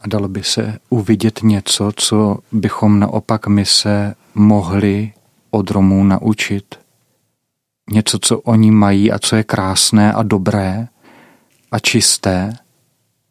A 0.00 0.08
dalo 0.08 0.28
by 0.28 0.42
se 0.42 0.78
uvidět 0.90 1.42
něco, 1.42 1.92
co 1.96 2.38
bychom 2.52 3.00
naopak 3.00 3.46
my 3.46 3.64
se 3.64 4.14
mohli 4.34 5.12
od 5.50 5.70
Romů 5.70 6.04
naučit? 6.04 6.74
Něco, 7.90 8.18
co 8.18 8.40
oni 8.40 8.70
mají 8.70 9.12
a 9.12 9.18
co 9.18 9.36
je 9.36 9.44
krásné 9.44 10.12
a 10.12 10.22
dobré 10.22 10.88
a 11.72 11.78
čisté 11.78 12.52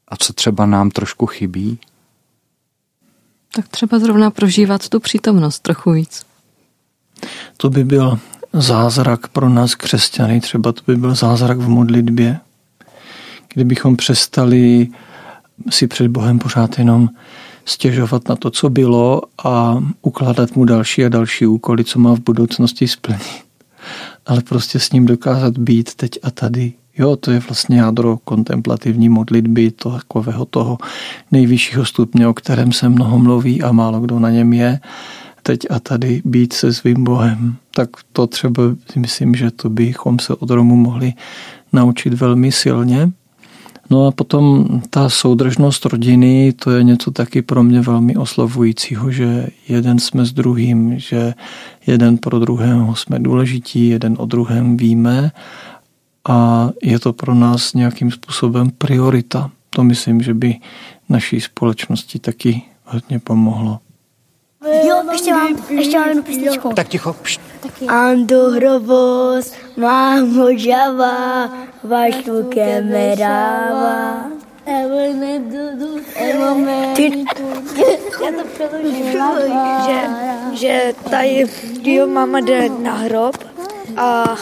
a 0.07 0.17
co 0.17 0.33
třeba 0.33 0.65
nám 0.65 0.91
trošku 0.91 1.25
chybí? 1.25 1.79
Tak 3.55 3.67
třeba 3.67 3.99
zrovna 3.99 4.31
prožívat 4.31 4.89
tu 4.89 4.99
přítomnost 4.99 5.59
trochu 5.59 5.91
víc. 5.91 6.30
To 7.57 7.69
by 7.69 7.83
byl 7.83 8.19
zázrak 8.53 9.27
pro 9.27 9.49
nás 9.49 9.75
křesťany, 9.75 10.41
třeba 10.41 10.71
to 10.71 10.81
by 10.87 10.95
byl 10.95 11.15
zázrak 11.15 11.57
v 11.57 11.69
modlitbě, 11.69 12.39
kdybychom 13.53 13.95
přestali 13.95 14.87
si 15.69 15.87
před 15.87 16.07
Bohem 16.07 16.39
pořád 16.39 16.79
jenom 16.79 17.09
stěžovat 17.65 18.29
na 18.29 18.35
to, 18.35 18.51
co 18.51 18.69
bylo 18.69 19.21
a 19.43 19.83
ukládat 20.01 20.55
mu 20.55 20.65
další 20.65 21.05
a 21.05 21.09
další 21.09 21.45
úkoly, 21.45 21.83
co 21.83 21.99
má 21.99 22.15
v 22.15 22.19
budoucnosti 22.19 22.87
splnit. 22.87 23.21
Ale 24.25 24.41
prostě 24.41 24.79
s 24.79 24.91
ním 24.91 25.05
dokázat 25.05 25.57
být 25.57 25.95
teď 25.95 26.11
a 26.23 26.31
tady. 26.31 26.73
Jo, 26.97 27.15
to 27.15 27.31
je 27.31 27.39
vlastně 27.39 27.79
jádro 27.79 28.17
kontemplativní 28.17 29.09
modlitby, 29.09 29.71
to 29.71 29.91
takového 29.91 30.45
toho 30.45 30.77
nejvyššího 31.31 31.85
stupně, 31.85 32.27
o 32.27 32.33
kterém 32.33 32.71
se 32.71 32.89
mnoho 32.89 33.19
mluví 33.19 33.61
a 33.61 33.71
málo 33.71 33.99
kdo 33.99 34.19
na 34.19 34.29
něm 34.29 34.53
je 34.53 34.79
teď 35.43 35.59
a 35.69 35.79
tady 35.79 36.21
být 36.25 36.53
se 36.53 36.73
svým 36.73 37.03
Bohem. 37.03 37.55
Tak 37.75 37.89
to 38.13 38.27
třeba 38.27 38.63
myslím, 38.95 39.35
že 39.35 39.51
to 39.51 39.69
bychom 39.69 40.19
se 40.19 40.35
od 40.35 40.49
Romu 40.49 40.75
mohli 40.75 41.13
naučit 41.73 42.13
velmi 42.13 42.51
silně. 42.51 43.11
No 43.89 44.07
a 44.07 44.11
potom 44.11 44.65
ta 44.89 45.09
soudržnost 45.09 45.85
rodiny, 45.85 46.53
to 46.53 46.71
je 46.71 46.83
něco 46.83 47.11
taky 47.11 47.41
pro 47.41 47.63
mě 47.63 47.81
velmi 47.81 48.15
oslovujícího, 48.15 49.11
že 49.11 49.47
jeden 49.67 49.99
jsme 49.99 50.25
s 50.25 50.31
druhým, 50.31 50.99
že 50.99 51.33
jeden 51.87 52.17
pro 52.17 52.39
druhého 52.39 52.95
jsme 52.95 53.19
důležití, 53.19 53.89
jeden 53.89 54.15
o 54.19 54.25
druhém 54.25 54.77
víme 54.77 55.31
a 56.29 56.69
je 56.83 56.99
to 56.99 57.13
pro 57.13 57.35
nás 57.35 57.73
nějakým 57.73 58.11
způsobem 58.11 58.71
priorita. 58.77 59.51
To 59.69 59.83
myslím, 59.83 60.21
že 60.21 60.33
by 60.33 60.55
naší 61.09 61.41
společnosti 61.41 62.19
taky 62.19 62.61
hodně 62.85 63.19
pomohlo. 63.19 63.79
Jo, 64.65 64.95
ještě 65.11 65.33
mám, 65.33 65.55
ještě 65.69 65.99
mám 65.99 66.07
jednu 66.07 66.23
písničku. 66.23 66.69
Tak 66.73 66.87
ticho. 66.87 67.13
Pšt. 67.13 67.41
Ando 67.87 68.49
hrobos, 68.49 69.53
mámo 69.77 70.57
žava, 70.57 71.49
vašku 71.83 72.43
kemerava. 72.49 74.25
Ty, 76.95 77.25
já 78.25 78.31
to 78.31 78.47
přeložím, 78.53 79.11
že, 79.85 80.01
že 80.51 80.93
tady 81.09 81.45
jo, 81.83 82.07
máma 82.07 82.39
jde 82.39 82.69
na 82.69 82.93
hrob 82.93 83.35
a 83.97 84.35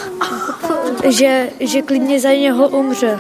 že, 1.08 1.50
že 1.60 1.82
klidně 1.82 2.20
za 2.20 2.32
něho 2.34 2.70
umře. 2.70 3.20